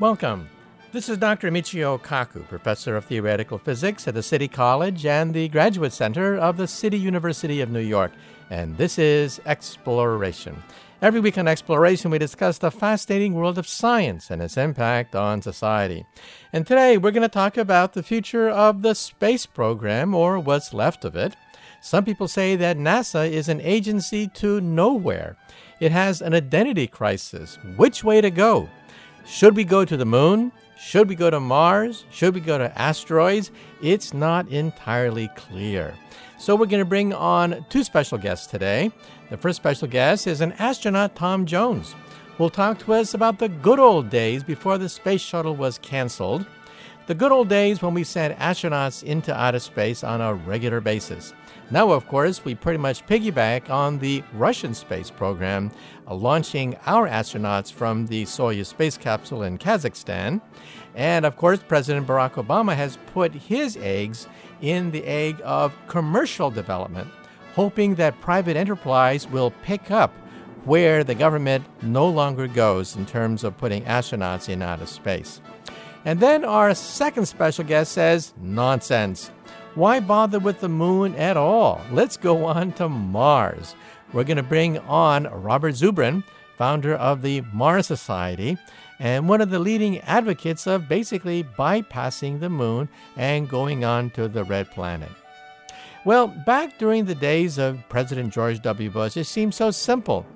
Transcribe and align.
Welcome. 0.00 0.48
This 0.92 1.08
is 1.08 1.18
Dr. 1.18 1.50
Michio 1.50 2.00
Kaku, 2.00 2.46
professor 2.46 2.94
of 2.94 3.06
theoretical 3.06 3.58
physics 3.58 4.06
at 4.06 4.14
the 4.14 4.22
City 4.22 4.46
College 4.46 5.04
and 5.04 5.34
the 5.34 5.48
Graduate 5.48 5.92
Center 5.92 6.36
of 6.36 6.56
the 6.56 6.68
City 6.68 6.96
University 6.96 7.60
of 7.60 7.70
New 7.70 7.80
York, 7.80 8.12
and 8.48 8.76
this 8.76 8.96
is 8.96 9.40
Exploration. 9.44 10.62
Every 11.02 11.18
week 11.18 11.36
on 11.36 11.48
Exploration, 11.48 12.12
we 12.12 12.18
discuss 12.18 12.58
the 12.58 12.70
fascinating 12.70 13.34
world 13.34 13.58
of 13.58 13.66
science 13.66 14.30
and 14.30 14.40
its 14.40 14.56
impact 14.56 15.16
on 15.16 15.42
society. 15.42 16.06
And 16.52 16.64
today, 16.64 16.96
we're 16.96 17.10
going 17.10 17.22
to 17.22 17.28
talk 17.28 17.56
about 17.56 17.94
the 17.94 18.04
future 18.04 18.48
of 18.48 18.82
the 18.82 18.94
space 18.94 19.46
program, 19.46 20.14
or 20.14 20.38
what's 20.38 20.72
left 20.72 21.04
of 21.04 21.16
it. 21.16 21.34
Some 21.80 22.04
people 22.04 22.28
say 22.28 22.54
that 22.54 22.78
NASA 22.78 23.28
is 23.28 23.48
an 23.48 23.60
agency 23.62 24.28
to 24.34 24.60
nowhere. 24.60 25.36
It 25.80 25.90
has 25.90 26.22
an 26.22 26.34
identity 26.34 26.86
crisis. 26.86 27.58
Which 27.76 28.04
way 28.04 28.20
to 28.20 28.30
go? 28.30 28.68
Should 29.28 29.56
we 29.56 29.64
go 29.64 29.84
to 29.84 29.94
the 29.94 30.06
moon? 30.06 30.52
Should 30.78 31.06
we 31.06 31.14
go 31.14 31.28
to 31.28 31.38
Mars? 31.38 32.06
Should 32.10 32.34
we 32.34 32.40
go 32.40 32.56
to 32.56 32.76
asteroids? 32.80 33.50
It's 33.82 34.14
not 34.14 34.48
entirely 34.48 35.28
clear. 35.36 35.94
So, 36.38 36.56
we're 36.56 36.64
going 36.64 36.80
to 36.80 36.88
bring 36.88 37.12
on 37.12 37.66
two 37.68 37.84
special 37.84 38.16
guests 38.16 38.46
today. 38.46 38.90
The 39.28 39.36
first 39.36 39.56
special 39.56 39.86
guest 39.86 40.26
is 40.26 40.40
an 40.40 40.52
astronaut, 40.52 41.14
Tom 41.14 41.44
Jones, 41.44 41.94
who 42.36 42.44
will 42.44 42.50
talk 42.50 42.78
to 42.80 42.94
us 42.94 43.12
about 43.12 43.38
the 43.38 43.50
good 43.50 43.78
old 43.78 44.08
days 44.08 44.42
before 44.42 44.78
the 44.78 44.88
space 44.88 45.20
shuttle 45.20 45.54
was 45.54 45.76
canceled. 45.76 46.46
The 47.06 47.14
good 47.14 47.30
old 47.30 47.50
days 47.50 47.82
when 47.82 47.92
we 47.92 48.04
sent 48.04 48.38
astronauts 48.38 49.02
into 49.02 49.38
outer 49.38 49.58
space 49.58 50.02
on 50.02 50.22
a 50.22 50.32
regular 50.32 50.80
basis. 50.80 51.34
Now, 51.70 51.90
of 51.90 52.08
course, 52.08 52.44
we 52.44 52.54
pretty 52.54 52.78
much 52.78 53.04
piggyback 53.06 53.68
on 53.68 53.98
the 53.98 54.22
Russian 54.32 54.72
space 54.72 55.10
program, 55.10 55.70
uh, 56.06 56.14
launching 56.14 56.76
our 56.86 57.06
astronauts 57.06 57.70
from 57.70 58.06
the 58.06 58.24
Soyuz 58.24 58.66
space 58.66 58.96
capsule 58.96 59.42
in 59.42 59.58
Kazakhstan. 59.58 60.40
And 60.94 61.26
of 61.26 61.36
course, 61.36 61.60
President 61.66 62.06
Barack 62.06 62.42
Obama 62.42 62.74
has 62.74 62.96
put 63.12 63.34
his 63.34 63.76
eggs 63.76 64.26
in 64.62 64.90
the 64.92 65.04
egg 65.04 65.40
of 65.44 65.76
commercial 65.88 66.50
development, 66.50 67.08
hoping 67.54 67.96
that 67.96 68.18
private 68.22 68.56
enterprise 68.56 69.28
will 69.28 69.50
pick 69.62 69.90
up 69.90 70.12
where 70.64 71.04
the 71.04 71.14
government 71.14 71.64
no 71.82 72.08
longer 72.08 72.48
goes 72.48 72.96
in 72.96 73.04
terms 73.04 73.44
of 73.44 73.56
putting 73.58 73.84
astronauts 73.84 74.48
in 74.48 74.62
outer 74.62 74.86
space. 74.86 75.40
And 76.04 76.20
then 76.20 76.44
our 76.44 76.74
second 76.74 77.26
special 77.26 77.64
guest 77.64 77.92
says, 77.92 78.32
nonsense. 78.40 79.30
Why 79.78 80.00
bother 80.00 80.40
with 80.40 80.58
the 80.58 80.68
moon 80.68 81.14
at 81.14 81.36
all? 81.36 81.80
Let's 81.92 82.16
go 82.16 82.46
on 82.46 82.72
to 82.72 82.88
Mars. 82.88 83.76
We're 84.12 84.24
going 84.24 84.38
to 84.38 84.42
bring 84.42 84.78
on 84.80 85.28
Robert 85.28 85.74
Zubrin, 85.76 86.24
founder 86.56 86.96
of 86.96 87.22
the 87.22 87.42
Mars 87.52 87.86
Society, 87.86 88.58
and 88.98 89.28
one 89.28 89.40
of 89.40 89.50
the 89.50 89.60
leading 89.60 90.00
advocates 90.00 90.66
of 90.66 90.88
basically 90.88 91.44
bypassing 91.44 92.40
the 92.40 92.50
moon 92.50 92.88
and 93.16 93.48
going 93.48 93.84
on 93.84 94.10
to 94.10 94.26
the 94.26 94.42
red 94.42 94.68
planet. 94.72 95.12
Well, 96.04 96.26
back 96.26 96.76
during 96.78 97.04
the 97.04 97.14
days 97.14 97.56
of 97.56 97.78
President 97.88 98.32
George 98.34 98.60
W. 98.62 98.90
Bush, 98.90 99.16
it 99.16 99.26
seemed 99.26 99.54
so 99.54 99.70
simple. 99.70 100.26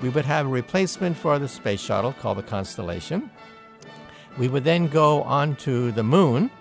We 0.00 0.10
would 0.10 0.26
have 0.26 0.46
a 0.46 0.48
replacement 0.48 1.16
for 1.16 1.40
the 1.40 1.48
space 1.48 1.80
shuttle 1.80 2.12
called 2.12 2.38
the 2.38 2.44
Constellation. 2.44 3.32
We 4.38 4.46
would 4.46 4.62
then 4.62 4.86
go 4.86 5.24
on 5.24 5.56
to 5.56 5.90
the 5.90 6.04
moon 6.04 6.52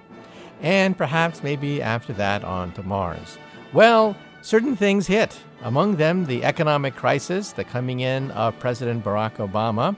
and 0.62 0.98
perhaps 0.98 1.44
maybe 1.44 1.82
after 1.82 2.14
that 2.14 2.44
on 2.44 2.72
to 2.74 2.84
Mars. 2.84 3.38
Well, 3.74 4.16
certain 4.42 4.76
things 4.76 5.08
hit, 5.08 5.40
among 5.62 5.96
them 5.96 6.26
the 6.26 6.44
economic 6.44 6.96
crisis, 6.96 7.52
the 7.52 7.64
coming 7.64 8.00
in 8.00 8.32
of 8.32 8.58
President 8.60 9.04
Barack 9.04 9.36
Obama. 9.36 9.96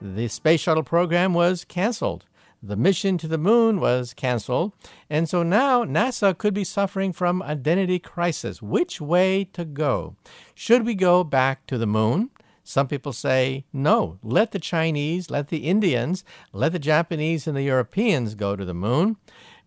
The 0.00 0.28
space 0.28 0.60
shuttle 0.60 0.82
program 0.82 1.34
was 1.34 1.64
canceled. 1.64 2.26
The 2.62 2.76
mission 2.76 3.18
to 3.18 3.28
the 3.28 3.38
moon 3.38 3.78
was 3.78 4.14
canceled. 4.14 4.72
And 5.10 5.28
so 5.28 5.42
now 5.42 5.84
NASA 5.84 6.36
could 6.36 6.54
be 6.54 6.64
suffering 6.64 7.12
from 7.12 7.42
identity 7.42 7.98
crisis. 7.98 8.62
Which 8.62 9.00
way 9.00 9.44
to 9.52 9.64
go? 9.64 10.16
Should 10.54 10.86
we 10.86 10.94
go 10.94 11.24
back 11.24 11.66
to 11.66 11.76
the 11.76 11.86
moon? 11.86 12.30
Some 12.62 12.88
people 12.88 13.12
say, 13.12 13.66
no, 13.70 14.18
let 14.22 14.52
the 14.52 14.58
Chinese, 14.58 15.30
let 15.30 15.48
the 15.48 15.66
Indians, 15.68 16.24
let 16.54 16.72
the 16.72 16.78
Japanese 16.78 17.46
and 17.46 17.54
the 17.54 17.62
Europeans 17.62 18.34
go 18.34 18.56
to 18.56 18.64
the 18.64 18.72
moon 18.72 19.18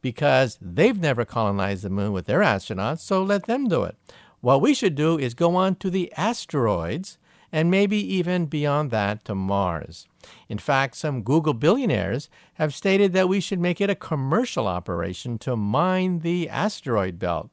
because 0.08 0.58
they've 0.62 1.02
never 1.02 1.26
colonized 1.26 1.84
the 1.84 1.90
moon 1.90 2.14
with 2.14 2.28
their 2.28 2.40
astronauts, 2.40 3.02
so 3.02 3.22
let 3.22 3.44
them 3.44 3.68
do 3.68 3.84
it. 3.84 3.98
What 4.40 4.62
we 4.62 4.74
should 4.74 4.96
do 4.96 5.20
is 5.20 5.34
go 5.34 5.58
on 5.58 5.76
to 5.76 5.90
the 5.90 6.14
asteroids 6.16 7.18
and 7.52 7.70
maybe 7.70 7.98
even 7.98 8.46
beyond 8.46 8.90
that 8.92 9.26
to 9.26 9.36
Mars. 9.36 10.08
In 10.48 10.60
fact, 10.60 10.96
some 10.96 11.24
Google 11.24 11.54
billionaires 11.54 12.30
have 12.54 12.74
stated 12.74 13.12
that 13.12 13.28
we 13.28 13.42
should 13.42 13.60
make 13.60 13.82
it 13.82 13.90
a 13.90 13.96
commercial 13.96 14.66
operation 14.66 15.38
to 15.40 15.58
mine 15.58 16.20
the 16.20 16.48
asteroid 16.48 17.20
belt. 17.20 17.50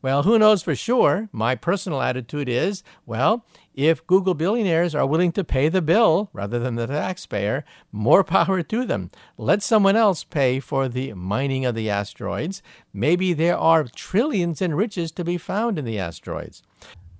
Well, 0.00 0.22
who 0.22 0.38
knows 0.38 0.62
for 0.62 0.76
sure? 0.76 1.28
My 1.32 1.56
personal 1.56 2.00
attitude 2.00 2.48
is 2.48 2.84
well, 3.04 3.44
if 3.74 4.06
Google 4.06 4.34
billionaires 4.34 4.94
are 4.94 5.06
willing 5.06 5.32
to 5.32 5.42
pay 5.42 5.68
the 5.68 5.82
bill 5.82 6.30
rather 6.32 6.60
than 6.60 6.76
the 6.76 6.86
taxpayer, 6.86 7.64
more 7.90 8.22
power 8.24 8.62
to 8.62 8.84
them. 8.84 9.10
Let 9.36 9.62
someone 9.62 9.96
else 9.96 10.22
pay 10.22 10.60
for 10.60 10.88
the 10.88 11.14
mining 11.14 11.64
of 11.64 11.74
the 11.74 11.90
asteroids. 11.90 12.62
Maybe 12.92 13.32
there 13.32 13.58
are 13.58 13.84
trillions 13.84 14.62
in 14.62 14.74
riches 14.74 15.10
to 15.12 15.24
be 15.24 15.36
found 15.36 15.78
in 15.78 15.84
the 15.84 15.98
asteroids. 15.98 16.62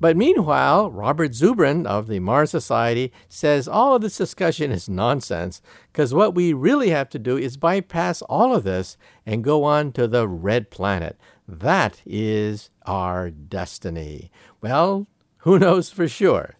But 0.00 0.16
meanwhile, 0.16 0.92
Robert 0.92 1.32
Zubrin 1.32 1.84
of 1.84 2.06
the 2.06 2.20
Mars 2.20 2.52
Society 2.52 3.12
says 3.28 3.66
all 3.66 3.96
of 3.96 4.02
this 4.02 4.16
discussion 4.16 4.70
is 4.70 4.88
nonsense 4.88 5.60
because 5.92 6.14
what 6.14 6.36
we 6.36 6.52
really 6.52 6.90
have 6.90 7.08
to 7.10 7.18
do 7.18 7.36
is 7.36 7.56
bypass 7.56 8.22
all 8.22 8.54
of 8.54 8.62
this 8.62 8.96
and 9.26 9.42
go 9.42 9.64
on 9.64 9.90
to 9.92 10.06
the 10.06 10.28
red 10.28 10.70
planet. 10.70 11.18
That 11.48 12.03
is 12.04 12.69
our 12.84 13.31
destiny. 13.31 14.31
Well, 14.60 15.06
who 15.38 15.59
knows 15.59 15.88
for 15.91 16.06
sure? 16.06 16.56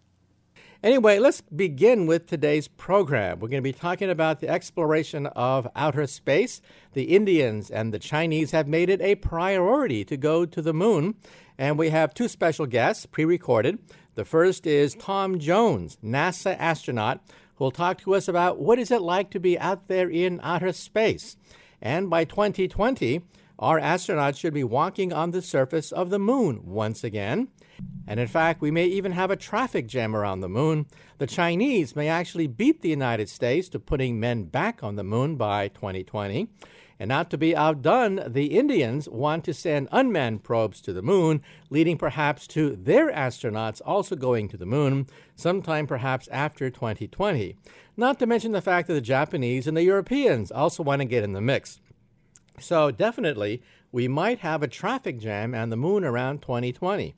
Anyway, 0.82 1.19
let's 1.19 1.43
begin 1.43 2.06
with 2.06 2.26
today's 2.26 2.69
program. 2.69 3.38
We're 3.38 3.48
going 3.48 3.62
to 3.62 3.72
be 3.72 3.72
talking 3.72 4.09
about 4.09 4.41
the 4.41 4.48
exploration 4.48 5.27
of 5.27 5.69
outer 5.77 6.06
space. 6.06 6.62
The 6.94 7.15
Indians 7.15 7.71
and 7.71 7.93
the 7.93 7.98
Chinese 7.98 8.53
have 8.53 8.66
made 8.66 8.88
it 8.88 9.03
a 9.03 9.16
priority 9.16 10.06
to 10.06 10.16
go 10.16 10.47
to 10.47 10.62
the 10.62 10.72
moon, 10.72 11.16
and 11.59 11.78
we 11.78 11.91
have 11.91 12.15
two 12.15 12.28
special 12.28 12.65
guests 12.65 13.04
pre 13.04 13.27
recorded. 13.27 13.78
The 14.15 14.25
first 14.25 14.66
is 14.66 14.94
Tom 14.94 15.38
Jones, 15.38 15.98
NASA 16.03 16.56
astronaut, 16.59 17.21
who 17.56 17.65
will 17.65 17.72
talk 17.72 18.00
to 18.03 18.15
us 18.15 18.27
about 18.27 18.59
what 18.59 18.78
is 18.78 18.91
it 18.91 19.03
like 19.03 19.31
to 19.32 19.41
be 19.41 19.59
out 19.59 19.88
there 19.88 20.09
in 20.09 20.41
outer 20.43 20.72
space. 20.72 21.37
And 21.82 22.09
by 22.09 22.25
2020, 22.25 23.21
our 23.58 23.80
astronauts 23.80 24.38
should 24.38 24.54
be 24.54 24.64
walking 24.64 25.12
on 25.12 25.32
the 25.32 25.42
surface 25.42 25.91
of 25.91 26.10
the 26.10 26.19
moon 26.19 26.60
once 26.64 27.02
again. 27.02 27.48
And 28.06 28.19
in 28.19 28.26
fact, 28.26 28.60
we 28.60 28.70
may 28.70 28.86
even 28.86 29.12
have 29.12 29.30
a 29.30 29.36
traffic 29.36 29.86
jam 29.86 30.14
around 30.16 30.41
the 30.41 30.48
moon. 30.48 30.86
The 31.19 31.26
Chinese 31.26 31.94
may 31.94 32.08
actually 32.08 32.47
beat 32.47 32.82
the 32.82 32.88
United 32.88 33.28
States 33.28 33.68
to 33.70 33.78
putting 33.78 34.18
men 34.18 34.44
back 34.44 34.82
on 34.82 34.97
the 34.97 35.04
moon 35.04 35.36
by 35.36 35.68
2020. 35.68 36.48
And 37.00 37.08
not 37.08 37.30
to 37.30 37.38
be 37.38 37.54
outdone, 37.54 38.20
the 38.26 38.58
Indians 38.58 39.08
want 39.08 39.44
to 39.44 39.54
send 39.54 39.88
unmanned 39.92 40.42
probes 40.42 40.80
to 40.80 40.92
the 40.92 41.02
moon, 41.02 41.42
leading 41.70 41.97
perhaps 41.97 42.48
to 42.48 42.74
their 42.74 43.12
astronauts 43.12 43.80
also 43.86 44.16
going 44.16 44.48
to 44.48 44.56
the 44.56 44.66
moon, 44.66 45.06
sometime 45.36 45.86
perhaps 45.86 46.26
after 46.28 46.70
2020. 46.70 47.56
Not 47.97 48.18
to 48.18 48.26
mention 48.26 48.50
the 48.50 48.60
fact 48.60 48.88
that 48.88 48.94
the 48.94 49.00
Japanese 49.00 49.68
and 49.68 49.77
the 49.77 49.84
Europeans 49.84 50.50
also 50.50 50.83
want 50.83 51.00
to 51.00 51.06
get 51.06 51.22
in 51.22 51.34
the 51.34 51.41
mix. 51.41 51.80
So, 52.60 52.91
definitely, 52.91 53.63
we 53.93 54.09
might 54.09 54.41
have 54.41 54.63
a 54.63 54.69
traffic 54.69 55.19
jam 55.19 55.55
on 55.55 55.71
the 55.71 55.77
moon 55.77 56.05
around 56.05 56.43
2020. 56.43 57.15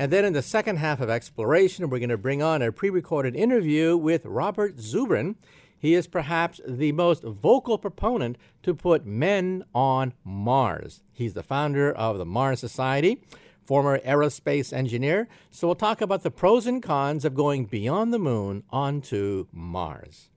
And 0.00 0.10
then 0.10 0.24
in 0.24 0.32
the 0.32 0.40
second 0.40 0.78
half 0.78 1.00
of 1.00 1.10
exploration, 1.10 1.90
we're 1.90 1.98
going 1.98 2.08
to 2.08 2.16
bring 2.16 2.42
on 2.42 2.62
a 2.62 2.72
pre 2.72 2.88
recorded 2.88 3.36
interview 3.36 3.98
with 3.98 4.24
Robert 4.24 4.76
Zubrin. 4.76 5.34
He 5.78 5.92
is 5.92 6.06
perhaps 6.06 6.58
the 6.66 6.92
most 6.92 7.22
vocal 7.22 7.76
proponent 7.76 8.38
to 8.62 8.74
put 8.74 9.04
men 9.04 9.62
on 9.74 10.14
Mars. 10.24 11.02
He's 11.12 11.34
the 11.34 11.42
founder 11.42 11.92
of 11.92 12.16
the 12.16 12.24
Mars 12.24 12.60
Society, 12.60 13.22
former 13.62 13.98
aerospace 13.98 14.72
engineer. 14.72 15.28
So 15.50 15.68
we'll 15.68 15.74
talk 15.74 16.00
about 16.00 16.22
the 16.22 16.30
pros 16.30 16.66
and 16.66 16.82
cons 16.82 17.26
of 17.26 17.34
going 17.34 17.66
beyond 17.66 18.12
the 18.12 18.18
moon 18.18 18.62
onto 18.70 19.48
Mars. 19.52 20.29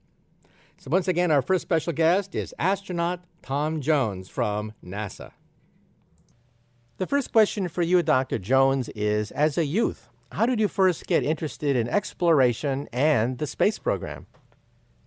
So, 0.83 0.91
once 0.91 1.07
again, 1.07 1.31
our 1.31 1.41
first 1.41 1.62
special 1.62 1.94
guest 1.94 2.35
is 2.35 2.53
astronaut 2.59 3.24
Tom 3.41 3.80
Jones 3.80 4.27
from 4.27 4.74
NASA. 4.85 5.31
The 6.97 7.07
first 7.07 7.31
question 7.31 7.69
for 7.69 7.81
you, 7.81 8.03
Dr. 8.03 8.38
Jones, 8.38 8.89
is 8.89 9.31
as 9.31 9.57
a 9.57 9.65
youth, 9.65 10.09
how 10.33 10.45
did 10.45 10.59
you 10.59 10.68
first 10.68 11.07
get 11.07 11.24
interested 11.24 11.77
in 11.77 11.88
exploration 11.88 12.89
and 12.91 13.38
the 13.38 13.47
space 13.47 13.80
program? 13.80 14.25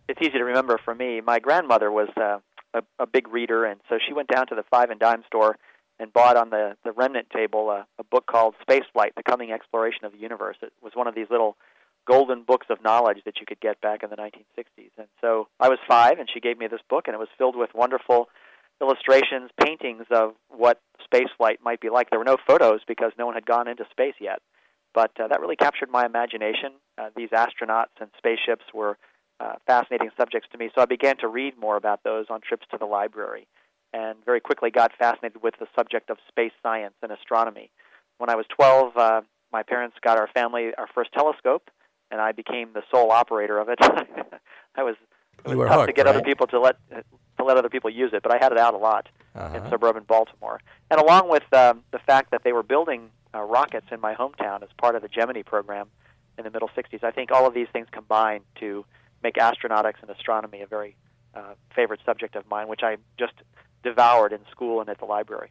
It's 0.08 0.18
easy 0.22 0.38
to 0.38 0.44
remember 0.44 0.80
for 0.82 0.94
me. 0.94 1.20
My 1.20 1.40
grandmother 1.40 1.92
was 1.92 2.08
uh, 2.16 2.38
a, 2.72 2.82
a 2.98 3.06
big 3.06 3.28
reader, 3.28 3.66
and 3.66 3.78
so 3.90 3.98
she 3.98 4.14
went 4.14 4.28
down 4.28 4.46
to 4.46 4.54
the 4.54 4.64
five 4.70 4.88
and 4.88 4.98
dime 4.98 5.24
store 5.26 5.58
and 6.00 6.10
bought 6.10 6.38
on 6.38 6.48
the, 6.48 6.78
the 6.84 6.92
remnant 6.92 7.28
table 7.28 7.68
a, 7.68 7.86
a 7.98 8.04
book 8.04 8.24
called 8.24 8.54
Space 8.62 8.84
Flight 8.94 9.12
The 9.14 9.22
Coming 9.22 9.52
Exploration 9.52 10.06
of 10.06 10.12
the 10.12 10.18
Universe. 10.18 10.56
It 10.62 10.72
was 10.80 10.94
one 10.94 11.06
of 11.06 11.14
these 11.14 11.26
little 11.30 11.58
golden 12.06 12.42
books 12.42 12.66
of 12.70 12.82
knowledge 12.82 13.18
that 13.24 13.40
you 13.40 13.46
could 13.46 13.60
get 13.60 13.80
back 13.80 14.02
in 14.02 14.10
the 14.10 14.16
1960s. 14.16 14.90
And 14.96 15.08
so 15.20 15.48
I 15.60 15.68
was 15.68 15.78
five, 15.88 16.18
and 16.18 16.28
she 16.32 16.40
gave 16.40 16.58
me 16.58 16.66
this 16.66 16.80
book, 16.88 17.04
and 17.06 17.14
it 17.14 17.18
was 17.18 17.28
filled 17.36 17.56
with 17.56 17.70
wonderful 17.74 18.28
illustrations, 18.80 19.50
paintings 19.62 20.04
of 20.10 20.34
what 20.48 20.80
space 21.02 21.28
flight 21.36 21.58
might 21.62 21.80
be 21.80 21.90
like. 21.90 22.10
There 22.10 22.18
were 22.18 22.24
no 22.24 22.36
photos 22.46 22.80
because 22.86 23.12
no 23.18 23.26
one 23.26 23.34
had 23.34 23.46
gone 23.46 23.68
into 23.68 23.84
space 23.90 24.14
yet, 24.20 24.40
but 24.94 25.10
uh, 25.20 25.28
that 25.28 25.40
really 25.40 25.56
captured 25.56 25.90
my 25.90 26.04
imagination. 26.04 26.72
Uh, 26.98 27.08
these 27.16 27.30
astronauts 27.30 27.96
and 28.00 28.10
spaceships 28.16 28.64
were 28.74 28.98
uh, 29.40 29.54
fascinating 29.66 30.10
subjects 30.18 30.48
to 30.52 30.58
me, 30.58 30.70
so 30.74 30.82
I 30.82 30.86
began 30.86 31.16
to 31.18 31.28
read 31.28 31.58
more 31.58 31.76
about 31.76 32.02
those 32.04 32.26
on 32.30 32.40
trips 32.40 32.66
to 32.70 32.78
the 32.78 32.86
library, 32.86 33.46
and 33.92 34.16
very 34.24 34.40
quickly 34.40 34.70
got 34.70 34.92
fascinated 34.98 35.42
with 35.42 35.54
the 35.58 35.66
subject 35.74 36.10
of 36.10 36.18
space 36.28 36.52
science 36.62 36.94
and 37.02 37.12
astronomy. 37.12 37.70
When 38.18 38.30
I 38.30 38.36
was 38.36 38.46
12, 38.54 38.96
uh, 38.96 39.20
my 39.52 39.62
parents 39.62 39.96
got 40.02 40.18
our 40.18 40.28
family 40.34 40.70
our 40.76 40.88
first 40.94 41.12
telescope, 41.12 41.70
and 42.10 42.20
I 42.20 42.32
became 42.32 42.72
the 42.72 42.82
sole 42.90 43.10
operator 43.10 43.58
of 43.58 43.68
it. 43.68 43.78
I 44.76 44.82
was 44.82 44.96
it 45.44 45.56
was 45.56 45.68
tough 45.68 45.76
hooked, 45.80 45.86
to 45.88 45.92
get 45.92 46.06
right? 46.06 46.14
other 46.16 46.24
people 46.24 46.46
to 46.48 46.60
let 46.60 46.76
to 47.38 47.44
let 47.44 47.56
other 47.56 47.68
people 47.68 47.90
use 47.90 48.12
it, 48.12 48.22
but 48.22 48.32
I 48.32 48.38
had 48.42 48.52
it 48.52 48.58
out 48.58 48.74
a 48.74 48.78
lot 48.78 49.08
Uh-huh. 49.34 49.56
in 49.56 49.70
suburban 49.70 50.04
Baltimore. 50.04 50.60
And 50.90 51.00
along 51.00 51.28
with 51.28 51.44
um, 51.52 51.82
the 51.92 51.98
fact 51.98 52.30
that 52.30 52.42
they 52.44 52.52
were 52.52 52.62
building 52.62 53.10
uh, 53.34 53.42
rockets 53.42 53.86
in 53.92 54.00
my 54.00 54.14
hometown 54.14 54.62
as 54.62 54.68
part 54.78 54.94
of 54.96 55.02
the 55.02 55.08
Gemini 55.08 55.42
program 55.42 55.88
in 56.38 56.44
the 56.44 56.50
middle 56.50 56.70
60s, 56.76 57.04
I 57.04 57.10
think 57.10 57.30
all 57.30 57.46
of 57.46 57.52
these 57.54 57.68
things 57.72 57.86
combined 57.92 58.44
to 58.60 58.84
make 59.22 59.34
astronautics 59.34 60.00
and 60.00 60.10
astronomy 60.10 60.62
a 60.62 60.66
very 60.66 60.96
uh, 61.34 61.54
favorite 61.74 62.00
subject 62.06 62.34
of 62.36 62.48
mine, 62.48 62.68
which 62.68 62.82
I 62.82 62.96
just 63.18 63.34
devoured 63.82 64.32
in 64.32 64.40
school 64.50 64.80
and 64.80 64.88
at 64.88 64.98
the 64.98 65.04
library. 65.04 65.50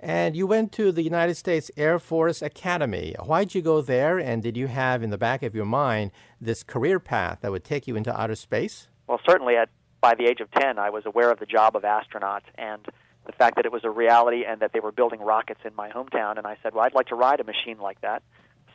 And 0.00 0.36
you 0.36 0.46
went 0.46 0.70
to 0.72 0.92
the 0.92 1.02
United 1.02 1.34
States 1.34 1.70
Air 1.76 1.98
Force 1.98 2.40
Academy. 2.40 3.16
Why'd 3.18 3.54
you 3.54 3.62
go 3.62 3.80
there? 3.80 4.18
And 4.18 4.42
did 4.42 4.56
you 4.56 4.68
have 4.68 5.02
in 5.02 5.10
the 5.10 5.18
back 5.18 5.42
of 5.42 5.54
your 5.54 5.64
mind 5.64 6.12
this 6.40 6.62
career 6.62 7.00
path 7.00 7.38
that 7.42 7.50
would 7.50 7.64
take 7.64 7.88
you 7.88 7.96
into 7.96 8.18
outer 8.18 8.36
space? 8.36 8.86
Well, 9.08 9.20
certainly 9.26 9.56
at 9.56 9.70
by 10.00 10.14
the 10.14 10.26
age 10.26 10.40
of 10.40 10.50
10, 10.52 10.78
I 10.78 10.90
was 10.90 11.04
aware 11.06 11.30
of 11.32 11.40
the 11.40 11.46
job 11.46 11.74
of 11.74 11.84
astronaut 11.84 12.44
and 12.56 12.86
the 13.26 13.32
fact 13.32 13.56
that 13.56 13.66
it 13.66 13.72
was 13.72 13.84
a 13.84 13.90
reality 13.90 14.44
and 14.46 14.60
that 14.60 14.72
they 14.72 14.80
were 14.80 14.92
building 14.92 15.20
rockets 15.20 15.60
in 15.64 15.74
my 15.74 15.90
hometown. 15.90 16.38
And 16.38 16.46
I 16.46 16.56
said, 16.62 16.72
well, 16.72 16.84
I'd 16.84 16.94
like 16.94 17.08
to 17.08 17.16
ride 17.16 17.40
a 17.40 17.44
machine 17.44 17.78
like 17.80 18.00
that 18.02 18.22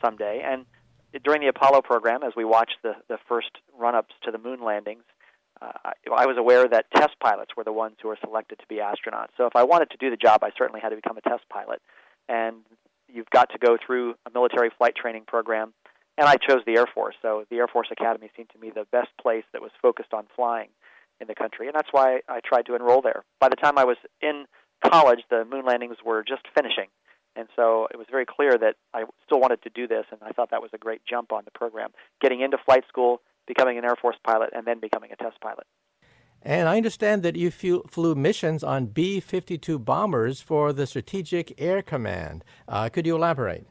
someday. 0.04 0.42
And 0.44 0.66
during 1.24 1.40
the 1.40 1.48
Apollo 1.48 1.82
program, 1.82 2.22
as 2.22 2.34
we 2.36 2.44
watched 2.44 2.76
the, 2.82 2.94
the 3.08 3.18
first 3.28 3.50
run 3.78 3.94
ups 3.94 4.14
to 4.24 4.30
the 4.30 4.38
moon 4.38 4.62
landings, 4.62 5.04
uh, 5.60 5.72
I, 5.84 5.92
I 6.16 6.26
was 6.26 6.36
aware 6.38 6.68
that 6.68 6.86
test 6.94 7.14
pilots 7.20 7.52
were 7.56 7.64
the 7.64 7.72
ones 7.72 7.96
who 8.02 8.08
were 8.08 8.18
selected 8.24 8.58
to 8.58 8.66
be 8.68 8.76
astronauts. 8.76 9.30
So 9.36 9.46
if 9.46 9.56
I 9.56 9.64
wanted 9.64 9.90
to 9.90 9.96
do 9.98 10.10
the 10.10 10.16
job, 10.16 10.42
I 10.42 10.50
certainly 10.56 10.80
had 10.80 10.90
to 10.90 10.96
become 10.96 11.16
a 11.16 11.20
test 11.20 11.48
pilot. 11.48 11.80
And 12.28 12.56
you've 13.08 13.30
got 13.30 13.50
to 13.50 13.58
go 13.58 13.76
through 13.84 14.14
a 14.26 14.30
military 14.32 14.70
flight 14.76 14.94
training 14.96 15.24
program. 15.26 15.72
And 16.16 16.28
I 16.28 16.36
chose 16.36 16.62
the 16.66 16.76
Air 16.76 16.86
Force. 16.92 17.16
So 17.22 17.44
the 17.50 17.56
Air 17.56 17.68
Force 17.68 17.88
Academy 17.90 18.30
seemed 18.36 18.50
to 18.50 18.58
me 18.58 18.70
the 18.74 18.86
best 18.92 19.10
place 19.20 19.44
that 19.52 19.62
was 19.62 19.72
focused 19.82 20.12
on 20.12 20.26
flying 20.36 20.68
in 21.20 21.26
the 21.26 21.34
country. 21.34 21.66
And 21.66 21.74
that's 21.74 21.88
why 21.92 22.20
I 22.28 22.40
tried 22.44 22.66
to 22.66 22.74
enroll 22.74 23.02
there. 23.02 23.24
By 23.40 23.48
the 23.48 23.56
time 23.56 23.78
I 23.78 23.84
was 23.84 23.96
in 24.20 24.46
college, 24.84 25.20
the 25.30 25.44
moon 25.44 25.64
landings 25.64 25.96
were 26.04 26.22
just 26.22 26.42
finishing. 26.54 26.86
And 27.36 27.48
so 27.56 27.88
it 27.90 27.96
was 27.96 28.06
very 28.10 28.26
clear 28.26 28.56
that 28.58 28.76
I 28.92 29.04
still 29.26 29.40
wanted 29.40 29.62
to 29.62 29.70
do 29.70 29.88
this, 29.88 30.04
and 30.12 30.20
I 30.22 30.30
thought 30.30 30.50
that 30.50 30.62
was 30.62 30.70
a 30.72 30.78
great 30.78 31.02
jump 31.04 31.32
on 31.32 31.42
the 31.44 31.50
program. 31.50 31.90
Getting 32.20 32.40
into 32.40 32.58
flight 32.64 32.84
school, 32.88 33.22
becoming 33.46 33.78
an 33.78 33.84
Air 33.84 33.96
Force 34.00 34.16
pilot, 34.24 34.50
and 34.54 34.66
then 34.66 34.80
becoming 34.80 35.10
a 35.12 35.16
test 35.16 35.40
pilot. 35.40 35.66
And 36.42 36.68
I 36.68 36.76
understand 36.76 37.22
that 37.22 37.36
you 37.36 37.50
flew, 37.50 37.84
flew 37.88 38.14
missions 38.14 38.62
on 38.62 38.86
B 38.86 39.18
52 39.18 39.78
bombers 39.78 40.40
for 40.40 40.72
the 40.72 40.86
Strategic 40.86 41.58
Air 41.60 41.80
Command. 41.80 42.44
Uh, 42.68 42.90
could 42.90 43.06
you 43.06 43.16
elaborate? 43.16 43.66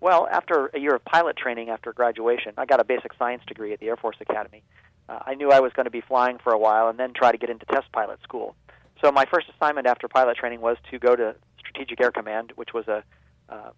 Well, 0.00 0.28
after 0.30 0.70
a 0.74 0.78
year 0.78 0.94
of 0.94 1.04
pilot 1.04 1.36
training 1.36 1.70
after 1.70 1.92
graduation, 1.92 2.52
I 2.58 2.66
got 2.66 2.80
a 2.80 2.84
basic 2.84 3.12
science 3.18 3.42
degree 3.46 3.72
at 3.72 3.80
the 3.80 3.86
Air 3.86 3.96
Force 3.96 4.16
Academy. 4.20 4.62
Uh, 5.08 5.20
I 5.24 5.34
knew 5.34 5.50
I 5.50 5.60
was 5.60 5.72
going 5.72 5.84
to 5.84 5.90
be 5.90 6.02
flying 6.02 6.38
for 6.42 6.52
a 6.52 6.58
while 6.58 6.88
and 6.88 6.98
then 6.98 7.12
try 7.14 7.32
to 7.32 7.38
get 7.38 7.48
into 7.48 7.64
test 7.66 7.90
pilot 7.92 8.18
school. 8.22 8.56
So 9.02 9.10
my 9.10 9.24
first 9.32 9.48
assignment 9.54 9.86
after 9.86 10.06
pilot 10.08 10.36
training 10.36 10.60
was 10.60 10.76
to 10.90 10.98
go 10.98 11.16
to 11.16 11.34
Strategic 11.58 12.00
Air 12.00 12.10
Command, 12.10 12.52
which 12.56 12.74
was 12.74 12.88
a 12.88 13.02
uh, 13.48 13.70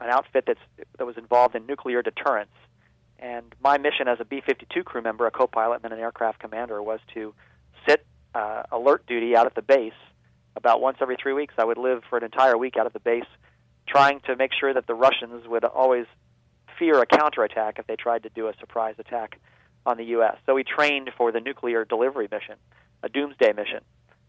an 0.00 0.08
outfit 0.08 0.44
that's, 0.46 0.60
that 0.98 1.06
was 1.06 1.16
involved 1.16 1.54
in 1.54 1.66
nuclear 1.66 2.02
deterrence. 2.02 2.50
And 3.20 3.54
my 3.62 3.76
mission 3.76 4.08
as 4.08 4.18
a 4.18 4.24
B-52 4.24 4.84
crew 4.84 5.02
member, 5.02 5.26
a 5.26 5.30
co-pilot, 5.30 5.76
and 5.76 5.84
then 5.84 5.92
an 5.92 6.00
aircraft 6.00 6.40
commander 6.40 6.82
was 6.82 7.00
to 7.14 7.34
sit 7.86 8.04
uh, 8.34 8.62
alert 8.72 9.06
duty 9.06 9.36
out 9.36 9.46
at 9.46 9.54
the 9.54 9.62
base 9.62 9.92
about 10.56 10.80
once 10.80 10.98
every 11.00 11.16
three 11.22 11.34
weeks. 11.34 11.54
I 11.58 11.64
would 11.64 11.78
live 11.78 12.02
for 12.08 12.16
an 12.16 12.24
entire 12.24 12.56
week 12.56 12.76
out 12.78 12.86
at 12.86 12.94
the 12.94 13.00
base, 13.00 13.26
trying 13.86 14.20
to 14.20 14.36
make 14.36 14.52
sure 14.58 14.72
that 14.72 14.86
the 14.86 14.94
Russians 14.94 15.46
would 15.46 15.64
always 15.64 16.06
fear 16.78 16.98
a 17.00 17.06
counterattack 17.06 17.78
if 17.78 17.86
they 17.86 17.96
tried 17.96 18.22
to 18.22 18.30
do 18.30 18.48
a 18.48 18.54
surprise 18.58 18.94
attack 18.98 19.38
on 19.84 19.98
the 19.98 20.04
U.S. 20.04 20.36
So 20.46 20.54
we 20.54 20.64
trained 20.64 21.10
for 21.16 21.30
the 21.30 21.40
nuclear 21.40 21.84
delivery 21.84 22.28
mission, 22.30 22.56
a 23.02 23.08
doomsday 23.10 23.52
mission, 23.52 23.80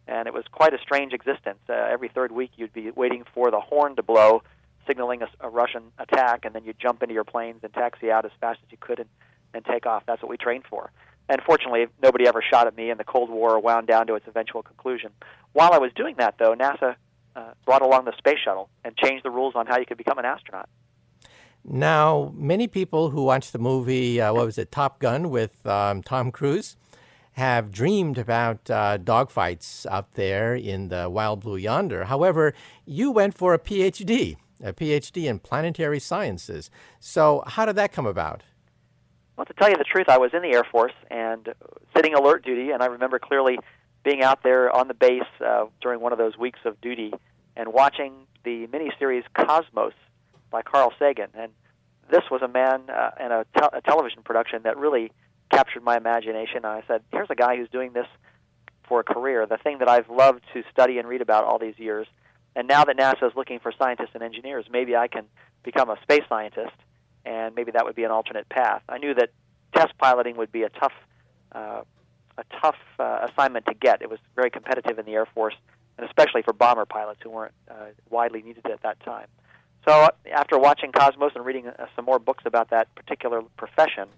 and 0.05 0.27
it 0.27 0.33
was 0.33 0.43
quite 0.51 0.73
a 0.73 0.79
strange 0.79 1.13
existence. 1.13 1.59
Uh, 1.69 1.73
every 1.73 2.09
third 2.09 2.31
week, 2.33 2.51
you'd 2.57 2.73
be 2.73 2.91
waiting 2.91 3.23
for 3.33 3.51
the 3.51 3.59
horn 3.61 3.95
to 3.95 4.03
blow, 4.03 4.43
signaling 4.87 5.21
a, 5.21 5.27
a 5.39 5.49
Russian 5.49 5.83
attack, 5.97 6.45
and 6.45 6.53
then 6.55 6.63
you'd 6.63 6.79
jump 6.79 7.01
into 7.03 7.13
your 7.13 7.23
planes 7.23 7.59
and 7.63 7.73
taxi 7.73 8.11
out 8.11 8.25
as 8.25 8.31
fast 8.39 8.59
as 8.65 8.71
you 8.71 8.77
could 8.79 8.99
and, 8.99 9.09
and 9.53 9.65
take 9.65 9.85
off. 9.85 10.03
That's 10.05 10.21
what 10.21 10.29
we 10.29 10.37
trained 10.37 10.63
for. 10.69 10.91
And 11.29 11.41
fortunately, 11.45 11.87
nobody 12.01 12.27
ever 12.27 12.41
shot 12.41 12.67
at 12.67 12.75
me, 12.75 12.89
and 12.89 12.99
the 12.99 13.03
Cold 13.03 13.29
War 13.29 13.59
wound 13.59 13.87
down 13.87 14.07
to 14.07 14.15
its 14.15 14.27
eventual 14.27 14.63
conclusion. 14.63 15.11
While 15.53 15.71
I 15.71 15.77
was 15.77 15.91
doing 15.93 16.15
that, 16.17 16.35
though, 16.39 16.55
NASA 16.55 16.95
uh, 17.35 17.51
brought 17.65 17.81
along 17.81 18.05
the 18.05 18.15
space 18.17 18.39
shuttle 18.43 18.69
and 18.83 18.97
changed 18.97 19.23
the 19.23 19.29
rules 19.29 19.53
on 19.55 19.65
how 19.65 19.77
you 19.79 19.85
could 19.85 19.97
become 19.97 20.17
an 20.17 20.25
astronaut. 20.25 20.67
Now, 21.63 22.33
many 22.35 22.67
people 22.67 23.11
who 23.11 23.23
watched 23.23 23.53
the 23.53 23.59
movie, 23.59 24.19
uh, 24.19 24.33
what 24.33 24.45
was 24.45 24.57
it, 24.57 24.71
Top 24.71 24.99
Gun 24.99 25.29
with 25.29 25.65
um, 25.65 26.01
Tom 26.01 26.31
Cruise, 26.31 26.75
have 27.33 27.71
dreamed 27.71 28.17
about 28.17 28.69
uh, 28.69 28.97
dogfights 28.97 29.85
out 29.85 30.13
there 30.15 30.53
in 30.53 30.89
the 30.89 31.09
wild 31.09 31.41
blue 31.41 31.55
yonder. 31.55 32.05
However, 32.05 32.53
you 32.85 33.11
went 33.11 33.35
for 33.35 33.53
a 33.53 33.59
PhD, 33.59 34.35
a 34.63 34.73
PhD 34.73 35.25
in 35.25 35.39
planetary 35.39 35.99
sciences. 35.99 36.69
So, 36.99 37.43
how 37.47 37.65
did 37.65 37.75
that 37.75 37.91
come 37.91 38.05
about? 38.05 38.43
Well, 39.37 39.45
to 39.45 39.53
tell 39.53 39.69
you 39.69 39.77
the 39.77 39.83
truth, 39.83 40.07
I 40.09 40.17
was 40.17 40.31
in 40.33 40.41
the 40.41 40.53
Air 40.53 40.63
Force 40.71 40.93
and 41.09 41.49
sitting 41.95 42.13
alert 42.13 42.45
duty, 42.45 42.71
and 42.71 42.83
I 42.83 42.87
remember 42.87 43.17
clearly 43.17 43.57
being 44.03 44.21
out 44.21 44.43
there 44.43 44.69
on 44.75 44.87
the 44.87 44.93
base 44.93 45.23
uh, 45.45 45.65
during 45.81 45.99
one 46.01 46.11
of 46.11 46.17
those 46.17 46.37
weeks 46.37 46.59
of 46.65 46.79
duty 46.81 47.13
and 47.55 47.73
watching 47.73 48.13
the 48.43 48.67
miniseries 48.67 49.23
Cosmos 49.35 49.93
by 50.49 50.61
Carl 50.61 50.93
Sagan. 50.99 51.29
And 51.33 51.51
this 52.09 52.23
was 52.29 52.41
a 52.41 52.47
man 52.47 52.89
uh, 52.89 53.11
and 53.19 53.33
a, 53.33 53.45
te- 53.55 53.69
a 53.73 53.81
television 53.81 54.23
production 54.23 54.63
that 54.63 54.77
really 54.77 55.11
captured 55.51 55.83
my 55.83 55.97
imagination. 55.97 56.57
And 56.57 56.67
I 56.67 56.83
said, 56.87 57.03
here's 57.11 57.29
a 57.29 57.35
guy 57.35 57.57
who's 57.57 57.69
doing 57.69 57.93
this 57.93 58.07
for 58.87 58.99
a 58.99 59.03
career, 59.03 59.45
the 59.45 59.57
thing 59.57 59.79
that 59.79 59.89
I've 59.89 60.09
loved 60.09 60.41
to 60.53 60.63
study 60.71 60.97
and 60.97 61.07
read 61.07 61.21
about 61.21 61.45
all 61.45 61.59
these 61.59 61.77
years. 61.77 62.07
And 62.55 62.67
now 62.67 62.83
that 62.83 62.97
NASA 62.97 63.23
is 63.29 63.35
looking 63.35 63.59
for 63.59 63.71
scientists 63.77 64.11
and 64.13 64.23
engineers, 64.23 64.65
maybe 64.69 64.95
I 64.95 65.07
can 65.07 65.25
become 65.63 65.89
a 65.89 65.97
space 66.01 66.23
scientist, 66.27 66.75
and 67.25 67.55
maybe 67.55 67.71
that 67.71 67.85
would 67.85 67.95
be 67.95 68.03
an 68.03 68.11
alternate 68.11 68.49
path. 68.49 68.81
I 68.89 68.97
knew 68.97 69.13
that 69.13 69.29
test 69.75 69.97
piloting 69.97 70.35
would 70.37 70.51
be 70.51 70.63
a 70.63 70.69
tough, 70.69 70.93
uh, 71.53 71.81
a 72.37 72.43
tough 72.61 72.75
uh, 72.99 73.27
assignment 73.29 73.65
to 73.67 73.73
get. 73.73 74.01
It 74.01 74.09
was 74.09 74.19
very 74.35 74.49
competitive 74.49 74.99
in 74.99 75.05
the 75.05 75.13
Air 75.13 75.27
Force, 75.33 75.55
and 75.97 76.05
especially 76.05 76.41
for 76.41 76.53
bomber 76.53 76.85
pilots 76.85 77.21
who 77.23 77.29
weren't 77.29 77.53
uh, 77.69 77.87
widely 78.09 78.41
needed 78.41 78.65
at 78.65 78.81
that 78.83 78.99
time. 79.01 79.27
So 79.87 79.93
uh, 79.93 80.09
after 80.31 80.59
watching 80.59 80.91
Cosmos 80.91 81.31
and 81.35 81.45
reading 81.45 81.67
uh, 81.67 81.85
some 81.95 82.05
more 82.05 82.19
books 82.19 82.43
about 82.45 82.69
that 82.71 82.93
particular 82.95 83.41
profession, 83.57 84.09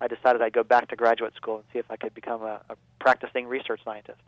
I 0.00 0.08
decided 0.08 0.42
I'd 0.42 0.52
go 0.52 0.64
back 0.64 0.88
to 0.88 0.96
graduate 0.96 1.34
school 1.36 1.56
and 1.56 1.64
see 1.72 1.78
if 1.78 1.90
I 1.90 1.96
could 1.96 2.14
become 2.14 2.42
a, 2.42 2.60
a 2.70 2.76
practicing 3.00 3.46
research 3.46 3.80
scientist. 3.84 4.18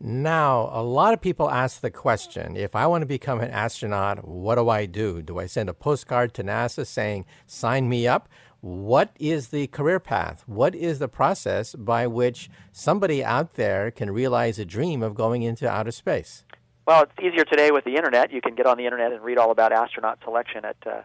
Now, 0.00 0.70
a 0.72 0.82
lot 0.82 1.12
of 1.12 1.20
people 1.20 1.50
ask 1.50 1.80
the 1.80 1.90
question 1.90 2.56
if 2.56 2.76
I 2.76 2.86
want 2.86 3.02
to 3.02 3.06
become 3.06 3.40
an 3.40 3.50
astronaut, 3.50 4.26
what 4.26 4.54
do 4.54 4.68
I 4.68 4.86
do? 4.86 5.22
Do 5.22 5.40
I 5.40 5.46
send 5.46 5.68
a 5.68 5.74
postcard 5.74 6.34
to 6.34 6.44
NASA 6.44 6.86
saying, 6.86 7.26
sign 7.46 7.88
me 7.88 8.06
up? 8.06 8.28
What 8.60 9.10
is 9.18 9.48
the 9.48 9.66
career 9.68 9.98
path? 9.98 10.44
What 10.46 10.74
is 10.74 11.00
the 11.00 11.08
process 11.08 11.74
by 11.74 12.06
which 12.06 12.48
somebody 12.70 13.24
out 13.24 13.54
there 13.54 13.90
can 13.90 14.10
realize 14.10 14.58
a 14.58 14.64
dream 14.64 15.02
of 15.02 15.16
going 15.16 15.42
into 15.42 15.68
outer 15.68 15.90
space? 15.90 16.44
Well, 16.86 17.02
it's 17.02 17.12
easier 17.20 17.44
today 17.44 17.70
with 17.72 17.84
the 17.84 17.96
internet. 17.96 18.32
You 18.32 18.40
can 18.40 18.54
get 18.54 18.66
on 18.66 18.78
the 18.78 18.84
internet 18.84 19.12
and 19.12 19.22
read 19.22 19.36
all 19.36 19.50
about 19.50 19.72
astronaut 19.72 20.20
selection 20.22 20.64
at 20.64 20.76
uh, 20.86 21.02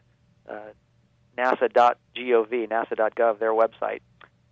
uh, 0.50 0.59
nasa.gov, 1.38 1.97
nasa.gov, 2.15 3.39
their 3.39 3.53
website, 3.53 4.01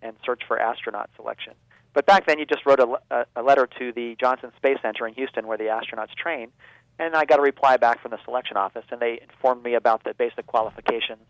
and 0.02 0.16
search 0.26 0.42
for 0.46 0.58
astronaut 0.58 1.10
selection. 1.16 1.54
But 1.94 2.06
back 2.06 2.26
then, 2.26 2.38
you 2.38 2.46
just 2.46 2.64
wrote 2.64 2.80
a, 2.80 3.26
a, 3.36 3.42
letter 3.42 3.68
to 3.78 3.92
the 3.92 4.16
Johnson 4.18 4.50
Space 4.56 4.78
Center 4.80 5.06
in 5.06 5.14
Houston, 5.14 5.46
where 5.46 5.58
the 5.58 5.64
astronauts 5.64 6.14
train, 6.14 6.50
and 6.98 7.14
I 7.14 7.24
got 7.24 7.38
a 7.38 7.42
reply 7.42 7.76
back 7.76 8.00
from 8.00 8.12
the 8.12 8.18
selection 8.24 8.56
office, 8.56 8.84
and 8.90 9.00
they 9.00 9.20
informed 9.20 9.62
me 9.62 9.74
about 9.74 10.04
the 10.04 10.14
basic 10.14 10.46
qualifications. 10.46 11.20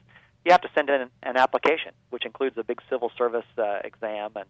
You 0.44 0.52
have 0.52 0.60
to 0.62 0.70
send 0.74 0.88
in 0.88 1.08
an, 1.22 1.36
application, 1.36 1.92
which 2.10 2.24
includes 2.24 2.56
a 2.58 2.64
big 2.64 2.80
civil 2.90 3.10
service 3.16 3.44
uh, 3.58 3.78
exam 3.84 4.32
and 4.36 4.46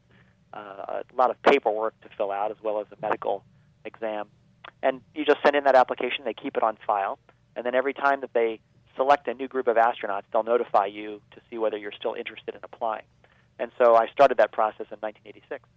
uh, 0.52 1.02
a 1.10 1.16
lot 1.16 1.30
of 1.30 1.40
paperwork 1.42 1.98
to 2.02 2.08
fill 2.16 2.30
out, 2.30 2.50
as 2.50 2.56
well 2.62 2.80
as 2.80 2.86
a 2.92 3.00
medical 3.00 3.44
exam. 3.84 4.28
And 4.82 5.00
you 5.14 5.24
just 5.24 5.38
send 5.42 5.56
in 5.56 5.64
that 5.64 5.74
application, 5.74 6.24
they 6.24 6.34
keep 6.34 6.56
it 6.56 6.62
on 6.62 6.76
file, 6.86 7.18
and 7.56 7.64
then 7.64 7.74
every 7.74 7.94
time 7.94 8.20
that 8.20 8.32
they 8.34 8.60
select 8.96 9.28
a 9.28 9.34
new 9.34 9.48
group 9.48 9.66
of 9.66 9.76
astronauts, 9.76 10.24
they'll 10.32 10.42
notify 10.42 10.86
you 10.86 11.20
to 11.32 11.40
see 11.48 11.56
whether 11.56 11.76
you're 11.76 11.92
still 11.92 12.14
interested 12.14 12.54
in 12.54 12.60
applying. 12.62 13.04
And 13.58 13.70
so 13.78 13.94
I 13.94 14.08
started 14.08 14.38
that 14.38 14.52
process 14.52 14.86
in 14.90 14.98
1986. 15.00 15.68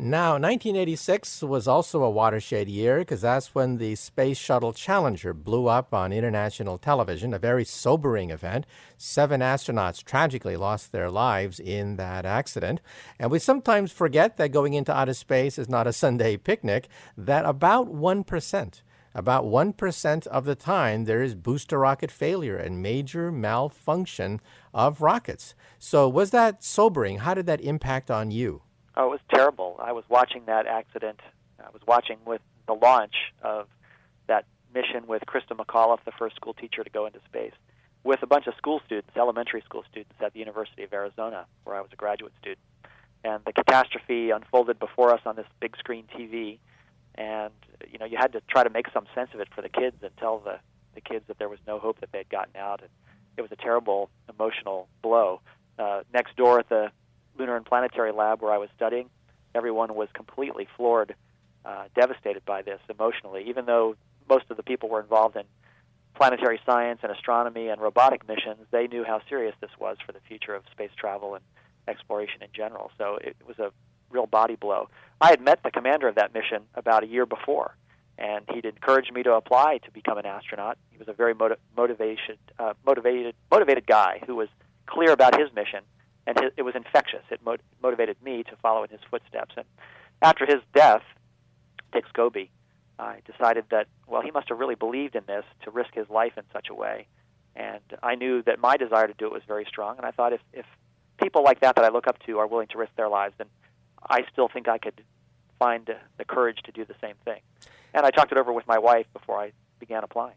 Now, 0.00 0.34
1986 0.34 1.42
was 1.42 1.66
also 1.66 2.04
a 2.04 2.10
watershed 2.10 2.68
year 2.68 3.00
because 3.00 3.22
that's 3.22 3.52
when 3.52 3.78
the 3.78 3.96
Space 3.96 4.38
Shuttle 4.38 4.72
Challenger 4.72 5.34
blew 5.34 5.66
up 5.66 5.92
on 5.92 6.12
international 6.12 6.78
television, 6.78 7.34
a 7.34 7.38
very 7.40 7.64
sobering 7.64 8.30
event. 8.30 8.64
Seven 8.96 9.40
astronauts 9.40 10.04
tragically 10.04 10.56
lost 10.56 10.92
their 10.92 11.10
lives 11.10 11.58
in 11.58 11.96
that 11.96 12.24
accident. 12.24 12.80
And 13.18 13.32
we 13.32 13.40
sometimes 13.40 13.90
forget 13.90 14.36
that 14.36 14.52
going 14.52 14.74
into 14.74 14.96
outer 14.96 15.14
space 15.14 15.58
is 15.58 15.68
not 15.68 15.88
a 15.88 15.92
Sunday 15.92 16.36
picnic, 16.36 16.86
that 17.16 17.44
about 17.44 17.92
1%. 17.92 18.82
About 19.16 19.46
1% 19.46 20.26
of 20.28 20.44
the 20.44 20.54
time, 20.54 21.06
there 21.06 21.24
is 21.24 21.34
booster 21.34 21.80
rocket 21.80 22.12
failure 22.12 22.56
and 22.56 22.80
major 22.80 23.32
malfunction 23.32 24.40
of 24.72 25.02
rockets. 25.02 25.56
So, 25.80 26.08
was 26.08 26.30
that 26.30 26.62
sobering? 26.62 27.18
How 27.18 27.34
did 27.34 27.46
that 27.46 27.60
impact 27.60 28.12
on 28.12 28.30
you? 28.30 28.62
Oh, 28.98 29.06
it 29.06 29.10
was 29.10 29.20
terrible. 29.32 29.76
I 29.78 29.92
was 29.92 30.02
watching 30.08 30.42
that 30.46 30.66
accident. 30.66 31.20
I 31.60 31.70
was 31.72 31.82
watching 31.86 32.18
with 32.26 32.42
the 32.66 32.72
launch 32.72 33.14
of 33.42 33.68
that 34.26 34.44
mission 34.74 35.06
with 35.06 35.22
Christa 35.24 35.56
McAuliffe, 35.56 36.04
the 36.04 36.12
first 36.18 36.34
school 36.34 36.52
teacher 36.52 36.82
to 36.82 36.90
go 36.90 37.06
into 37.06 37.20
space, 37.28 37.52
with 38.02 38.24
a 38.24 38.26
bunch 38.26 38.48
of 38.48 38.54
school 38.56 38.80
students, 38.84 39.10
elementary 39.16 39.62
school 39.62 39.84
students 39.88 40.14
at 40.20 40.32
the 40.32 40.40
University 40.40 40.82
of 40.82 40.92
Arizona, 40.92 41.46
where 41.62 41.76
I 41.76 41.80
was 41.80 41.90
a 41.92 41.96
graduate 41.96 42.32
student. 42.40 42.58
And 43.22 43.40
the 43.44 43.52
catastrophe 43.52 44.30
unfolded 44.30 44.80
before 44.80 45.14
us 45.14 45.20
on 45.24 45.36
this 45.36 45.46
big 45.60 45.76
screen 45.76 46.04
TV, 46.16 46.58
and 47.14 47.52
you 47.88 47.98
know 47.98 48.04
you 48.04 48.16
had 48.16 48.32
to 48.32 48.40
try 48.48 48.64
to 48.64 48.70
make 48.70 48.86
some 48.92 49.06
sense 49.14 49.30
of 49.32 49.38
it 49.38 49.48
for 49.54 49.62
the 49.62 49.68
kids 49.68 49.96
and 50.02 50.10
tell 50.16 50.40
the 50.40 50.58
the 50.96 51.00
kids 51.00 51.24
that 51.28 51.38
there 51.38 51.48
was 51.48 51.60
no 51.68 51.78
hope 51.78 52.00
that 52.00 52.10
they'd 52.10 52.28
gotten 52.28 52.56
out. 52.56 52.80
And 52.80 52.90
it 53.36 53.42
was 53.42 53.52
a 53.52 53.56
terrible 53.56 54.10
emotional 54.28 54.88
blow. 55.02 55.40
Uh, 55.78 56.02
next 56.12 56.36
door 56.36 56.58
at 56.58 56.68
the 56.68 56.90
lunar 57.38 57.56
and 57.56 57.64
planetary 57.64 58.12
lab 58.12 58.42
where 58.42 58.52
I 58.52 58.58
was 58.58 58.68
studying, 58.76 59.08
everyone 59.54 59.94
was 59.94 60.08
completely 60.12 60.66
floored, 60.76 61.14
uh, 61.64 61.84
devastated 61.94 62.44
by 62.44 62.62
this 62.62 62.80
emotionally. 62.88 63.44
Even 63.48 63.66
though 63.66 63.96
most 64.28 64.44
of 64.50 64.56
the 64.56 64.62
people 64.62 64.88
were 64.88 65.00
involved 65.00 65.36
in 65.36 65.44
planetary 66.14 66.60
science 66.66 67.00
and 67.02 67.12
astronomy 67.12 67.68
and 67.68 67.80
robotic 67.80 68.26
missions, 68.26 68.58
they 68.70 68.86
knew 68.86 69.04
how 69.04 69.20
serious 69.28 69.54
this 69.60 69.70
was 69.78 69.96
for 70.04 70.12
the 70.12 70.20
future 70.26 70.54
of 70.54 70.64
space 70.72 70.90
travel 70.96 71.34
and 71.34 71.44
exploration 71.86 72.42
in 72.42 72.48
general. 72.52 72.90
So 72.98 73.18
it 73.22 73.36
was 73.46 73.58
a 73.58 73.70
real 74.10 74.26
body 74.26 74.56
blow. 74.56 74.88
I 75.20 75.28
had 75.30 75.40
met 75.40 75.62
the 75.62 75.70
commander 75.70 76.08
of 76.08 76.16
that 76.16 76.34
mission 76.34 76.62
about 76.74 77.02
a 77.02 77.06
year 77.06 77.26
before, 77.26 77.76
and 78.18 78.44
he'd 78.52 78.64
encouraged 78.64 79.12
me 79.12 79.22
to 79.22 79.34
apply 79.34 79.78
to 79.84 79.90
become 79.92 80.18
an 80.18 80.26
astronaut. 80.26 80.76
He 80.90 80.98
was 80.98 81.08
a 81.08 81.12
very 81.12 81.34
motiv- 81.34 81.58
motivated, 81.76 82.38
uh, 82.58 82.74
motivated, 82.84 83.34
motivated 83.50 83.86
guy 83.86 84.20
who 84.26 84.34
was 84.34 84.48
clear 84.86 85.12
about 85.12 85.38
his 85.38 85.52
mission 85.54 85.82
and 86.28 86.52
it 86.58 86.62
was 86.62 86.74
infectious. 86.74 87.22
It 87.30 87.40
mo- 87.42 87.56
motivated 87.82 88.22
me 88.22 88.42
to 88.44 88.56
follow 88.56 88.84
in 88.84 88.90
his 88.90 89.00
footsteps. 89.10 89.54
And 89.56 89.64
after 90.20 90.44
his 90.44 90.60
death, 90.74 91.02
Dick 91.90 92.04
Scobie, 92.12 92.50
I 92.98 93.20
decided 93.24 93.64
that 93.70 93.86
well, 94.06 94.20
he 94.20 94.30
must 94.30 94.50
have 94.50 94.58
really 94.58 94.74
believed 94.74 95.16
in 95.16 95.24
this 95.26 95.44
to 95.62 95.70
risk 95.70 95.94
his 95.94 96.08
life 96.10 96.32
in 96.36 96.44
such 96.52 96.68
a 96.68 96.74
way. 96.74 97.06
And 97.56 97.80
I 98.02 98.14
knew 98.14 98.42
that 98.42 98.60
my 98.60 98.76
desire 98.76 99.06
to 99.06 99.14
do 99.14 99.26
it 99.26 99.32
was 99.32 99.42
very 99.48 99.64
strong. 99.64 99.96
And 99.96 100.04
I 100.04 100.10
thought 100.10 100.34
if 100.34 100.40
if 100.52 100.66
people 101.20 101.42
like 101.42 101.60
that 101.60 101.76
that 101.76 101.84
I 101.84 101.88
look 101.88 102.06
up 102.06 102.18
to 102.26 102.38
are 102.38 102.46
willing 102.46 102.68
to 102.68 102.78
risk 102.78 102.92
their 102.96 103.08
lives, 103.08 103.34
then 103.38 103.46
I 104.08 104.24
still 104.30 104.48
think 104.48 104.68
I 104.68 104.76
could 104.76 105.02
find 105.58 105.88
the 106.18 106.24
courage 106.26 106.58
to 106.64 106.72
do 106.72 106.84
the 106.84 106.94
same 107.00 107.14
thing. 107.24 107.40
And 107.94 108.04
I 108.04 108.10
talked 108.10 108.32
it 108.32 108.38
over 108.38 108.52
with 108.52 108.66
my 108.68 108.78
wife 108.78 109.06
before 109.14 109.40
I 109.40 109.52
began 109.80 110.04
applying. 110.04 110.36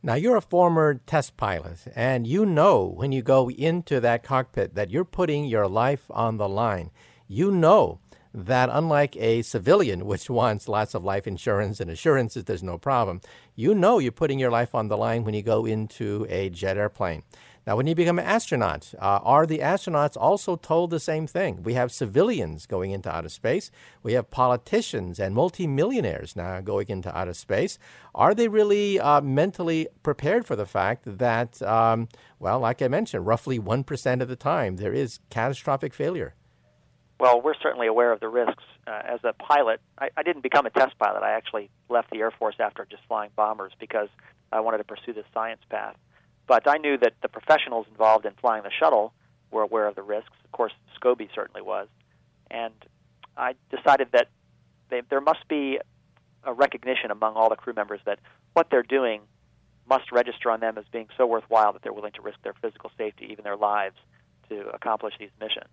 Now, 0.00 0.14
you're 0.14 0.36
a 0.36 0.40
former 0.40 1.00
test 1.06 1.36
pilot, 1.36 1.80
and 1.96 2.24
you 2.24 2.46
know 2.46 2.84
when 2.84 3.10
you 3.10 3.20
go 3.20 3.50
into 3.50 3.98
that 3.98 4.22
cockpit 4.22 4.76
that 4.76 4.90
you're 4.90 5.04
putting 5.04 5.44
your 5.44 5.66
life 5.66 6.04
on 6.10 6.36
the 6.36 6.48
line. 6.48 6.92
You 7.26 7.50
know 7.50 7.98
that 8.32 8.68
unlike 8.72 9.16
a 9.16 9.42
civilian, 9.42 10.06
which 10.06 10.30
wants 10.40 10.68
lots 10.68 10.94
of 10.94 11.02
life 11.02 11.26
insurance 11.26 11.80
and 11.80 11.90
assurances 11.90 12.44
there's 12.44 12.62
no 12.62 12.78
problem, 12.78 13.20
you 13.56 13.74
know 13.74 13.98
you're 13.98 14.12
putting 14.12 14.38
your 14.38 14.52
life 14.52 14.72
on 14.72 14.86
the 14.86 14.96
line 14.96 15.24
when 15.24 15.34
you 15.34 15.42
go 15.42 15.66
into 15.66 16.26
a 16.30 16.48
jet 16.48 16.76
airplane. 16.76 17.24
Now, 17.68 17.76
when 17.76 17.86
you 17.86 17.94
become 17.94 18.18
an 18.18 18.24
astronaut, 18.24 18.94
uh, 18.98 19.20
are 19.22 19.44
the 19.44 19.58
astronauts 19.58 20.16
also 20.18 20.56
told 20.56 20.88
the 20.88 20.98
same 20.98 21.26
thing? 21.26 21.62
We 21.62 21.74
have 21.74 21.92
civilians 21.92 22.64
going 22.64 22.92
into 22.92 23.14
outer 23.14 23.28
space. 23.28 23.70
We 24.02 24.14
have 24.14 24.30
politicians 24.30 25.20
and 25.20 25.34
multimillionaires 25.34 26.34
now 26.34 26.62
going 26.62 26.86
into 26.88 27.14
outer 27.14 27.34
space. 27.34 27.78
Are 28.14 28.34
they 28.34 28.48
really 28.48 28.98
uh, 28.98 29.20
mentally 29.20 29.86
prepared 30.02 30.46
for 30.46 30.56
the 30.56 30.64
fact 30.64 31.18
that, 31.18 31.60
um, 31.60 32.08
well, 32.38 32.58
like 32.58 32.80
I 32.80 32.88
mentioned, 32.88 33.26
roughly 33.26 33.58
1% 33.58 34.22
of 34.22 34.28
the 34.28 34.36
time 34.36 34.76
there 34.76 34.94
is 34.94 35.20
catastrophic 35.28 35.92
failure? 35.92 36.34
Well, 37.20 37.42
we're 37.42 37.52
certainly 37.62 37.86
aware 37.86 38.12
of 38.12 38.20
the 38.20 38.28
risks. 38.28 38.64
Uh, 38.86 39.02
as 39.06 39.20
a 39.24 39.34
pilot, 39.34 39.82
I, 39.98 40.08
I 40.16 40.22
didn't 40.22 40.42
become 40.42 40.64
a 40.64 40.70
test 40.70 40.98
pilot. 40.98 41.22
I 41.22 41.32
actually 41.32 41.68
left 41.90 42.12
the 42.12 42.20
Air 42.20 42.30
Force 42.30 42.56
after 42.60 42.86
just 42.90 43.02
flying 43.08 43.28
bombers 43.36 43.72
because 43.78 44.08
I 44.54 44.60
wanted 44.60 44.78
to 44.78 44.84
pursue 44.84 45.12
this 45.12 45.26
science 45.34 45.60
path. 45.68 45.96
But 46.48 46.66
I 46.66 46.78
knew 46.78 46.96
that 46.98 47.12
the 47.22 47.28
professionals 47.28 47.86
involved 47.88 48.26
in 48.26 48.32
flying 48.40 48.64
the 48.64 48.70
shuttle 48.70 49.12
were 49.52 49.62
aware 49.62 49.86
of 49.86 49.94
the 49.94 50.02
risks. 50.02 50.32
Of 50.44 50.50
course, 50.50 50.72
Scobie 50.98 51.28
certainly 51.34 51.62
was. 51.62 51.88
And 52.50 52.74
I 53.36 53.54
decided 53.70 54.08
that 54.12 54.28
they, 54.88 55.02
there 55.08 55.20
must 55.20 55.46
be 55.46 55.78
a 56.44 56.52
recognition 56.52 57.10
among 57.10 57.34
all 57.34 57.50
the 57.50 57.56
crew 57.56 57.74
members 57.74 58.00
that 58.06 58.18
what 58.54 58.68
they're 58.70 58.82
doing 58.82 59.20
must 59.88 60.10
register 60.10 60.50
on 60.50 60.60
them 60.60 60.78
as 60.78 60.84
being 60.90 61.08
so 61.16 61.26
worthwhile 61.26 61.72
that 61.74 61.82
they're 61.82 61.92
willing 61.92 62.12
to 62.12 62.22
risk 62.22 62.38
their 62.42 62.54
physical 62.60 62.90
safety, 62.96 63.28
even 63.30 63.44
their 63.44 63.56
lives, 63.56 63.96
to 64.48 64.68
accomplish 64.70 65.14
these 65.18 65.30
missions. 65.40 65.68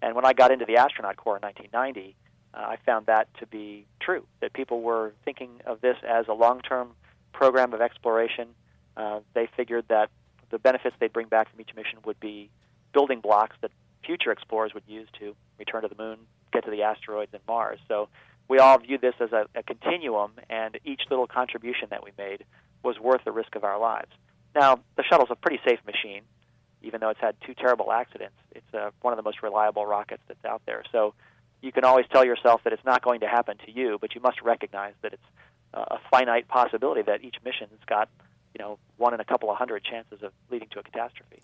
And 0.00 0.14
when 0.14 0.24
I 0.24 0.32
got 0.32 0.50
into 0.50 0.64
the 0.64 0.76
astronaut 0.76 1.16
corps 1.16 1.36
in 1.36 1.42
1990, 1.42 2.16
uh, 2.54 2.58
I 2.58 2.76
found 2.84 3.06
that 3.06 3.28
to 3.40 3.46
be 3.46 3.86
true, 4.00 4.26
that 4.40 4.54
people 4.54 4.80
were 4.80 5.12
thinking 5.24 5.60
of 5.66 5.80
this 5.82 5.96
as 6.06 6.28
a 6.28 6.32
long 6.32 6.60
term 6.60 6.90
program 7.32 7.74
of 7.74 7.80
exploration 7.80 8.48
uh, 8.96 9.20
they 9.34 9.48
figured 9.56 9.86
that 9.88 10.10
the 10.50 10.58
benefits 10.58 10.94
they'd 11.00 11.12
bring 11.12 11.28
back 11.28 11.50
from 11.50 11.60
each 11.60 11.74
mission 11.74 11.98
would 12.04 12.20
be 12.20 12.50
building 12.92 13.20
blocks 13.20 13.56
that 13.60 13.70
future 14.04 14.30
explorers 14.30 14.72
would 14.74 14.84
use 14.86 15.08
to 15.18 15.34
return 15.58 15.82
to 15.82 15.88
the 15.88 15.96
moon, 16.00 16.18
get 16.52 16.64
to 16.64 16.70
the 16.70 16.82
asteroids 16.82 17.32
and 17.32 17.42
Mars. 17.48 17.78
So 17.88 18.08
we 18.48 18.58
all 18.58 18.78
viewed 18.78 19.00
this 19.00 19.14
as 19.20 19.32
a, 19.32 19.46
a 19.54 19.62
continuum, 19.62 20.32
and 20.50 20.78
each 20.84 21.02
little 21.10 21.26
contribution 21.26 21.88
that 21.90 22.04
we 22.04 22.10
made 22.18 22.44
was 22.82 22.98
worth 22.98 23.24
the 23.24 23.32
risk 23.32 23.56
of 23.56 23.64
our 23.64 23.78
lives. 23.78 24.10
Now, 24.54 24.80
the 24.96 25.02
shuttle's 25.02 25.30
a 25.30 25.36
pretty 25.36 25.58
safe 25.66 25.80
machine, 25.86 26.22
even 26.82 27.00
though 27.00 27.08
it's 27.08 27.20
had 27.20 27.34
two 27.44 27.54
terrible 27.54 27.90
accidents. 27.90 28.36
It's 28.52 28.74
uh, 28.74 28.90
one 29.00 29.12
of 29.12 29.16
the 29.16 29.22
most 29.22 29.42
reliable 29.42 29.86
rockets 29.86 30.22
that's 30.28 30.44
out 30.44 30.62
there. 30.66 30.84
So 30.92 31.14
you 31.62 31.72
can 31.72 31.84
always 31.84 32.06
tell 32.12 32.24
yourself 32.24 32.62
that 32.64 32.72
it's 32.72 32.84
not 32.84 33.02
going 33.02 33.20
to 33.20 33.26
happen 33.26 33.56
to 33.64 33.72
you, 33.72 33.98
but 34.00 34.14
you 34.14 34.20
must 34.20 34.42
recognize 34.42 34.92
that 35.02 35.14
it's 35.14 35.22
uh, 35.72 35.96
a 35.96 35.98
finite 36.10 36.46
possibility 36.46 37.02
that 37.02 37.24
each 37.24 37.36
mission's 37.44 37.80
got 37.86 38.08
you 38.54 38.64
know, 38.64 38.78
one 38.96 39.12
in 39.12 39.20
a 39.20 39.24
couple 39.24 39.50
of 39.50 39.56
hundred 39.56 39.84
chances 39.84 40.22
of 40.22 40.32
leading 40.50 40.68
to 40.70 40.78
a 40.78 40.82
catastrophe. 40.82 41.40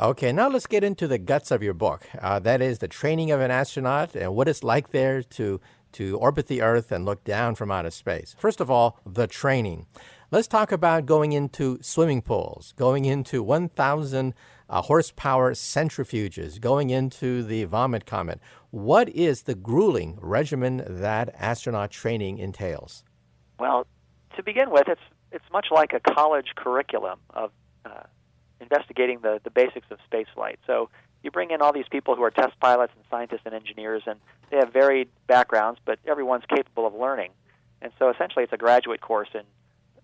Okay, 0.00 0.32
now 0.32 0.48
let's 0.48 0.66
get 0.66 0.82
into 0.82 1.06
the 1.06 1.18
guts 1.18 1.50
of 1.50 1.62
your 1.62 1.74
book. 1.74 2.08
Uh, 2.20 2.38
that 2.40 2.60
is 2.60 2.78
the 2.78 2.88
training 2.88 3.30
of 3.30 3.40
an 3.40 3.50
astronaut 3.50 4.16
and 4.16 4.34
what 4.34 4.48
it's 4.48 4.64
like 4.64 4.90
there 4.90 5.22
to 5.22 5.60
to 5.92 6.18
orbit 6.18 6.48
the 6.48 6.60
Earth 6.60 6.90
and 6.90 7.04
look 7.04 7.22
down 7.22 7.54
from 7.54 7.70
outer 7.70 7.90
space. 7.90 8.34
First 8.36 8.60
of 8.60 8.68
all, 8.68 8.98
the 9.06 9.28
training. 9.28 9.86
Let's 10.32 10.48
talk 10.48 10.72
about 10.72 11.06
going 11.06 11.30
into 11.30 11.78
swimming 11.82 12.20
pools, 12.20 12.74
going 12.76 13.04
into 13.04 13.44
1,000 13.44 14.34
uh, 14.68 14.82
horsepower 14.82 15.52
centrifuges, 15.52 16.60
going 16.60 16.90
into 16.90 17.44
the 17.44 17.62
vomit 17.62 18.06
comet. 18.06 18.40
What 18.72 19.08
is 19.10 19.42
the 19.42 19.54
grueling 19.54 20.18
regimen 20.20 20.82
that 20.84 21.32
astronaut 21.38 21.92
training 21.92 22.38
entails? 22.38 23.04
Well, 23.60 23.86
to 24.36 24.42
begin 24.42 24.70
with, 24.72 24.88
it's 24.88 25.00
it's 25.34 25.44
much 25.52 25.66
like 25.70 25.92
a 25.92 26.00
college 26.00 26.52
curriculum 26.54 27.18
of 27.30 27.50
uh, 27.84 28.04
investigating 28.60 29.18
the, 29.20 29.40
the 29.42 29.50
basics 29.50 29.86
of 29.90 29.98
spaceflight. 30.10 30.56
So 30.66 30.88
you 31.22 31.30
bring 31.30 31.50
in 31.50 31.60
all 31.60 31.72
these 31.72 31.88
people 31.90 32.14
who 32.14 32.22
are 32.22 32.30
test 32.30 32.58
pilots 32.60 32.92
and 32.96 33.04
scientists 33.10 33.42
and 33.44 33.54
engineers, 33.54 34.02
and 34.06 34.20
they 34.50 34.58
have 34.58 34.72
varied 34.72 35.08
backgrounds, 35.26 35.80
but 35.84 35.98
everyone's 36.06 36.44
capable 36.48 36.86
of 36.86 36.94
learning. 36.94 37.32
And 37.82 37.92
so 37.98 38.10
essentially, 38.10 38.44
it's 38.44 38.52
a 38.52 38.56
graduate 38.56 39.00
course 39.00 39.28
in 39.34 39.42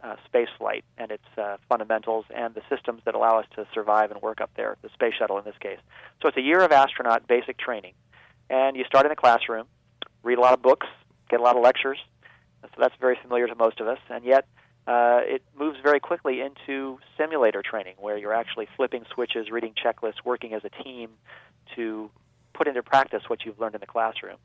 uh, 0.03 0.17
spaceflight 0.33 0.83
and 0.99 1.13
its 1.13 1.25
uh, 1.39 1.59
fundamentals 1.69 2.25
and 2.35 2.55
the 2.55 2.63
systems 2.69 3.03
that 3.05 3.15
allow 3.15 3.39
us 3.39 3.47
to 3.55 3.67
survive 3.73 4.11
and 4.11 4.21
work 4.21 4.41
up 4.41 4.51
there, 4.57 4.77
the 4.83 4.89
space 4.91 5.15
shuttle 5.19 5.39
in 5.39 5.45
this 5.45 5.59
case. 5.61 5.79
So 6.21 6.29
it's 6.29 6.37
a 6.37 6.43
year 6.43 6.61
of 6.61 6.73
astronaut 6.73 7.29
basic 7.29 7.59
training. 7.59 7.93
And 8.49 8.77
you 8.77 8.85
start 8.85 9.07
in 9.07 9.11
the 9.11 9.17
classroom, 9.17 9.67
read 10.23 10.39
a 10.39 10.41
lot 10.41 10.55
of 10.55 10.63
books, 10.63 10.87
get 11.29 11.39
a 11.39 11.43
lot 11.43 11.57
of 11.57 11.63
lectures. 11.63 11.99
So 12.63 12.69
that's 12.79 12.95
very 13.01 13.19
familiar 13.23 13.47
to 13.47 13.55
most 13.55 13.81
of 13.81 13.87
us. 13.87 13.99
And 14.11 14.25
yet, 14.25 14.47
uh, 14.91 15.21
it 15.23 15.43
moves 15.57 15.79
very 15.85 16.01
quickly 16.01 16.41
into 16.41 16.99
simulator 17.17 17.63
training, 17.63 17.95
where 17.99 18.19
you're 18.19 18.35
actually 18.35 18.67
flipping 18.77 19.05
switches, 19.15 19.49
reading 19.49 19.73
checklists, 19.73 20.25
working 20.25 20.53
as 20.53 20.63
a 20.65 20.83
team 20.83 21.11
to 21.77 22.11
put 22.55 22.67
into 22.67 22.83
practice 22.83 23.23
what 23.29 23.45
you've 23.45 23.61
learned 23.61 23.77
in 23.77 23.81
the 23.81 23.87
classroom. 23.87 24.37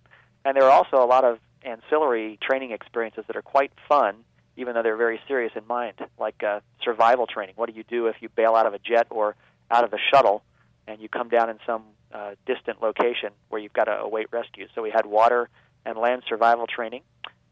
And 0.46 0.56
there 0.56 0.66
are 0.66 0.72
also 0.72 1.04
a 1.04 1.08
lot 1.08 1.24
of 1.24 1.40
ancillary 1.64 2.38
training 2.48 2.70
experiences 2.70 3.24
that 3.26 3.36
are 3.36 3.42
quite 3.42 3.72
fun, 3.90 4.18
even 4.56 4.76
though 4.76 4.84
they're 4.84 4.96
very 4.96 5.20
serious 5.28 5.52
in 5.56 5.66
mind, 5.66 5.96
like 6.20 6.44
uh, 6.44 6.60
survival 6.84 7.26
training. 7.26 7.56
What 7.56 7.68
do 7.68 7.76
you 7.76 7.84
do 7.84 8.06
if 8.06 8.18
you 8.20 8.30
bail 8.30 8.54
out 8.54 8.68
of 8.68 8.76
a 8.76 8.80
jet 8.80 9.08
or 9.10 9.36
out 9.72 9.84
of 9.84 9.94
a 9.94 9.98
shuttle 10.14 10.44
and 10.86 11.02
you 11.02 11.10
come 11.10 11.28
down 11.28 11.50
in 11.50 11.58
some 11.66 11.86
uh, 12.14 12.36
distant 12.46 12.84
location 12.84 13.32
where 13.50 13.60
you've 13.60 13.74
got 13.74 13.86
to 13.86 13.94
await 13.94 14.28
rescue. 14.32 14.68
So 14.76 14.84
we 14.84 14.92
had 14.92 15.08
water 15.08 15.50
and 15.88 15.98
land 15.98 16.22
survival 16.30 16.68
training. 16.68 17.02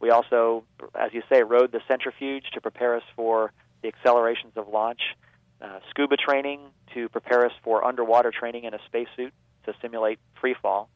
We 0.03 0.09
also, 0.09 0.65
as 0.93 1.13
you 1.13 1.21
say, 1.31 1.43
rode 1.43 1.71
the 1.71 1.79
centrifuge 1.87 2.43
to 2.55 2.59
prepare 2.59 2.97
us 2.97 3.03
for 3.15 3.53
the 3.81 3.87
accelerations 3.87 4.51
of 4.57 4.67
launch, 4.67 4.99
uh, 5.61 5.79
scuba 5.89 6.17
training 6.17 6.59
to 6.93 7.07
prepare 7.07 7.45
us 7.45 7.53
for 7.63 7.85
underwater 7.85 8.29
training 8.29 8.65
in 8.65 8.73
a 8.73 8.79
spacesuit 8.85 9.31
to 9.65 9.73
simulate 9.81 10.19
free 10.41 10.55
fall. 10.61 10.89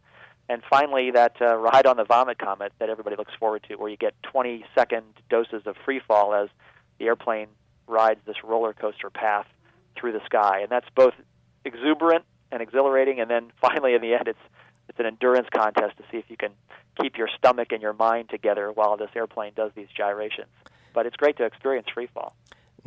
And 0.49 0.61
finally, 0.69 1.11
that 1.11 1.37
uh, 1.39 1.55
ride 1.55 1.85
on 1.85 1.95
the 1.95 2.03
Vomit 2.03 2.37
Comet 2.37 2.73
that 2.79 2.89
everybody 2.89 3.15
looks 3.15 3.31
forward 3.39 3.63
to, 3.69 3.75
where 3.75 3.89
you 3.89 3.95
get 3.95 4.13
20 4.23 4.65
second 4.75 5.05
doses 5.29 5.61
of 5.65 5.77
free 5.85 6.01
fall 6.05 6.33
as 6.33 6.49
the 6.99 7.05
airplane 7.05 7.47
rides 7.87 8.19
this 8.25 8.43
roller 8.43 8.73
coaster 8.73 9.09
path 9.09 9.47
through 9.97 10.11
the 10.11 10.25
sky. 10.25 10.59
And 10.59 10.69
that's 10.69 10.89
both 10.93 11.13
exuberant 11.63 12.25
and 12.51 12.61
exhilarating. 12.61 13.21
And 13.21 13.31
then 13.31 13.53
finally, 13.61 13.93
in 13.93 14.01
the 14.01 14.15
end, 14.15 14.27
it's 14.27 14.37
it's 14.89 14.99
an 14.99 15.05
endurance 15.05 15.47
contest 15.53 15.97
to 15.97 16.03
see 16.11 16.17
if 16.17 16.25
you 16.29 16.37
can 16.37 16.51
keep 17.01 17.17
your 17.17 17.29
stomach 17.37 17.71
and 17.71 17.81
your 17.81 17.93
mind 17.93 18.29
together 18.29 18.71
while 18.71 18.97
this 18.97 19.09
airplane 19.15 19.53
does 19.55 19.71
these 19.75 19.87
gyrations. 19.95 20.47
But 20.93 21.05
it's 21.05 21.15
great 21.15 21.37
to 21.37 21.45
experience 21.45 21.87
free 21.93 22.07
fall. 22.13 22.35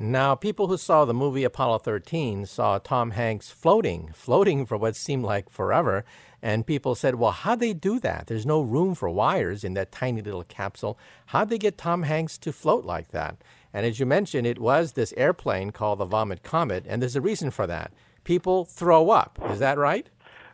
Now, 0.02 0.35
people 0.35 0.69
who 0.69 0.78
saw 0.78 1.04
the 1.04 1.12
movie 1.12 1.45
Apollo 1.45 1.80
13 1.80 2.47
saw 2.47 2.78
Tom 2.78 3.11
Hanks 3.11 3.50
floating, 3.50 4.11
floating 4.14 4.64
for 4.64 4.78
what 4.78 4.97
seemed 4.97 5.25
like 5.25 5.50
forever. 5.50 6.07
And 6.40 6.66
people 6.66 6.95
said, 6.95 7.16
well, 7.16 7.33
how'd 7.33 7.61
they 7.61 7.75
do 7.75 8.00
that? 8.00 8.26
There's 8.26 8.47
no 8.47 8.62
room 8.62 8.95
for 8.95 9.11
wires 9.11 9.62
in 9.62 9.75
that 9.75 9.92
tiny 9.92 10.23
little 10.23 10.45
capsule. 10.45 10.99
How'd 11.26 11.50
they 11.50 11.59
get 11.59 11.76
Tom 11.76 12.04
Hanks 12.04 12.38
to 12.38 12.50
float 12.50 12.87
like 12.87 13.09
that? 13.11 13.37
And 13.75 13.85
as 13.85 14.00
you 14.00 14.07
mentioned, 14.07 14.47
it 14.47 14.59
was 14.59 14.92
this 14.92 15.12
airplane 15.19 15.71
called 15.71 15.99
the 15.99 16.07
Vomit 16.07 16.42
Comet, 16.42 16.87
and 16.88 17.02
there's 17.02 17.14
a 17.16 17.21
reason 17.21 17.50
for 17.50 17.66
that. 17.66 17.92
People 18.25 18.64
throw 18.64 19.11
up. 19.11 19.38
Is 19.50 19.59
that 19.59 19.76
right? 19.76 20.09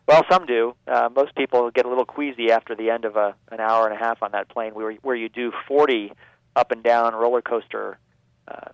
Well, 0.07 0.23
some 0.31 0.47
do. 0.47 0.75
Uh, 0.87 1.09
most 1.15 1.35
people 1.35 1.71
get 1.71 1.85
a 1.85 1.89
little 1.89 2.05
queasy 2.05 2.53
after 2.53 2.77
the 2.77 2.91
end 2.91 3.05
of 3.05 3.17
a, 3.17 3.35
an 3.51 3.59
hour 3.59 3.87
and 3.87 3.95
a 3.95 3.99
half 3.99 4.23
on 4.23 4.33
that 4.33 4.49
plane, 4.49 4.75
where 4.75 4.93
where 5.03 5.17
you 5.17 5.29
do 5.29 5.53
40 5.67 6.13
up 6.55 6.71
and 6.71 6.83
down 6.83 7.15
roller 7.15 7.43
coaster 7.43 7.99
uh, 8.47 8.71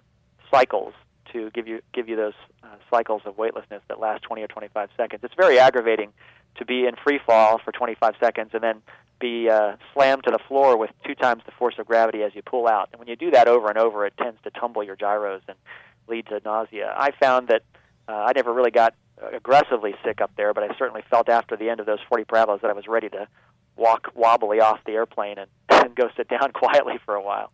cycles 0.50 0.92
to 1.32 1.50
give 1.50 1.66
you 1.66 1.80
give 1.94 2.08
you 2.08 2.16
those 2.16 2.34
uh, 2.62 2.66
cycles 2.90 3.22
of 3.24 3.38
weightlessness 3.38 3.82
that 3.88 3.98
last 3.98 4.22
20 4.22 4.42
or 4.42 4.46
25 4.46 4.90
seconds. 4.96 5.24
It's 5.24 5.34
very 5.34 5.58
aggravating 5.58 6.12
to 6.56 6.66
be 6.66 6.86
in 6.86 6.94
free 7.02 7.18
fall 7.24 7.58
for 7.64 7.72
25 7.72 8.14
seconds 8.20 8.50
and 8.52 8.62
then 8.62 8.82
be 9.18 9.48
uh, 9.48 9.76
slammed 9.94 10.24
to 10.24 10.30
the 10.30 10.38
floor 10.48 10.76
with 10.76 10.90
two 11.06 11.14
times 11.14 11.42
the 11.46 11.52
force 11.52 11.76
of 11.78 11.86
gravity 11.86 12.22
as 12.22 12.34
you 12.34 12.42
pull 12.42 12.68
out. 12.68 12.90
And 12.92 12.98
when 12.98 13.08
you 13.08 13.16
do 13.16 13.30
that 13.30 13.48
over 13.48 13.68
and 13.68 13.78
over, 13.78 14.04
it 14.04 14.14
tends 14.18 14.38
to 14.44 14.50
tumble 14.50 14.82
your 14.82 14.96
gyros 14.96 15.40
and 15.48 15.56
lead 16.08 16.26
to 16.26 16.40
nausea. 16.44 16.92
I 16.94 17.12
found 17.18 17.48
that 17.48 17.62
uh, 18.08 18.12
I 18.12 18.32
never 18.34 18.52
really 18.52 18.72
got 18.72 18.94
aggressively 19.32 19.94
sick 20.04 20.20
up 20.20 20.30
there, 20.36 20.52
but 20.54 20.64
I 20.64 20.76
certainly 20.78 21.02
felt 21.10 21.28
after 21.28 21.56
the 21.56 21.68
end 21.68 21.80
of 21.80 21.86
those 21.86 22.00
40 22.08 22.24
parabolas 22.24 22.60
that 22.62 22.70
I 22.70 22.74
was 22.74 22.86
ready 22.86 23.08
to 23.10 23.28
walk 23.76 24.10
wobbly 24.14 24.60
off 24.60 24.80
the 24.84 24.92
airplane 24.92 25.38
and, 25.38 25.50
and 25.84 25.94
go 25.94 26.08
sit 26.16 26.28
down 26.28 26.52
quietly 26.54 26.98
for 27.04 27.14
a 27.14 27.22
while. 27.22 27.52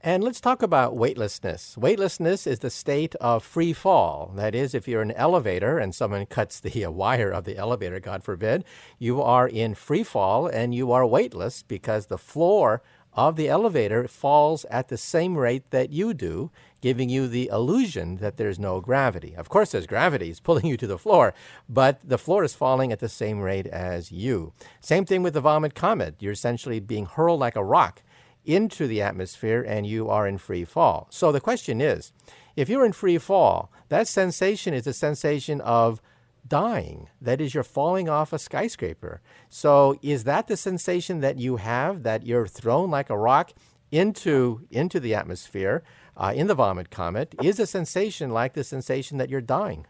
And 0.00 0.22
let's 0.22 0.40
talk 0.40 0.62
about 0.62 0.96
weightlessness. 0.96 1.76
Weightlessness 1.76 2.46
is 2.46 2.60
the 2.60 2.70
state 2.70 3.16
of 3.16 3.42
free 3.42 3.72
fall. 3.72 4.32
That 4.36 4.54
is, 4.54 4.72
if 4.72 4.86
you're 4.86 5.02
in 5.02 5.10
an 5.10 5.16
elevator 5.16 5.76
and 5.78 5.92
someone 5.92 6.24
cuts 6.26 6.60
the 6.60 6.84
uh, 6.84 6.90
wire 6.92 7.30
of 7.30 7.44
the 7.44 7.56
elevator, 7.56 7.98
God 7.98 8.22
forbid, 8.22 8.64
you 9.00 9.20
are 9.20 9.48
in 9.48 9.74
free 9.74 10.04
fall 10.04 10.46
and 10.46 10.72
you 10.72 10.92
are 10.92 11.04
weightless 11.04 11.64
because 11.64 12.06
the 12.06 12.16
floor 12.16 12.80
of 13.12 13.34
the 13.34 13.48
elevator 13.48 14.06
falls 14.06 14.64
at 14.66 14.86
the 14.86 14.96
same 14.96 15.36
rate 15.36 15.68
that 15.70 15.90
you 15.90 16.14
do, 16.14 16.52
giving 16.80 17.08
you 17.08 17.26
the 17.26 17.48
illusion 17.52 18.16
that 18.16 18.36
there's 18.36 18.58
no 18.58 18.80
gravity. 18.80 19.34
Of 19.36 19.48
course, 19.48 19.72
there's 19.72 19.86
gravity, 19.86 20.30
it's 20.30 20.40
pulling 20.40 20.66
you 20.66 20.76
to 20.76 20.86
the 20.86 20.98
floor, 20.98 21.34
but 21.68 22.00
the 22.02 22.18
floor 22.18 22.44
is 22.44 22.54
falling 22.54 22.92
at 22.92 23.00
the 23.00 23.08
same 23.08 23.40
rate 23.40 23.66
as 23.66 24.12
you. 24.12 24.52
Same 24.80 25.04
thing 25.04 25.22
with 25.22 25.34
the 25.34 25.40
vomit 25.40 25.74
comet. 25.74 26.16
You're 26.20 26.32
essentially 26.32 26.80
being 26.80 27.06
hurled 27.06 27.40
like 27.40 27.56
a 27.56 27.64
rock 27.64 28.02
into 28.44 28.86
the 28.86 29.02
atmosphere 29.02 29.62
and 29.66 29.86
you 29.86 30.08
are 30.08 30.26
in 30.26 30.38
free 30.38 30.64
fall. 30.64 31.06
So 31.10 31.32
the 31.32 31.40
question 31.40 31.80
is 31.80 32.12
if 32.56 32.68
you're 32.68 32.86
in 32.86 32.92
free 32.92 33.18
fall, 33.18 33.70
that 33.88 34.08
sensation 34.08 34.74
is 34.74 34.86
a 34.86 34.92
sensation 34.92 35.60
of 35.60 36.00
dying. 36.46 37.08
That 37.20 37.40
is, 37.40 37.54
you're 37.54 37.62
falling 37.62 38.08
off 38.08 38.32
a 38.32 38.38
skyscraper. 38.38 39.20
So, 39.48 39.98
is 40.02 40.24
that 40.24 40.46
the 40.46 40.56
sensation 40.56 41.20
that 41.20 41.38
you 41.38 41.56
have 41.56 42.02
that 42.02 42.26
you're 42.26 42.46
thrown 42.46 42.90
like 42.90 43.10
a 43.10 43.18
rock 43.18 43.52
into 43.90 44.66
into 44.70 45.00
the 45.00 45.14
atmosphere 45.14 45.82
uh, 46.18 46.32
in 46.34 46.48
the 46.48 46.54
vomit 46.54 46.90
comet? 46.90 47.34
Is 47.42 47.58
a 47.58 47.66
sensation 47.66 48.30
like 48.30 48.52
the 48.52 48.64
sensation 48.64 49.18
that 49.18 49.30
you're 49.30 49.40
dying? 49.40 49.86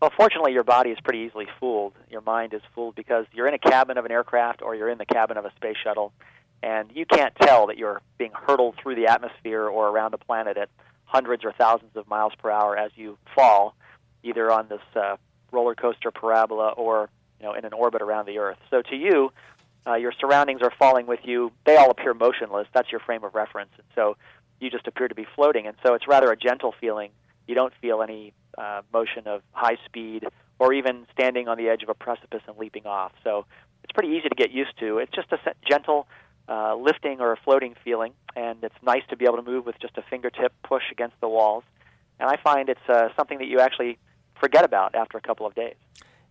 Well, 0.00 0.12
fortunately, 0.16 0.52
your 0.52 0.64
body 0.64 0.90
is 0.90 0.98
pretty 1.02 1.20
easily 1.20 1.46
fooled. 1.60 1.94
Your 2.10 2.22
mind 2.22 2.54
is 2.54 2.60
fooled 2.74 2.94
because 2.94 3.24
you're 3.32 3.46
in 3.46 3.54
a 3.54 3.58
cabin 3.58 3.98
of 3.98 4.04
an 4.04 4.10
aircraft 4.10 4.60
or 4.60 4.74
you're 4.74 4.88
in 4.88 4.98
the 4.98 5.06
cabin 5.06 5.36
of 5.36 5.44
a 5.44 5.52
space 5.54 5.76
shuttle, 5.82 6.12
and 6.62 6.90
you 6.92 7.06
can't 7.06 7.34
tell 7.40 7.68
that 7.68 7.78
you're 7.78 8.00
being 8.18 8.32
hurtled 8.34 8.74
through 8.82 8.96
the 8.96 9.06
atmosphere 9.06 9.66
or 9.66 9.88
around 9.88 10.12
the 10.12 10.18
planet 10.18 10.56
at 10.56 10.68
hundreds 11.04 11.44
or 11.44 11.52
thousands 11.52 11.94
of 11.94 12.08
miles 12.08 12.32
per 12.36 12.50
hour 12.50 12.76
as 12.76 12.90
you 12.96 13.16
fall, 13.34 13.76
either 14.24 14.50
on 14.50 14.66
this 14.68 14.80
uh, 14.96 15.16
roller 15.52 15.74
coaster 15.74 16.10
parabola 16.10 16.70
or 16.70 17.08
you 17.38 17.46
know 17.46 17.52
in 17.52 17.64
an 17.64 17.72
orbit 17.72 18.02
around 18.02 18.26
the 18.26 18.38
Earth. 18.38 18.58
So 18.70 18.82
to 18.82 18.96
you, 18.96 19.32
uh, 19.86 19.94
your 19.94 20.12
surroundings 20.18 20.62
are 20.62 20.72
falling 20.78 21.06
with 21.06 21.20
you. 21.22 21.52
They 21.64 21.76
all 21.76 21.90
appear 21.90 22.14
motionless. 22.14 22.66
That's 22.72 22.90
your 22.90 23.00
frame 23.00 23.22
of 23.22 23.36
reference, 23.36 23.70
and 23.76 23.86
so 23.94 24.16
you 24.62 24.70
just 24.70 24.86
appear 24.86 25.08
to 25.08 25.14
be 25.14 25.26
floating. 25.34 25.66
And 25.66 25.76
so 25.84 25.94
it's 25.94 26.06
rather 26.06 26.30
a 26.30 26.36
gentle 26.36 26.74
feeling. 26.80 27.10
You 27.46 27.54
don't 27.54 27.72
feel 27.80 28.02
any 28.02 28.32
uh, 28.56 28.82
motion 28.92 29.26
of 29.26 29.42
high 29.52 29.76
speed 29.84 30.24
or 30.58 30.72
even 30.72 31.06
standing 31.12 31.48
on 31.48 31.58
the 31.58 31.68
edge 31.68 31.82
of 31.82 31.88
a 31.88 31.94
precipice 31.94 32.42
and 32.46 32.56
leaping 32.56 32.86
off. 32.86 33.12
So 33.24 33.46
it's 33.82 33.92
pretty 33.92 34.10
easy 34.10 34.28
to 34.28 34.34
get 34.34 34.52
used 34.52 34.78
to. 34.78 34.98
It's 34.98 35.12
just 35.12 35.32
a 35.32 35.38
gentle 35.68 36.06
uh, 36.48 36.76
lifting 36.76 37.20
or 37.20 37.32
a 37.32 37.36
floating 37.36 37.74
feeling, 37.84 38.12
and 38.36 38.62
it's 38.62 38.74
nice 38.82 39.02
to 39.10 39.16
be 39.16 39.24
able 39.24 39.36
to 39.36 39.42
move 39.42 39.66
with 39.66 39.78
just 39.80 39.96
a 39.98 40.02
fingertip 40.02 40.52
push 40.62 40.84
against 40.90 41.16
the 41.20 41.28
walls. 41.28 41.64
And 42.20 42.30
I 42.30 42.36
find 42.36 42.68
it's 42.68 42.88
uh, 42.88 43.08
something 43.16 43.38
that 43.38 43.48
you 43.48 43.58
actually 43.58 43.98
forget 44.40 44.64
about 44.64 44.94
after 44.94 45.18
a 45.18 45.20
couple 45.20 45.46
of 45.46 45.54
days. 45.54 45.74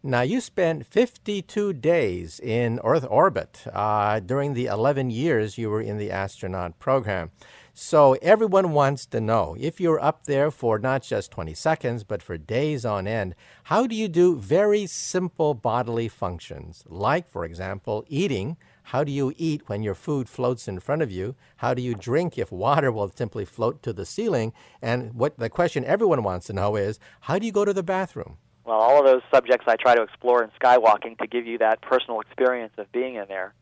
Now, 0.04 0.22
you 0.22 0.42
spent 0.42 0.88
52 0.88 1.74
days 1.74 2.40
in 2.40 2.80
Earth 2.84 3.06
orbit 3.08 3.66
uh, 3.72 4.20
during 4.20 4.56
the 4.56 4.66
11 4.66 5.12
years 5.12 5.60
you 5.60 5.70
were 5.70 5.82
in 5.82 6.00
the 6.00 6.10
astronaut 6.10 6.80
program. 6.80 7.30
So, 7.74 8.18
everyone 8.22 8.74
wants 8.74 9.06
to 9.08 9.22
know 9.22 9.56
if 9.58 9.80
you're 9.80 10.04
up 10.04 10.26
there 10.26 10.52
for 10.52 10.78
not 10.78 11.04
just 11.04 11.32
20 11.32 11.54
seconds, 11.54 12.04
but 12.04 12.22
for 12.22 12.38
days 12.38 12.84
on 12.84 13.08
end, 13.08 13.34
how 13.64 13.88
do 13.88 13.96
you 13.96 14.10
do 14.10 14.36
very 14.36 14.86
simple 14.88 15.54
bodily 15.54 16.10
functions? 16.10 16.84
Like, 16.86 17.30
for 17.30 17.46
example, 17.46 18.04
eating. 18.10 18.58
How 18.84 19.06
do 19.06 19.12
you 19.12 19.34
eat 19.38 19.62
when 19.68 19.84
your 19.84 19.96
food 19.96 20.28
floats 20.28 20.68
in 20.68 20.82
front 20.82 21.02
of 21.02 21.12
you? 21.12 21.36
How 21.58 21.74
do 21.74 21.82
you 21.82 21.96
drink 21.96 22.38
if 22.38 22.52
water 22.52 22.92
will 22.92 23.10
simply 23.10 23.46
float 23.46 23.82
to 23.84 23.94
the 23.94 24.06
ceiling? 24.06 24.52
And 24.82 25.14
what 25.14 25.40
the 25.40 25.50
question 25.50 25.86
everyone 25.86 26.24
wants 26.24 26.48
to 26.48 26.54
know 26.54 26.76
is 26.76 27.00
how 27.22 27.40
do 27.40 27.46
you 27.46 27.54
go 27.54 27.64
to 27.64 27.74
the 27.74 27.84
bathroom? 27.84 28.38
Well, 28.66 28.80
all 28.80 29.00
of 29.00 29.06
those 29.06 29.22
subjects 29.34 29.66
I 29.70 29.78
try 29.78 29.96
to 29.96 30.04
explore 30.04 30.44
in 30.44 30.50
skywalking 30.62 31.18
to 31.20 31.28
give 31.28 31.48
you 31.48 31.58
that 31.60 31.82
personal 31.82 32.20
experience 32.20 32.74
of 32.78 32.92
being 32.92 33.16
in 33.16 33.26
there. 33.30 33.54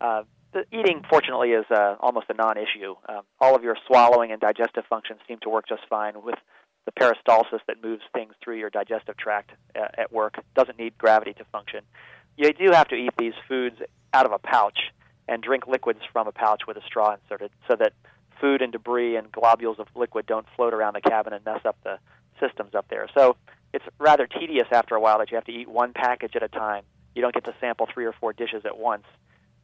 Uh, 0.00 0.22
the 0.52 0.64
eating, 0.72 1.02
fortunately, 1.08 1.50
is 1.50 1.64
uh, 1.70 1.96
almost 2.00 2.26
a 2.28 2.34
non-issue. 2.34 2.94
Um, 3.08 3.22
all 3.40 3.54
of 3.54 3.62
your 3.62 3.76
swallowing 3.86 4.32
and 4.32 4.40
digestive 4.40 4.84
functions 4.88 5.20
seem 5.28 5.38
to 5.42 5.48
work 5.48 5.68
just 5.68 5.82
fine 5.88 6.22
with 6.22 6.36
the 6.86 6.92
peristalsis 6.92 7.60
that 7.66 7.82
moves 7.82 8.02
things 8.12 8.32
through 8.42 8.58
your 8.58 8.70
digestive 8.70 9.16
tract 9.16 9.52
uh, 9.76 9.86
at 9.96 10.12
work. 10.12 10.42
Doesn't 10.54 10.78
need 10.78 10.96
gravity 10.98 11.34
to 11.34 11.44
function. 11.52 11.80
You 12.36 12.52
do 12.52 12.70
have 12.72 12.88
to 12.88 12.96
eat 12.96 13.12
these 13.18 13.34
foods 13.48 13.76
out 14.12 14.26
of 14.26 14.32
a 14.32 14.38
pouch 14.38 14.78
and 15.28 15.42
drink 15.42 15.66
liquids 15.66 16.00
from 16.12 16.26
a 16.26 16.32
pouch 16.32 16.62
with 16.66 16.76
a 16.76 16.82
straw 16.82 17.14
inserted, 17.14 17.50
so 17.68 17.76
that 17.76 17.92
food 18.40 18.62
and 18.62 18.72
debris 18.72 19.16
and 19.16 19.30
globules 19.30 19.78
of 19.78 19.86
liquid 19.94 20.26
don't 20.26 20.46
float 20.56 20.74
around 20.74 20.94
the 20.94 21.00
cabin 21.00 21.32
and 21.32 21.44
mess 21.44 21.60
up 21.64 21.76
the 21.84 21.98
systems 22.40 22.74
up 22.74 22.86
there. 22.88 23.06
So 23.14 23.36
it's 23.72 23.84
rather 23.98 24.26
tedious 24.26 24.66
after 24.72 24.94
a 24.94 25.00
while 25.00 25.18
that 25.18 25.30
you 25.30 25.36
have 25.36 25.44
to 25.44 25.52
eat 25.52 25.68
one 25.68 25.92
package 25.92 26.34
at 26.34 26.42
a 26.42 26.48
time. 26.48 26.84
You 27.14 27.22
don't 27.22 27.34
get 27.34 27.44
to 27.44 27.54
sample 27.60 27.86
three 27.92 28.06
or 28.06 28.12
four 28.12 28.32
dishes 28.32 28.62
at 28.64 28.78
once 28.78 29.04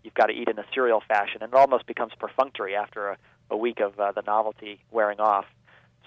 you've 0.07 0.15
got 0.15 0.27
to 0.27 0.33
eat 0.33 0.49
in 0.49 0.59
a 0.59 0.65
serial 0.73 1.03
fashion, 1.07 1.43
and 1.43 1.53
it 1.53 1.57
almost 1.57 1.87
becomes 1.87 2.13
perfunctory 2.19 2.75
after 2.75 3.11
a, 3.11 3.19
a 3.51 3.57
week 3.57 3.81
of 3.81 3.99
uh, 4.01 4.13
the 4.13 4.23
novelty 4.23 4.81
wearing 4.91 5.21
off. 5.21 5.45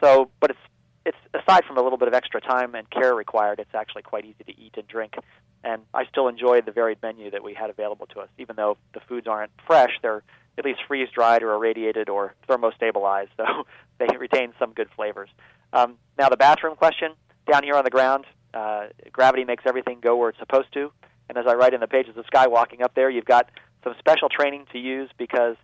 So, 0.02 0.32
but 0.40 0.50
it's 0.52 0.60
it's 1.06 1.18
aside 1.34 1.66
from 1.66 1.78
a 1.78 1.82
little 1.82 1.98
bit 1.98 2.08
of 2.08 2.14
extra 2.14 2.42
time 2.42 2.76
and 2.76 2.90
care 2.90 3.14
required, 3.16 3.60
it's 3.60 3.74
actually 3.74 4.04
quite 4.04 4.26
easy 4.26 4.44
to 4.46 4.60
eat 4.60 4.74
and 4.78 4.88
drink. 4.88 5.16
And 5.64 5.82
I 5.94 6.06
still 6.06 6.28
enjoy 6.28 6.62
the 6.62 6.72
varied 6.72 7.00
menu 7.02 7.32
that 7.32 7.44
we 7.44 7.54
had 7.54 7.70
available 7.70 8.06
to 8.08 8.20
us, 8.20 8.30
even 8.38 8.56
though 8.56 8.78
the 8.94 9.00
foods 9.02 9.28
aren't 9.28 9.52
fresh. 9.66 9.92
They're 10.02 10.24
at 10.58 10.66
least 10.66 10.80
freeze 10.88 11.10
dried 11.14 11.42
or 11.42 11.54
irradiated 11.54 12.10
or 12.10 12.36
thermostabilized, 12.48 13.30
so 13.38 13.66
they 13.98 14.08
retain 14.18 14.54
some 14.60 14.74
good 14.74 14.90
flavors. 14.96 15.30
Um, 15.74 15.98
now, 16.18 16.30
the 16.30 16.38
bathroom 16.38 16.76
question 16.76 17.14
down 17.52 17.64
here 17.64 17.76
on 17.76 17.84
the 17.84 17.90
ground, 17.90 18.26
uh, 18.54 18.88
gravity 19.12 19.46
makes 19.46 19.64
everything 19.66 20.00
go 20.02 20.16
where 20.16 20.30
it's 20.30 20.40
supposed 20.40 20.72
to. 20.74 20.92
And 21.30 21.38
as 21.38 21.46
I 21.48 21.54
write 21.54 21.74
in 21.74 21.80
the 21.80 21.88
pages 21.88 22.18
of 22.18 22.26
Skywalking 22.26 22.82
up 22.82 22.96
there, 22.96 23.10
you've 23.10 23.26
got 23.26 23.50
some 23.84 23.96
special 24.00 24.30
training 24.30 24.66
to 24.72 24.80
use 24.80 25.10
because 25.18 25.56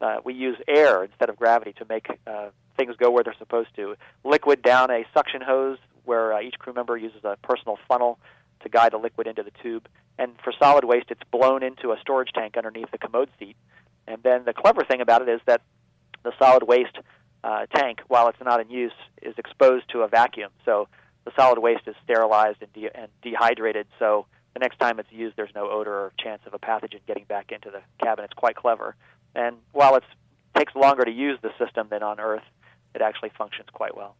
uh, 0.00 0.16
we 0.24 0.34
use 0.34 0.56
air 0.68 1.04
instead 1.04 1.28
of 1.28 1.36
gravity 1.36 1.72
to 1.74 1.86
make 1.88 2.06
uh, 2.26 2.48
things 2.76 2.94
go 2.96 3.10
where 3.10 3.24
they're 3.24 3.34
supposed 3.38 3.74
to. 3.76 3.96
Liquid 4.24 4.62
down 4.62 4.90
a 4.90 5.04
suction 5.14 5.40
hose 5.40 5.78
where 6.04 6.34
uh, 6.34 6.40
each 6.40 6.58
crew 6.58 6.72
member 6.72 6.96
uses 6.96 7.24
a 7.24 7.36
personal 7.42 7.78
funnel 7.88 8.18
to 8.62 8.68
guide 8.68 8.92
the 8.92 8.98
liquid 8.98 9.26
into 9.26 9.42
the 9.42 9.52
tube. 9.62 9.88
And 10.18 10.32
for 10.42 10.52
solid 10.58 10.84
waste, 10.84 11.06
it's 11.10 11.22
blown 11.30 11.62
into 11.62 11.92
a 11.92 12.00
storage 12.00 12.30
tank 12.32 12.56
underneath 12.56 12.90
the 12.90 12.98
commode 12.98 13.30
seat. 13.38 13.56
And 14.06 14.22
then 14.22 14.44
the 14.44 14.52
clever 14.52 14.82
thing 14.84 15.00
about 15.00 15.22
it 15.22 15.28
is 15.28 15.40
that 15.46 15.62
the 16.22 16.32
solid 16.38 16.62
waste 16.62 16.96
uh, 17.42 17.66
tank, 17.74 18.00
while 18.08 18.28
it's 18.28 18.38
not 18.44 18.60
in 18.60 18.70
use, 18.70 18.92
is 19.22 19.34
exposed 19.38 19.88
to 19.90 20.02
a 20.02 20.08
vacuum. 20.08 20.50
So 20.64 20.88
the 21.24 21.32
solid 21.36 21.58
waste 21.58 21.82
is 21.86 21.94
sterilized 22.04 22.58
and, 22.62 22.72
de- 22.72 22.96
and 22.96 23.08
dehydrated. 23.22 23.86
So 23.98 24.26
the 24.54 24.60
next 24.60 24.78
time 24.78 24.98
it's 24.98 25.12
used, 25.12 25.36
there's 25.36 25.54
no 25.54 25.68
odor 25.68 25.92
or 25.92 26.12
chance 26.18 26.42
of 26.46 26.54
a 26.54 26.58
pathogen 26.58 27.00
getting 27.06 27.24
back 27.24 27.52
into 27.52 27.70
the 27.70 27.82
cabin. 28.02 28.24
It's 28.24 28.34
quite 28.34 28.56
clever. 28.56 28.96
And 29.34 29.56
while 29.72 29.96
it 29.96 30.04
takes 30.56 30.74
longer 30.74 31.04
to 31.04 31.10
use 31.10 31.38
the 31.42 31.50
system 31.58 31.88
than 31.90 32.02
on 32.02 32.20
Earth, 32.20 32.44
it 32.94 33.02
actually 33.02 33.32
functions 33.36 33.68
quite 33.72 33.96
well. 33.96 34.16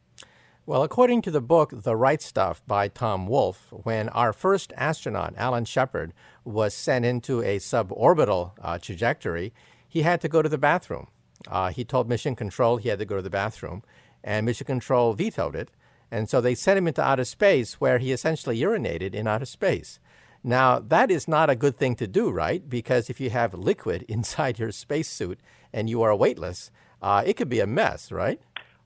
Well, 0.66 0.82
according 0.82 1.22
to 1.22 1.30
the 1.30 1.42
book 1.42 1.72
The 1.82 1.94
Right 1.94 2.22
Stuff 2.22 2.62
by 2.66 2.88
Tom 2.88 3.26
Wolfe, 3.26 3.68
when 3.70 4.08
our 4.08 4.32
first 4.32 4.72
astronaut, 4.76 5.34
Alan 5.36 5.66
Shepard, 5.66 6.14
was 6.42 6.74
sent 6.74 7.04
into 7.04 7.42
a 7.42 7.58
suborbital 7.58 8.52
uh, 8.60 8.78
trajectory, 8.78 9.52
he 9.86 10.02
had 10.02 10.20
to 10.22 10.28
go 10.28 10.42
to 10.42 10.48
the 10.48 10.58
bathroom. 10.58 11.08
Uh, 11.46 11.70
he 11.70 11.84
told 11.84 12.08
Mission 12.08 12.34
Control 12.34 12.78
he 12.78 12.88
had 12.88 12.98
to 12.98 13.04
go 13.04 13.16
to 13.16 13.22
the 13.22 13.30
bathroom, 13.30 13.82
and 14.24 14.46
Mission 14.46 14.66
Control 14.66 15.12
vetoed 15.12 15.54
it. 15.54 15.70
And 16.10 16.30
so 16.30 16.40
they 16.40 16.54
sent 16.54 16.78
him 16.78 16.88
into 16.88 17.02
outer 17.02 17.24
space 17.24 17.74
where 17.74 17.98
he 17.98 18.10
essentially 18.10 18.58
urinated 18.58 19.14
in 19.14 19.26
outer 19.26 19.44
space. 19.44 20.00
Now, 20.46 20.78
that 20.78 21.10
is 21.10 21.26
not 21.26 21.48
a 21.48 21.56
good 21.56 21.78
thing 21.78 21.96
to 21.96 22.06
do, 22.06 22.30
right? 22.30 22.68
Because 22.68 23.08
if 23.08 23.18
you 23.18 23.30
have 23.30 23.54
liquid 23.54 24.02
inside 24.08 24.58
your 24.58 24.70
spacesuit 24.72 25.40
and 25.72 25.88
you 25.88 26.02
are 26.02 26.14
weightless, 26.14 26.70
uh, 27.00 27.22
it 27.26 27.34
could 27.34 27.48
be 27.48 27.60
a 27.60 27.66
mess, 27.66 28.12
right? 28.12 28.40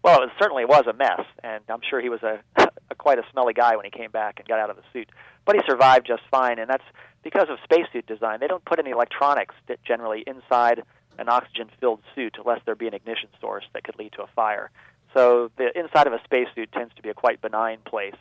Well, 0.04 0.22
it 0.22 0.30
certainly 0.40 0.64
was 0.64 0.86
a 0.86 0.92
mess, 0.92 1.26
and 1.42 1.62
I'm 1.68 1.80
sure 1.90 2.00
he 2.00 2.08
was 2.08 2.22
a, 2.22 2.38
a 2.90 2.94
quite 2.94 3.18
a 3.18 3.24
smelly 3.32 3.52
guy 3.52 3.74
when 3.74 3.84
he 3.84 3.90
came 3.90 4.12
back 4.12 4.38
and 4.38 4.46
got 4.46 4.60
out 4.60 4.70
of 4.70 4.76
the 4.76 4.82
suit. 4.92 5.10
But 5.44 5.56
he 5.56 5.62
survived 5.68 6.06
just 6.06 6.22
fine, 6.30 6.60
and 6.60 6.70
that's 6.70 6.84
because 7.24 7.48
of 7.50 7.58
spacesuit 7.64 8.06
design. 8.06 8.38
They 8.38 8.46
don't 8.46 8.64
put 8.64 8.78
any 8.78 8.90
electronics 8.90 9.56
generally 9.84 10.22
inside 10.26 10.84
an 11.18 11.28
oxygen-filled 11.28 12.00
suit 12.14 12.36
unless 12.38 12.60
there 12.64 12.76
be 12.76 12.86
an 12.86 12.94
ignition 12.94 13.28
source 13.40 13.64
that 13.74 13.82
could 13.82 13.98
lead 13.98 14.12
to 14.12 14.22
a 14.22 14.28
fire. 14.36 14.70
So 15.14 15.50
the 15.56 15.76
inside 15.76 16.06
of 16.06 16.12
a 16.12 16.20
spacesuit 16.22 16.70
tends 16.70 16.94
to 16.94 17.02
be 17.02 17.08
a 17.08 17.14
quite 17.14 17.40
benign 17.40 17.78
place, 17.84 18.14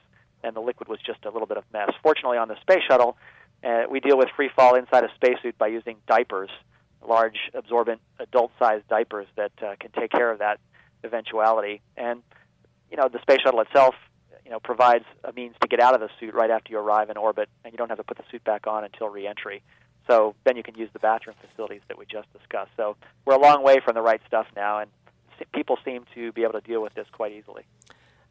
and 0.43 0.55
the 0.55 0.59
liquid 0.59 0.87
was 0.87 0.99
just 1.05 1.25
a 1.25 1.29
little 1.29 1.47
bit 1.47 1.57
of 1.57 1.63
mess. 1.73 1.91
Fortunately, 2.01 2.37
on 2.37 2.47
the 2.47 2.59
space 2.61 2.83
shuttle, 2.87 3.17
uh, 3.63 3.83
we 3.89 3.99
deal 3.99 4.17
with 4.17 4.29
free 4.35 4.49
fall 4.55 4.75
inside 4.75 5.03
a 5.03 5.09
spacesuit 5.15 5.57
by 5.57 5.67
using 5.67 5.97
diapers, 6.07 6.49
large 7.05 7.37
absorbent 7.53 8.01
adult-sized 8.19 8.87
diapers 8.87 9.27
that 9.35 9.51
uh, 9.61 9.75
can 9.79 9.91
take 9.91 10.11
care 10.11 10.31
of 10.31 10.39
that 10.39 10.59
eventuality. 11.03 11.81
And 11.95 12.21
you 12.91 12.97
know, 12.97 13.09
the 13.11 13.19
space 13.21 13.41
shuttle 13.43 13.61
itself, 13.61 13.95
you 14.45 14.51
know, 14.51 14.59
provides 14.59 15.05
a 15.23 15.33
means 15.33 15.55
to 15.61 15.67
get 15.67 15.79
out 15.79 15.93
of 15.93 15.99
the 15.99 16.09
suit 16.19 16.33
right 16.33 16.49
after 16.49 16.71
you 16.71 16.79
arrive 16.79 17.09
in 17.09 17.17
orbit, 17.17 17.49
and 17.63 17.73
you 17.73 17.77
don't 17.77 17.89
have 17.89 17.97
to 17.97 18.03
put 18.03 18.17
the 18.17 18.23
suit 18.31 18.43
back 18.43 18.67
on 18.67 18.83
until 18.83 19.09
reentry. 19.09 19.61
So 20.09 20.35
then 20.45 20.55
you 20.55 20.63
can 20.63 20.75
use 20.75 20.89
the 20.93 20.99
bathroom 20.99 21.35
facilities 21.49 21.81
that 21.89 21.97
we 21.97 22.05
just 22.05 22.31
discussed. 22.31 22.71
So 22.77 22.95
we're 23.25 23.35
a 23.35 23.41
long 23.41 23.61
way 23.61 23.79
from 23.83 23.95
the 23.95 24.01
right 24.01 24.21
stuff 24.25 24.47
now, 24.55 24.79
and 24.79 24.89
people 25.53 25.77
seem 25.83 26.05
to 26.15 26.31
be 26.31 26.43
able 26.43 26.53
to 26.53 26.61
deal 26.61 26.81
with 26.81 26.93
this 26.93 27.07
quite 27.11 27.33
easily. 27.33 27.63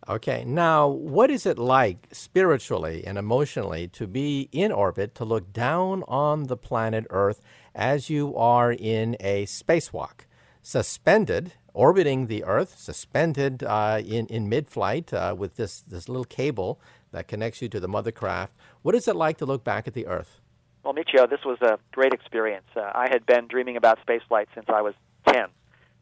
Okay, 0.09 0.45
now 0.47 0.87
what 0.87 1.31
is 1.31 1.47
it 1.47 1.59
like 1.59 2.07
spiritually 2.13 3.05
and 3.05 3.19
emotionally 3.19 3.89
to 3.89 4.07
be 4.07 4.49
in 4.53 4.71
orbit, 4.71 5.15
to 5.17 5.25
look 5.25 5.53
down 5.53 6.05
on 6.07 6.45
the 6.45 6.57
planet 6.57 7.07
Earth 7.11 7.41
as 7.75 8.09
you 8.09 8.37
are 8.37 8.73
in 8.73 9.17
a 9.19 9.47
spacewalk, 9.47 10.27
suspended 10.63 11.53
orbiting 11.75 12.27
the 12.27 12.43
Earth, 12.45 12.79
suspended 12.79 13.63
uh, 13.63 14.01
in, 14.05 14.27
in 14.27 14.49
mid 14.49 14.69
flight 14.69 15.13
uh, 15.13 15.35
with 15.37 15.57
this, 15.57 15.81
this 15.81 16.09
little 16.09 16.25
cable 16.25 16.81
that 17.13 17.29
connects 17.29 17.61
you 17.61 17.69
to 17.69 17.81
the 17.81 17.89
mother 17.89 18.13
craft. 18.13 18.55
What 18.83 18.95
is 18.95 19.07
it 19.09 19.17
like 19.17 19.39
to 19.39 19.47
look 19.47 19.63
back 19.63 19.87
at 19.87 19.95
the 19.95 20.07
Earth? 20.07 20.41
Well, 20.85 20.95
Michio, 20.95 21.29
this 21.29 21.45
was 21.45 21.59
a 21.63 21.79
great 21.93 22.13
experience. 22.13 22.67
Uh, 22.77 22.81
I 22.95 23.09
had 23.11 23.27
been 23.27 23.49
dreaming 23.49 23.77
about 23.77 23.99
spaceflight 24.07 24.47
since 24.55 24.67
I 24.69 24.83
was 24.83 24.95
10. 25.27 25.47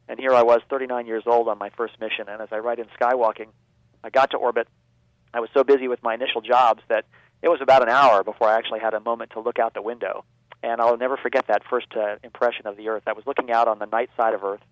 And 0.09 0.20
here 0.20 0.33
I 0.33 0.42
was, 0.42 0.61
39 0.68 1.07
years 1.07 1.22
old, 1.26 1.48
on 1.48 1.59
my 1.59 1.70
first 1.70 1.98
mission. 1.98 2.28
And 2.28 2.42
as 2.42 2.48
I 2.52 2.59
write 2.59 2.78
in 2.78 2.87
Skywalking, 3.00 3.48
I 4.05 4.11
got 4.11 4.31
to 4.33 4.37
orbit. 4.37 4.69
I 5.33 5.40
was 5.40 5.49
so 5.55 5.64
busy 5.64 5.88
with 5.88 6.03
my 6.03 6.14
initial 6.14 6.43
jobs 6.43 6.83
that 6.88 7.07
it 7.43 7.49
was 7.49 7.61
about 7.61 7.83
an 7.83 7.88
hour 7.88 8.23
before 8.23 8.49
I 8.49 8.57
actually 8.57 8.81
had 8.81 8.95
a 8.95 9.01
moment 9.01 9.33
to 9.33 9.40
look 9.40 9.59
out 9.59 9.75
the 9.75 9.83
window. 9.83 10.25
And 10.62 10.81
I'll 10.81 10.97
never 10.97 11.17
forget 11.17 11.47
that 11.49 11.62
first 11.69 11.88
uh, 11.97 12.17
impression 12.23 12.67
of 12.67 12.77
the 12.77 12.88
Earth. 12.88 13.03
I 13.07 13.12
was 13.12 13.27
looking 13.27 13.51
out 13.51 13.67
on 13.67 13.79
the 13.79 13.87
night 13.87 14.11
side 14.17 14.35
of 14.35 14.45
Earth, 14.45 14.62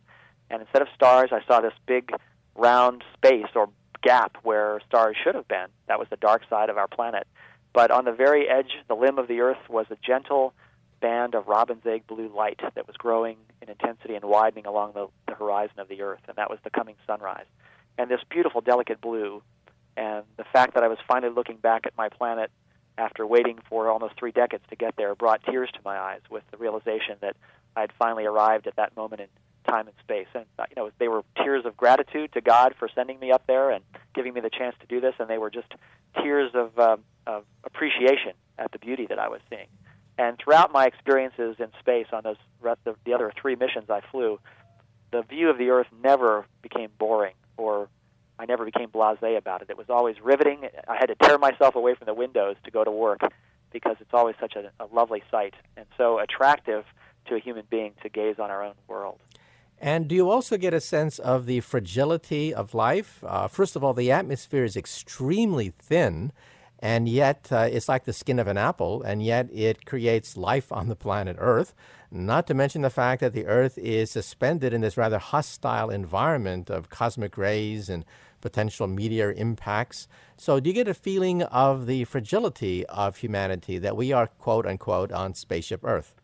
and 0.51 0.61
instead 0.61 0.83
of 0.83 0.89
stars, 0.95 1.31
I 1.33 1.41
saw 1.47 1.61
this 1.61 1.73
big 1.87 2.13
round 2.55 3.03
space 3.15 3.49
or 3.55 3.71
gap 4.03 4.37
where 4.43 4.81
stars 4.87 5.17
should 5.23 5.35
have 5.35 5.49
been. 5.49 5.67
That 5.89 5.99
was 5.99 6.09
the 6.11 6.17
dark 6.17 6.43
side 6.49 6.71
of 6.71 6.77
our 6.77 6.89
planet. 6.89 7.27
But 7.73 7.91
on 7.91 8.05
the 8.05 8.13
very 8.13 8.49
edge, 8.49 8.73
the 8.89 8.95
limb 8.95 9.19
of 9.19 9.29
the 9.29 9.41
Earth, 9.41 9.69
was 9.69 9.87
a 9.91 9.97
gentle 10.05 10.53
band 11.01 11.35
of 11.35 11.49
robin's 11.49 11.85
egg 11.85 12.07
blue 12.07 12.31
light 12.35 12.61
that 12.75 12.87
was 12.87 12.97
growing 12.97 13.37
in 13.61 13.69
intensity 13.69 14.15
and 14.15 14.25
widening 14.25 14.67
along 14.67 14.93
the, 14.93 15.09
the 15.27 15.35
horizon 15.35 15.79
of 15.79 15.89
the 15.89 16.03
Earth, 16.03 16.21
and 16.29 16.37
that 16.37 16.49
was 16.49 16.59
the 16.65 16.71
coming 16.71 16.95
sunrise. 17.07 17.47
And 17.99 18.11
this 18.11 18.21
beautiful, 18.31 18.61
delicate 18.61 19.01
blue, 19.01 19.43
and 19.97 20.25
the 20.37 20.45
fact 20.45 20.75
that 20.75 20.83
I 20.83 20.89
was 20.89 20.99
finally 21.07 21.33
looking 21.33 21.57
back 21.57 21.87
at 21.87 21.97
my 21.97 22.09
planet 22.09 22.51
after 22.99 23.27
waiting 23.27 23.59
for 23.69 23.91
almost 23.91 24.15
three 24.19 24.33
decades 24.33 24.65
to 24.71 24.77
get 24.77 24.97
there 24.97 25.15
brought 25.15 25.43
tears 25.45 25.71
to 25.73 25.81
my 25.85 25.99
eyes 25.99 26.21
with 26.31 26.43
the 26.51 26.57
realization 26.57 27.17
that 27.21 27.37
I 27.77 27.83
had 27.83 27.93
finally 27.99 28.25
arrived 28.25 28.67
at 28.67 28.77
that 28.77 28.97
moment 28.97 29.23
in 29.23 29.29
time 29.69 29.87
and 29.87 29.97
space. 30.03 30.27
And 30.35 30.45
uh, 30.59 30.65
you 30.71 30.77
know, 30.77 30.91
they 30.99 31.09
were 31.09 31.23
tears 31.37 31.65
of 31.65 31.77
gratitude 31.77 32.33
to 32.33 32.41
God 32.41 32.75
for 32.79 32.89
sending 32.95 33.19
me 33.19 33.33
up 33.33 33.47
there 33.47 33.71
and 33.71 33.85
giving 34.15 34.35
me 34.35 34.41
the 34.41 34.51
chance 34.51 34.77
to 34.81 34.87
do 34.87 35.01
this, 35.01 35.15
and 35.19 35.29
they 35.29 35.39
were 35.39 35.51
just 35.51 35.73
tears 36.23 36.51
of, 36.55 36.79
uh, 36.79 36.97
of 37.27 37.45
appreciation 37.65 38.33
at 38.59 38.73
the 38.73 38.79
beauty 38.79 39.07
that 39.09 39.19
I 39.19 39.29
was 39.29 39.41
seeing. 39.49 39.69
And 40.19 40.39
throughout 40.39 40.73
my 40.73 40.87
experiences 40.87 41.57
in 41.59 41.69
space 41.81 42.07
on 42.13 42.23
those 42.23 42.37
the, 42.85 42.95
the 43.05 43.15
other 43.15 43.33
three 43.41 43.57
missions 43.57 43.89
I 43.89 44.03
flew, 44.11 44.39
the 45.11 45.23
view 45.23 45.49
of 45.49 45.59
the 45.59 45.71
Earth 45.71 45.87
never 46.03 46.45
became 46.63 46.91
boring 46.99 47.35
or 47.63 47.89
I 48.39 48.47
never 48.47 48.65
became 48.65 48.89
blasé 48.89 49.37
about 49.37 49.63
it. 49.63 49.71
It 49.71 49.79
was 49.79 49.89
always 49.89 50.17
riveting. 50.21 50.69
I 50.89 50.97
had 50.97 51.07
to 51.07 51.15
tear 51.15 51.39
myself 51.39 51.75
away 51.77 51.95
from 51.95 52.07
the 52.07 52.15
windows 52.15 52.57
to 52.65 52.71
go 52.71 52.83
to 52.85 52.91
work 52.91 53.21
because 53.73 53.97
it's 54.01 54.13
always 54.13 54.37
such 54.41 54.55
a, 54.57 54.71
a 54.83 54.87
lovely 54.93 55.23
sight 55.31 55.55
and 55.77 55.87
so 55.97 56.19
attractive 56.19 56.85
to 57.27 57.37
a 57.37 57.39
human 57.39 57.65
being 57.71 57.93
to 58.03 58.09
gaze 58.09 58.37
on 58.39 58.51
our 58.51 58.63
own 58.63 58.75
world. 58.89 59.19
And 59.79 60.07
do 60.09 60.15
you 60.15 60.31
also 60.31 60.57
get 60.57 60.75
a 60.75 60.81
sense 60.81 61.19
of 61.19 61.47
the 61.47 61.61
fragility 61.61 62.55
of 62.55 62.75
life? 62.75 63.23
Uh, 63.27 63.49
first 63.49 63.75
of 63.75 63.83
all, 63.83 63.95
the 63.95 64.13
atmosphere 64.13 64.65
is 64.65 64.77
extremely 64.77 65.71
thin, 65.71 66.33
and 66.83 67.09
yet 67.09 67.49
uh, 67.53 67.69
it's 67.71 67.89
like 67.89 68.05
the 68.05 68.13
skin 68.13 68.41
of 68.41 68.49
an 68.49 68.59
apple, 68.59 69.03
and 69.03 69.23
yet 69.23 69.49
it 69.53 69.87
creates 69.87 70.37
life 70.37 70.73
on 70.73 70.89
the 70.89 70.97
planet 70.97 71.37
Earth. 71.39 71.75
Not 72.11 72.49
to 72.49 72.55
mention 72.55 72.83
the 72.83 72.91
fact 72.91 73.21
that 73.21 73.33
the 73.33 73.47
Earth 73.47 73.79
is 73.79 74.11
suspended 74.11 74.75
in 74.75 74.81
this 74.81 74.97
rather 74.97 75.19
hostile 75.19 75.91
environment 75.91 76.69
of 76.69 76.91
cosmic 76.91 77.39
rays 77.39 77.89
and 77.89 78.05
potential 78.41 78.89
meteor 78.89 79.33
impacts. 79.33 80.09
So, 80.37 80.59
do 80.59 80.69
you 80.69 80.75
get 80.75 80.89
a 80.89 80.95
feeling 80.95 81.45
of 81.45 81.87
the 81.87 82.03
fragility 82.05 82.85
of 82.87 83.19
humanity 83.19 83.79
that 83.79 83.97
we 83.97 84.13
are, 84.13 84.27
quote 84.27 84.67
unquote, 84.67 85.13
on 85.13 85.35
spaceship 85.35 85.85
Earth? 85.85 86.15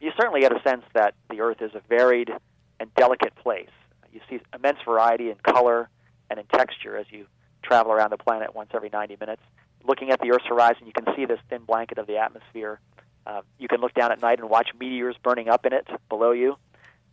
You 0.00 0.10
certainly 0.18 0.40
get 0.40 0.52
a 0.52 0.60
sense 0.68 0.82
that 0.94 1.14
the 1.30 1.40
Earth 1.40 1.62
is 1.62 1.70
a 1.76 1.82
varied 1.88 2.32
and 2.80 2.92
delicate 2.96 3.36
place. 3.36 3.70
You 4.12 4.20
see 4.28 4.40
immense 4.52 4.78
variety 4.84 5.30
in 5.30 5.36
color 5.36 5.88
and 6.28 6.40
in 6.40 6.46
texture 6.46 6.96
as 6.96 7.06
you 7.10 7.26
travel 7.62 7.92
around 7.92 8.10
the 8.10 8.18
planet 8.18 8.54
once 8.54 8.70
every 8.74 8.90
90 8.92 9.16
minutes. 9.20 9.42
Looking 9.84 10.10
at 10.10 10.20
the 10.20 10.30
Earth's 10.30 10.46
horizon, 10.46 10.86
you 10.86 10.92
can 10.92 11.14
see 11.16 11.24
this 11.24 11.40
thin 11.48 11.62
blanket 11.64 11.98
of 11.98 12.06
the 12.06 12.18
atmosphere. 12.18 12.80
Uh, 13.26 13.42
you 13.58 13.68
can 13.68 13.80
look 13.80 13.94
down 13.94 14.12
at 14.12 14.20
night 14.20 14.38
and 14.38 14.48
watch 14.48 14.68
meteors 14.78 15.16
burning 15.22 15.48
up 15.48 15.66
in 15.66 15.72
it 15.72 15.86
below 16.08 16.32
you, 16.32 16.56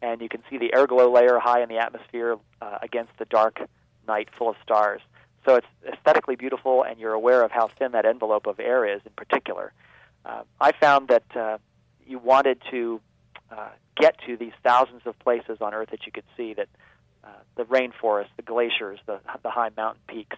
and 0.02 0.22
you 0.22 0.30
can 0.30 0.42
see 0.50 0.58
the 0.58 0.74
air 0.74 0.88
glow 0.88 1.12
layer 1.12 1.40
high 1.40 1.62
in 1.62 1.70
the 1.70 1.78
atmosphere 1.78 2.38
uh, 2.62 2.78
against 2.82 3.12
the 3.18 3.26
dark 3.26 3.60
night 4.08 4.30
full 4.38 4.50
of 4.50 4.56
stars. 4.64 5.02
So 5.46 5.56
it's 5.56 5.68
aesthetically 5.88 6.36
beautiful, 6.36 6.84
and 6.84 7.00
you're 7.00 7.14
aware 7.14 7.44
of 7.44 7.52
how 7.52 7.70
thin 7.78 7.92
that 7.92 8.06
envelope 8.06 8.48
of 8.48 8.60
air 8.60 8.86
is 8.86 9.02
in 9.06 9.12
particular. 9.16 9.74
Uh, 10.26 10.42
I 10.60 10.72
found 10.72 11.10
that 11.10 11.36
uh, 11.36 11.58
you 12.08 12.18
wanted 12.18 12.62
to 12.72 13.00
uh, 13.52 13.70
get 13.96 14.18
to 14.26 14.38
these 14.38 14.54
thousands 14.64 15.02
of 15.06 15.18
places 15.20 15.60
on 15.62 15.74
Earth 15.74 15.90
that 15.92 16.06
you 16.06 16.12
could 16.12 16.24
see 16.36 16.54
that 16.56 16.68
uh, 17.24 17.28
the 17.56 17.64
rainforests, 17.64 18.30
the 18.38 18.44
glaciers, 18.44 19.00
the, 19.06 19.20
the 19.44 19.50
high 19.50 19.70
mountain 19.78 20.02
peaks, 20.08 20.38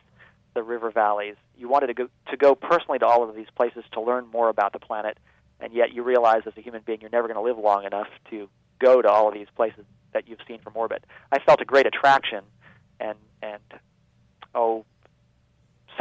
the 0.57 0.63
river 0.63 0.89
valleys. 0.89 1.35
You 1.55 1.69
wanted 1.69 1.87
to 1.87 1.93
go 1.93 2.09
to 2.31 2.37
go 2.37 2.55
personally 2.55 2.97
to 2.97 3.05
all 3.05 3.29
of 3.29 3.35
these 3.35 3.45
places 3.55 3.83
to 3.91 4.01
learn 4.01 4.25
more 4.33 4.49
about 4.49 4.73
the 4.73 4.79
planet, 4.79 5.19
and 5.59 5.71
yet 5.71 5.93
you 5.93 6.01
realize 6.01 6.41
as 6.47 6.53
a 6.57 6.61
human 6.61 6.81
being 6.83 6.99
you're 6.99 7.11
never 7.11 7.27
going 7.27 7.37
to 7.37 7.43
live 7.43 7.63
long 7.63 7.85
enough 7.85 8.07
to 8.31 8.49
go 8.79 8.99
to 8.99 9.07
all 9.07 9.27
of 9.27 9.35
these 9.35 9.47
places 9.55 9.85
that 10.13 10.27
you've 10.27 10.39
seen 10.47 10.59
from 10.59 10.75
orbit. 10.75 11.03
I 11.31 11.37
felt 11.37 11.61
a 11.61 11.65
great 11.65 11.85
attraction 11.85 12.43
and 12.99 13.19
and 13.43 13.61
oh 14.55 14.83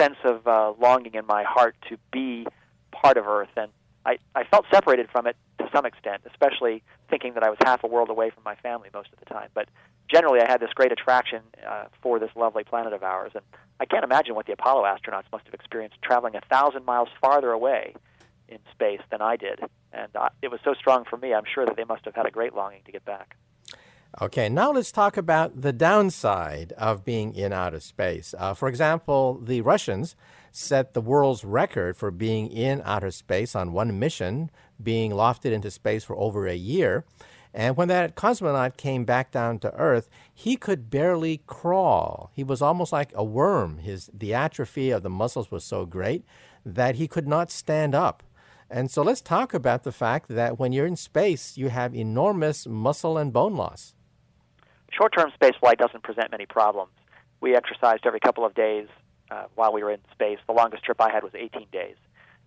sense 0.00 0.16
of 0.24 0.46
uh, 0.46 0.72
longing 0.80 1.14
in 1.14 1.26
my 1.26 1.42
heart 1.44 1.76
to 1.90 1.98
be 2.10 2.46
part 2.92 3.18
of 3.18 3.26
Earth 3.26 3.50
and 3.58 3.70
I, 4.06 4.18
I 4.36 4.44
felt 4.44 4.66
separated 4.72 5.08
from 5.10 5.26
it 5.26 5.36
to 5.58 5.68
some 5.74 5.84
extent, 5.84 6.22
especially 6.30 6.82
thinking 7.10 7.34
that 7.34 7.42
I 7.42 7.50
was 7.50 7.58
half 7.64 7.82
a 7.82 7.88
world 7.88 8.08
away 8.08 8.30
from 8.30 8.44
my 8.44 8.54
family 8.54 8.88
most 8.94 9.08
of 9.12 9.18
the 9.18 9.24
time. 9.24 9.48
But 9.52 9.68
generally, 10.08 10.40
I 10.40 10.48
had 10.48 10.60
this 10.60 10.70
great 10.72 10.92
attraction 10.92 11.42
uh, 11.68 11.86
for 12.00 12.20
this 12.20 12.30
lovely 12.36 12.62
planet 12.62 12.92
of 12.92 13.02
ours, 13.02 13.32
and 13.34 13.44
I 13.80 13.84
can't 13.84 14.04
imagine 14.04 14.36
what 14.36 14.46
the 14.46 14.52
Apollo 14.52 14.84
astronauts 14.84 15.24
must 15.32 15.44
have 15.46 15.54
experienced 15.54 15.96
traveling 16.02 16.36
a 16.36 16.40
thousand 16.48 16.84
miles 16.84 17.08
farther 17.20 17.50
away 17.50 17.94
in 18.48 18.58
space 18.70 19.00
than 19.10 19.20
I 19.20 19.34
did. 19.36 19.60
And 19.92 20.08
it 20.40 20.52
was 20.52 20.60
so 20.64 20.74
strong 20.74 21.04
for 21.04 21.16
me, 21.16 21.34
I'm 21.34 21.44
sure 21.52 21.66
that 21.66 21.76
they 21.76 21.84
must 21.84 22.04
have 22.04 22.14
had 22.14 22.26
a 22.26 22.30
great 22.30 22.54
longing 22.54 22.82
to 22.86 22.92
get 22.92 23.04
back. 23.04 23.36
Okay, 24.20 24.48
now 24.48 24.70
let's 24.70 24.92
talk 24.92 25.16
about 25.16 25.60
the 25.60 25.72
downside 25.72 26.72
of 26.78 27.04
being 27.04 27.34
in 27.34 27.52
outer 27.52 27.80
space. 27.80 28.34
Uh, 28.38 28.54
for 28.54 28.68
example, 28.68 29.40
the 29.42 29.60
Russians 29.62 30.14
set 30.56 30.94
the 30.94 31.02
world's 31.02 31.44
record 31.44 31.96
for 31.98 32.10
being 32.10 32.50
in 32.50 32.80
outer 32.84 33.10
space 33.10 33.54
on 33.54 33.74
one 33.74 33.98
mission, 33.98 34.50
being 34.82 35.10
lofted 35.10 35.52
into 35.52 35.70
space 35.70 36.02
for 36.02 36.16
over 36.16 36.46
a 36.46 36.54
year. 36.54 37.04
And 37.52 37.76
when 37.76 37.88
that 37.88 38.16
cosmonaut 38.16 38.78
came 38.78 39.04
back 39.04 39.30
down 39.30 39.58
to 39.60 39.74
Earth, 39.74 40.08
he 40.32 40.56
could 40.56 40.90
barely 40.90 41.42
crawl. 41.46 42.30
He 42.34 42.42
was 42.42 42.62
almost 42.62 42.90
like 42.90 43.12
a 43.14 43.22
worm. 43.22 43.78
His 43.78 44.10
the 44.12 44.32
atrophy 44.32 44.90
of 44.90 45.02
the 45.02 45.10
muscles 45.10 45.50
was 45.50 45.62
so 45.62 45.84
great 45.84 46.24
that 46.64 46.96
he 46.96 47.06
could 47.06 47.28
not 47.28 47.50
stand 47.50 47.94
up. 47.94 48.22
And 48.70 48.90
so 48.90 49.02
let's 49.02 49.20
talk 49.20 49.52
about 49.52 49.84
the 49.84 49.92
fact 49.92 50.28
that 50.28 50.58
when 50.58 50.72
you're 50.72 50.86
in 50.86 50.96
space, 50.96 51.56
you 51.56 51.68
have 51.68 51.94
enormous 51.94 52.66
muscle 52.66 53.18
and 53.18 53.32
bone 53.32 53.56
loss. 53.56 53.94
Short 54.90 55.12
term 55.16 55.30
space 55.34 55.54
flight 55.60 55.78
doesn't 55.78 56.02
present 56.02 56.30
many 56.30 56.46
problems. 56.46 56.92
We 57.40 57.54
exercised 57.54 58.06
every 58.06 58.20
couple 58.20 58.44
of 58.44 58.54
days 58.54 58.88
uh, 59.30 59.44
while 59.54 59.72
we 59.72 59.82
were 59.82 59.90
in 59.90 60.00
space. 60.12 60.38
The 60.46 60.52
longest 60.52 60.84
trip 60.84 61.00
I 61.00 61.10
had 61.10 61.22
was 61.22 61.32
18 61.34 61.66
days. 61.72 61.96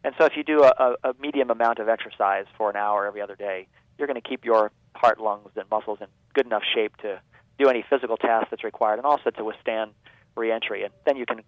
And 0.03 0.15
so 0.17 0.25
if 0.25 0.33
you 0.37 0.43
do 0.43 0.63
a, 0.63 0.95
a 1.03 1.13
medium 1.19 1.49
amount 1.49 1.79
of 1.79 1.89
exercise 1.89 2.45
for 2.57 2.69
an 2.69 2.77
hour 2.77 3.05
every 3.05 3.21
other 3.21 3.35
day, 3.35 3.67
you're 3.97 4.07
going 4.07 4.21
to 4.21 4.27
keep 4.27 4.45
your 4.45 4.71
heart, 4.95 5.19
lungs, 5.19 5.51
and 5.55 5.69
muscles 5.69 5.99
in 6.01 6.07
good 6.33 6.45
enough 6.45 6.63
shape 6.73 6.95
to 6.97 7.19
do 7.57 7.67
any 7.67 7.83
physical 7.89 8.15
task 8.15 8.47
that's 8.49 8.63
required 8.63 8.97
and 8.97 9.05
also 9.05 9.29
to 9.29 9.43
withstand 9.43 9.91
reentry. 10.35 10.83
And 10.83 10.93
then 11.05 11.17
you 11.17 11.25
can 11.25 11.41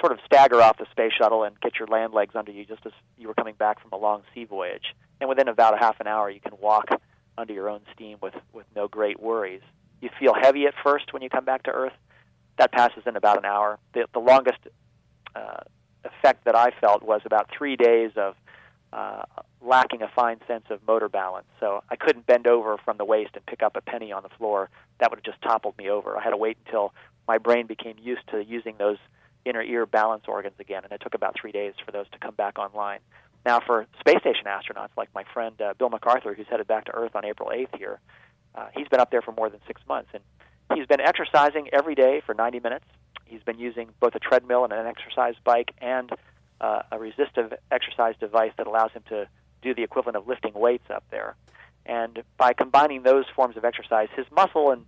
sort 0.00 0.12
of 0.12 0.18
stagger 0.24 0.62
off 0.62 0.78
the 0.78 0.86
space 0.90 1.12
shuttle 1.18 1.44
and 1.44 1.60
get 1.60 1.78
your 1.78 1.88
land 1.88 2.14
legs 2.14 2.34
under 2.34 2.52
you 2.52 2.64
just 2.64 2.86
as 2.86 2.92
you 3.18 3.28
were 3.28 3.34
coming 3.34 3.54
back 3.54 3.80
from 3.80 3.92
a 3.92 3.96
long 3.96 4.22
sea 4.34 4.44
voyage. 4.44 4.94
And 5.20 5.28
within 5.28 5.48
about 5.48 5.74
a 5.74 5.78
half 5.78 6.00
an 6.00 6.06
hour, 6.06 6.30
you 6.30 6.40
can 6.40 6.52
walk 6.60 6.88
under 7.36 7.52
your 7.52 7.68
own 7.68 7.80
steam 7.94 8.18
with, 8.22 8.34
with 8.52 8.66
no 8.74 8.88
great 8.88 9.20
worries. 9.20 9.62
You 10.00 10.10
feel 10.18 10.34
heavy 10.34 10.66
at 10.66 10.74
first 10.82 11.12
when 11.12 11.22
you 11.22 11.28
come 11.28 11.44
back 11.44 11.64
to 11.64 11.70
Earth. 11.70 11.92
That 12.58 12.72
passes 12.72 13.04
in 13.06 13.16
about 13.16 13.38
an 13.38 13.44
hour. 13.44 13.78
The, 13.94 14.06
the 14.12 14.18
longest 14.18 14.58
uh, 15.34 15.60
effect 16.04 16.44
that 16.44 16.56
I 16.56 16.70
felt 16.80 17.02
was 17.02 17.20
about 17.24 17.48
three 17.56 17.76
days 17.76 18.12
of 18.16 18.34
uh, 18.92 19.24
lacking 19.60 20.02
a 20.02 20.08
fine 20.08 20.38
sense 20.46 20.64
of 20.70 20.80
motor 20.86 21.08
balance. 21.08 21.46
So 21.60 21.82
I 21.90 21.96
couldn't 21.96 22.26
bend 22.26 22.46
over 22.46 22.76
from 22.78 22.96
the 22.96 23.04
waist 23.04 23.30
and 23.34 23.44
pick 23.46 23.62
up 23.62 23.76
a 23.76 23.80
penny 23.80 24.12
on 24.12 24.22
the 24.22 24.30
floor. 24.30 24.70
That 24.98 25.10
would 25.10 25.18
have 25.18 25.24
just 25.24 25.42
toppled 25.42 25.76
me 25.78 25.90
over. 25.90 26.16
I 26.16 26.22
had 26.22 26.30
to 26.30 26.36
wait 26.36 26.56
until 26.66 26.94
my 27.26 27.38
brain 27.38 27.66
became 27.66 27.96
used 28.00 28.26
to 28.30 28.42
using 28.42 28.76
those 28.78 28.96
inner 29.44 29.62
ear 29.62 29.86
balance 29.86 30.24
organs 30.26 30.54
again, 30.58 30.84
and 30.84 30.92
it 30.92 31.00
took 31.00 31.14
about 31.14 31.36
three 31.40 31.52
days 31.52 31.74
for 31.84 31.92
those 31.92 32.06
to 32.12 32.18
come 32.18 32.34
back 32.34 32.58
online. 32.58 33.00
Now, 33.46 33.60
for 33.64 33.86
space 34.00 34.20
station 34.20 34.44
astronauts 34.46 34.90
like 34.96 35.08
my 35.14 35.24
friend 35.32 35.60
uh, 35.60 35.74
Bill 35.78 35.90
McArthur, 35.90 36.36
who's 36.36 36.46
headed 36.50 36.66
back 36.66 36.86
to 36.86 36.94
Earth 36.94 37.12
on 37.14 37.24
April 37.24 37.50
8th 37.50 37.78
here, 37.78 38.00
uh, 38.54 38.66
he's 38.74 38.88
been 38.88 39.00
up 39.00 39.10
there 39.10 39.22
for 39.22 39.32
more 39.32 39.48
than 39.48 39.60
six 39.66 39.80
months, 39.88 40.10
and 40.12 40.22
he's 40.74 40.86
been 40.86 41.00
exercising 41.00 41.68
every 41.72 41.94
day 41.94 42.22
for 42.24 42.34
90 42.34 42.60
minutes. 42.60 42.84
He's 43.24 43.42
been 43.42 43.58
using 43.58 43.90
both 44.00 44.14
a 44.14 44.18
treadmill 44.18 44.64
and 44.64 44.72
an 44.72 44.86
exercise 44.86 45.34
bike 45.44 45.72
and 45.78 46.10
uh, 46.60 46.82
a 46.90 46.98
resistive 46.98 47.52
exercise 47.70 48.14
device 48.18 48.52
that 48.56 48.66
allows 48.66 48.92
him 48.92 49.02
to 49.08 49.28
do 49.62 49.74
the 49.74 49.82
equivalent 49.82 50.16
of 50.16 50.26
lifting 50.26 50.54
weights 50.54 50.90
up 50.90 51.04
there. 51.10 51.34
And 51.86 52.22
by 52.36 52.52
combining 52.52 53.02
those 53.02 53.24
forms 53.34 53.56
of 53.56 53.64
exercise, 53.64 54.08
his 54.14 54.26
muscle 54.30 54.70
and 54.70 54.84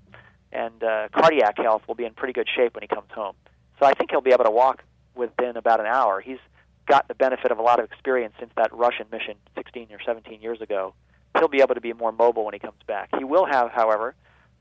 and 0.53 0.83
uh, 0.83 1.09
cardiac 1.13 1.57
health 1.59 1.83
will 1.87 1.95
be 1.95 2.05
in 2.05 2.13
pretty 2.13 2.33
good 2.33 2.49
shape 2.53 2.75
when 2.75 2.83
he 2.83 2.89
comes 2.89 3.09
home. 3.15 3.35
So 3.79 3.87
I 3.87 3.93
think 3.93 4.11
he'll 4.11 4.21
be 4.21 4.33
able 4.33 4.45
to 4.45 4.51
walk 4.51 4.83
within 5.15 5.57
about 5.57 5.79
an 5.79 5.87
hour. 5.87 6.21
He's 6.21 6.41
got 6.87 7.07
the 7.07 7.15
benefit 7.15 7.53
of 7.53 7.59
a 7.59 7.63
lot 7.63 7.79
of 7.79 7.85
experience 7.85 8.35
since 8.39 8.51
that 8.57 8.75
Russian 8.75 9.07
mission 9.13 9.37
16 9.55 9.89
or 9.93 9.99
17 10.05 10.43
years 10.43 10.61
ago. 10.61 10.95
He'll 11.39 11.47
be 11.47 11.61
able 11.61 11.77
to 11.77 11.81
be 11.81 11.93
more 11.93 12.11
mobile 12.11 12.45
when 12.45 12.53
he 12.53 12.59
comes 12.59 12.83
back. 12.87 13.11
He 13.17 13.23
will 13.23 13.47
have, 13.47 13.71
however, 13.71 14.17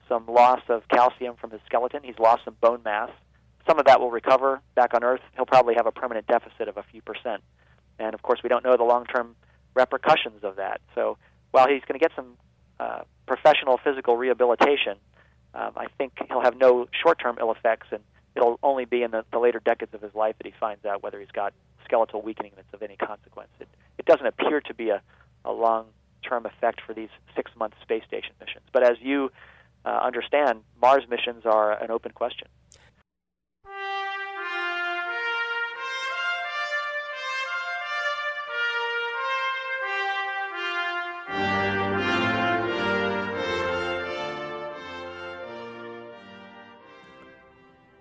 some 0.09 0.25
loss 0.27 0.61
of 0.67 0.85
calcium 0.89 1.35
from 1.39 1.51
his 1.51 1.61
skeleton. 1.65 2.01
He's 2.03 2.19
lost 2.19 2.43
some 2.43 2.55
bone 2.59 2.81
mass. 2.83 3.11
Some 3.67 3.79
of 3.79 3.85
that 3.85 3.99
will 4.01 4.11
recover 4.11 4.61
back 4.75 4.93
on 4.93 5.03
Earth. 5.03 5.21
He'll 5.35 5.45
probably 5.45 5.75
have 5.75 5.85
a 5.85 5.91
permanent 5.91 6.27
deficit 6.27 6.67
of 6.67 6.77
a 6.77 6.83
few 6.91 7.01
percent. 7.01 7.43
And 7.99 8.13
of 8.13 8.21
course, 8.21 8.39
we 8.43 8.49
don't 8.49 8.65
know 8.65 8.75
the 8.75 8.83
long 8.83 9.05
term 9.05 9.35
repercussions 9.75 10.43
of 10.43 10.55
that. 10.55 10.81
So 10.95 11.17
while 11.51 11.67
he's 11.67 11.81
going 11.87 11.99
to 11.99 12.03
get 12.03 12.11
some 12.15 12.37
uh, 12.79 13.01
professional 13.27 13.79
physical 13.83 14.17
rehabilitation, 14.17 14.97
um, 15.53 15.71
I 15.75 15.87
think 15.97 16.13
he'll 16.27 16.41
have 16.41 16.57
no 16.57 16.87
short 17.03 17.19
term 17.19 17.37
ill 17.39 17.51
effects, 17.51 17.87
and 17.91 18.01
it'll 18.35 18.59
only 18.63 18.85
be 18.85 19.03
in 19.03 19.11
the, 19.11 19.23
the 19.31 19.39
later 19.39 19.61
decades 19.63 19.93
of 19.93 20.01
his 20.01 20.13
life 20.15 20.35
that 20.37 20.47
he 20.47 20.53
finds 20.59 20.85
out 20.85 21.03
whether 21.03 21.19
he's 21.19 21.31
got 21.31 21.53
skeletal 21.85 22.21
weakening 22.21 22.51
that's 22.55 22.67
of 22.73 22.81
any 22.81 22.95
consequence. 22.95 23.49
It, 23.59 23.67
it 23.97 24.05
doesn't 24.05 24.25
appear 24.25 24.61
to 24.61 24.73
be 24.73 24.89
a, 24.89 25.01
a 25.45 25.51
long 25.51 25.87
term 26.27 26.45
effect 26.45 26.81
for 26.85 26.93
these 26.93 27.09
six 27.35 27.51
month 27.57 27.73
space 27.81 28.03
station 28.07 28.33
missions. 28.39 28.65
But 28.71 28.83
as 28.83 28.97
you 29.01 29.31
uh, 29.85 29.99
understand, 30.03 30.61
Mars 30.81 31.03
missions 31.09 31.45
are 31.45 31.71
an 31.81 31.91
open 31.91 32.11
question. 32.11 32.47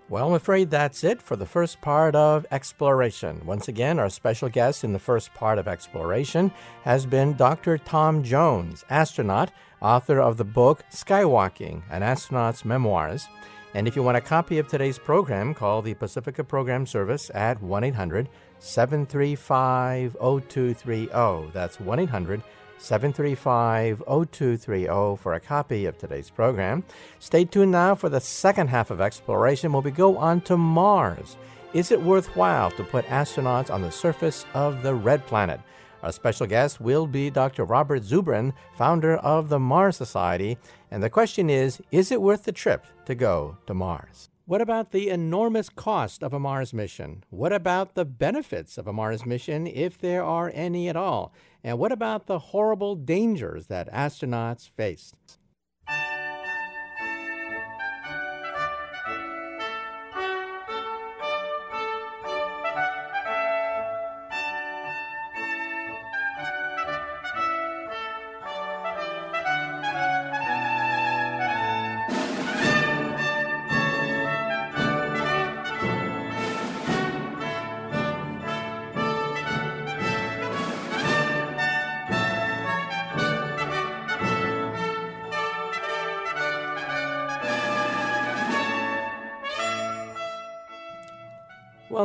Well, 0.09 0.25
I'm 0.25 0.33
afraid 0.33 0.71
that's 0.71 1.03
it 1.03 1.21
for 1.21 1.35
the 1.35 1.45
first 1.45 1.81
part 1.81 2.15
of 2.15 2.43
Exploration. 2.49 3.45
Once 3.45 3.67
again, 3.67 3.99
our 3.99 4.09
special 4.09 4.49
guest 4.49 4.83
in 4.83 4.91
the 4.91 4.97
first 4.97 5.31
part 5.35 5.59
of 5.59 5.67
Exploration 5.67 6.51
has 6.83 7.05
been 7.05 7.35
Dr. 7.35 7.77
Tom 7.77 8.23
Jones, 8.23 8.83
astronaut, 8.89 9.51
author 9.83 10.19
of 10.19 10.37
the 10.37 10.43
book 10.43 10.83
Skywalking, 10.91 11.83
an 11.91 12.01
astronaut's 12.01 12.65
memoirs. 12.65 13.27
And 13.75 13.87
if 13.87 13.95
you 13.95 14.01
want 14.01 14.17
a 14.17 14.21
copy 14.21 14.57
of 14.57 14.67
today's 14.67 14.97
program, 14.97 15.53
call 15.53 15.83
the 15.83 15.93
Pacifica 15.93 16.43
Program 16.43 16.87
Service 16.87 17.29
at 17.35 17.61
1 17.61 17.83
800 17.83 18.29
735 18.57 20.17
0230. 20.19 21.51
That's 21.53 21.79
1 21.79 21.99
800 21.99 22.41
735 22.79 24.01
0230 24.07 25.21
for 25.21 25.33
a 25.33 25.39
copy 25.39 25.85
of 25.85 25.97
today's 25.97 26.29
program. 26.29 26.83
Stay 27.19 27.45
tuned 27.45 27.71
now 27.71 27.93
for 27.93 28.09
the 28.09 28.19
second 28.19 28.69
half 28.69 28.89
of 28.89 29.01
exploration 29.01 29.71
where 29.71 29.81
we 29.81 29.91
go 29.91 30.17
on 30.17 30.41
to 30.41 30.57
Mars. 30.57 31.37
Is 31.73 31.91
it 31.91 32.01
worthwhile 32.01 32.71
to 32.71 32.83
put 32.83 33.05
astronauts 33.07 33.69
on 33.69 33.81
the 33.81 33.91
surface 33.91 34.45
of 34.53 34.81
the 34.81 34.95
red 34.95 35.25
planet? 35.27 35.59
Our 36.01 36.11
special 36.11 36.47
guest 36.47 36.79
will 36.79 37.05
be 37.05 37.29
Dr. 37.29 37.65
Robert 37.65 38.03
Zubrin, 38.03 38.53
founder 38.75 39.17
of 39.17 39.49
the 39.49 39.59
Mars 39.59 39.97
Society. 39.97 40.57
And 40.91 41.03
the 41.03 41.09
question 41.09 41.49
is 41.49 41.81
Is 41.91 42.11
it 42.11 42.21
worth 42.21 42.43
the 42.43 42.51
trip 42.51 42.85
to 43.05 43.13
go 43.13 43.57
to 43.67 43.73
Mars? 43.73 44.29
What 44.49 44.61
about 44.61 44.89
the 44.89 45.09
enormous 45.09 45.69
cost 45.69 46.23
of 46.23 46.33
a 46.33 46.39
Mars 46.39 46.73
mission? 46.73 47.23
What 47.29 47.53
about 47.53 47.93
the 47.93 48.03
benefits 48.03 48.79
of 48.79 48.87
a 48.87 48.91
Mars 48.91 49.23
mission, 49.23 49.67
if 49.67 49.99
there 49.99 50.23
are 50.23 50.51
any 50.55 50.89
at 50.89 50.95
all? 50.95 51.31
And 51.63 51.77
what 51.77 51.91
about 51.91 52.25
the 52.25 52.39
horrible 52.39 52.95
dangers 52.95 53.67
that 53.67 53.93
astronauts 53.93 54.67
face? 54.67 55.13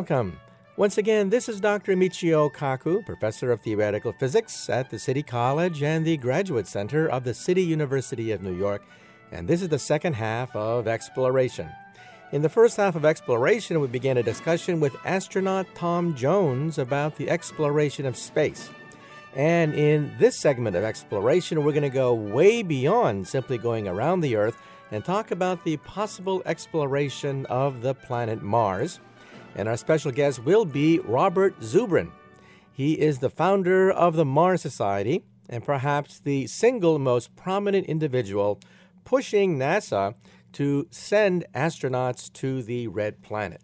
Welcome. 0.07 0.39
Once 0.77 0.99
again, 0.99 1.31
this 1.31 1.49
is 1.49 1.63
Dr. 1.63 1.97
Michio 1.97 2.53
Kaku, 2.53 3.07
professor 3.07 3.51
of 3.51 3.63
theoretical 3.63 4.13
physics 4.13 4.69
at 4.69 4.91
the 4.91 4.99
City 4.99 5.23
College 5.23 5.83
and 5.83 6.05
the 6.05 6.19
Graduate 6.19 6.67
Center 6.67 7.09
of 7.09 7.25
the 7.25 7.33
City 7.33 7.63
University 7.63 8.31
of 8.31 8.43
New 8.43 8.55
York, 8.55 8.83
and 9.33 9.49
this 9.49 9.63
is 9.63 9.71
the 9.71 9.79
second 9.79 10.13
half 10.13 10.55
of 10.55 10.87
Exploration. 10.87 11.71
In 12.33 12.43
the 12.43 12.51
first 12.51 12.77
half 12.77 12.97
of 12.97 13.07
Exploration, 13.07 13.81
we 13.81 13.89
began 13.89 14.19
a 14.19 14.23
discussion 14.23 14.79
with 14.79 14.95
astronaut 15.07 15.67
Tom 15.75 16.15
Jones 16.15 16.77
about 16.77 17.17
the 17.17 17.31
exploration 17.31 18.05
of 18.05 18.15
space. 18.15 18.69
And 19.35 19.73
in 19.73 20.15
this 20.19 20.37
segment 20.37 20.77
of 20.77 20.85
exploration, 20.85 21.65
we're 21.65 21.73
going 21.73 21.83
to 21.83 21.89
go 21.89 22.13
way 22.13 22.63
beyond 22.63 23.27
simply 23.27 23.57
going 23.57 23.89
around 23.89 24.21
the 24.21 24.37
Earth 24.37 24.59
and 24.91 25.03
talk 25.03 25.31
about 25.31 25.65
the 25.65 25.79
possible 25.79 26.43
exploration 26.45 27.47
of 27.47 27.81
the 27.81 27.95
planet 27.95 28.43
Mars. 28.43 29.01
And 29.57 29.69
our 29.69 29.77
special 29.77 30.11
guest 30.11 30.45
will 30.45 30.65
be 30.65 30.99
Robert 31.01 31.59
Zubrin. 31.61 32.11
He 32.73 32.95
is 32.95 33.19
the 33.19 33.31
founder 33.31 33.91
of 33.91 34.17
the 34.17 34.25
Mars 34.25 34.63
Society 34.63 35.25
and 35.49 35.65
perhaps 35.65 36.19
the 36.19 36.47
single 36.47 36.99
most 36.99 37.35
prominent 37.37 37.87
individual 37.87 38.61
pushing 39.05 39.59
NASA 39.59 40.15
to 40.53 40.87
send 40.91 41.45
astronauts 41.55 42.33
to 42.33 42.63
the 42.63 42.89
red 42.89 43.23
planet. 43.23 43.61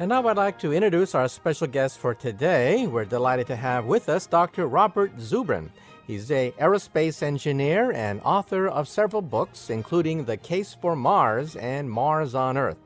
And 0.00 0.10
now 0.10 0.28
I'd 0.28 0.36
like 0.36 0.60
to 0.60 0.72
introduce 0.72 1.16
our 1.16 1.26
special 1.26 1.66
guest 1.66 1.98
for 1.98 2.14
today. 2.14 2.86
We're 2.86 3.04
delighted 3.04 3.48
to 3.48 3.56
have 3.56 3.86
with 3.86 4.08
us 4.08 4.28
Dr. 4.28 4.68
Robert 4.68 5.16
Zubrin. 5.16 5.70
He's 6.06 6.30
a 6.30 6.52
aerospace 6.52 7.20
engineer 7.20 7.90
and 7.90 8.20
author 8.22 8.68
of 8.68 8.86
several 8.86 9.22
books, 9.22 9.70
including 9.70 10.24
The 10.24 10.36
Case 10.36 10.76
for 10.80 10.94
Mars 10.94 11.56
and 11.56 11.90
Mars 11.90 12.36
on 12.36 12.56
Earth. 12.56 12.76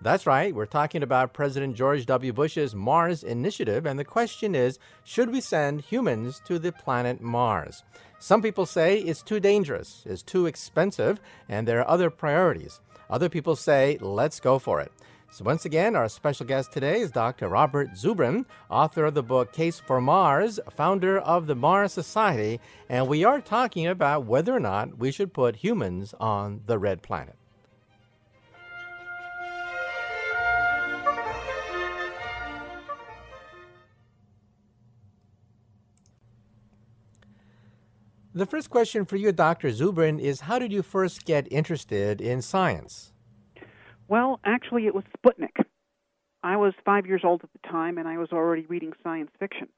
That's 0.00 0.26
right, 0.26 0.54
we're 0.54 0.64
talking 0.64 1.02
about 1.02 1.34
President 1.34 1.76
George 1.76 2.06
W. 2.06 2.32
Bush's 2.32 2.74
Mars 2.74 3.22
Initiative, 3.22 3.84
and 3.84 3.98
the 3.98 4.04
question 4.04 4.54
is 4.54 4.78
should 5.04 5.30
we 5.30 5.42
send 5.42 5.82
humans 5.82 6.40
to 6.46 6.58
the 6.58 6.72
planet 6.72 7.20
Mars? 7.20 7.84
Some 8.18 8.40
people 8.40 8.64
say 8.64 8.98
it's 8.98 9.22
too 9.22 9.40
dangerous, 9.40 10.04
it's 10.06 10.22
too 10.22 10.46
expensive, 10.46 11.20
and 11.50 11.68
there 11.68 11.80
are 11.80 11.88
other 11.88 12.08
priorities. 12.08 12.80
Other 13.10 13.28
people 13.28 13.56
say, 13.56 13.98
let's 14.00 14.40
go 14.40 14.58
for 14.58 14.80
it. 14.80 14.90
So, 15.32 15.46
once 15.46 15.64
again, 15.64 15.96
our 15.96 16.10
special 16.10 16.44
guest 16.44 16.72
today 16.72 17.00
is 17.00 17.10
Dr. 17.10 17.48
Robert 17.48 17.92
Zubrin, 17.92 18.44
author 18.68 19.06
of 19.06 19.14
the 19.14 19.22
book 19.22 19.50
Case 19.50 19.80
for 19.80 19.98
Mars, 19.98 20.60
founder 20.76 21.18
of 21.18 21.46
the 21.46 21.54
Mars 21.54 21.94
Society, 21.94 22.60
and 22.86 23.08
we 23.08 23.24
are 23.24 23.40
talking 23.40 23.86
about 23.86 24.26
whether 24.26 24.54
or 24.54 24.60
not 24.60 24.98
we 24.98 25.10
should 25.10 25.32
put 25.32 25.56
humans 25.56 26.14
on 26.20 26.60
the 26.66 26.78
red 26.78 27.00
planet. 27.00 27.36
The 38.34 38.44
first 38.44 38.68
question 38.68 39.06
for 39.06 39.16
you, 39.16 39.32
Dr. 39.32 39.68
Zubrin, 39.68 40.20
is 40.20 40.40
how 40.42 40.58
did 40.58 40.72
you 40.72 40.82
first 40.82 41.24
get 41.24 41.50
interested 41.50 42.20
in 42.20 42.42
science? 42.42 43.11
Well, 44.08 44.40
actually, 44.44 44.86
it 44.86 44.94
was 44.94 45.04
Sputnik. 45.18 45.64
I 46.42 46.56
was 46.56 46.74
five 46.84 47.06
years 47.06 47.22
old 47.24 47.42
at 47.44 47.50
the 47.52 47.68
time, 47.68 47.98
and 47.98 48.08
I 48.08 48.18
was 48.18 48.30
already 48.32 48.66
reading 48.66 48.92
science 49.02 49.30
fiction. 49.38 49.68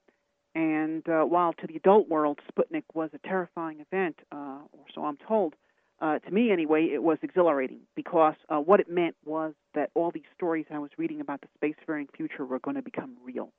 And 0.54 1.06
uh, 1.08 1.24
while 1.24 1.52
to 1.54 1.66
the 1.66 1.76
adult 1.76 2.08
world, 2.08 2.40
Sputnik 2.50 2.84
was 2.94 3.10
a 3.12 3.28
terrifying 3.28 3.80
event, 3.80 4.16
uh, 4.32 4.60
or 4.72 4.84
so 4.94 5.04
I'm 5.04 5.18
told, 5.18 5.54
uh, 6.00 6.18
to 6.20 6.30
me 6.30 6.50
anyway, 6.50 6.88
it 6.92 7.02
was 7.02 7.18
exhilarating 7.22 7.80
because 7.94 8.34
uh, 8.48 8.58
what 8.58 8.80
it 8.80 8.88
meant 8.88 9.16
was 9.24 9.54
that 9.74 9.90
all 9.94 10.10
these 10.10 10.22
stories 10.34 10.66
I 10.70 10.78
was 10.78 10.90
reading 10.96 11.20
about 11.20 11.40
the 11.40 11.48
spacefaring 11.58 12.06
future 12.16 12.44
were 12.44 12.58
going 12.60 12.76
to 12.76 12.82
become 12.82 13.16
real. 13.24 13.52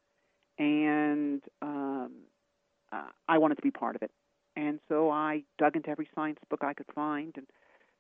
And 0.58 1.42
um, 1.62 2.12
uh, 2.92 3.10
I 3.28 3.38
wanted 3.38 3.56
to 3.56 3.62
be 3.62 3.72
part 3.72 3.96
of 3.96 4.02
it. 4.04 4.12
And 4.56 4.80
so 4.88 5.12
I 5.12 5.44
dug 5.58 5.76
into 5.76 5.90
every 5.90 6.08
science 6.16 6.40
book 6.50 6.62
I 6.64 6.74
could 6.74 6.86
find 6.96 7.34
and 7.36 7.46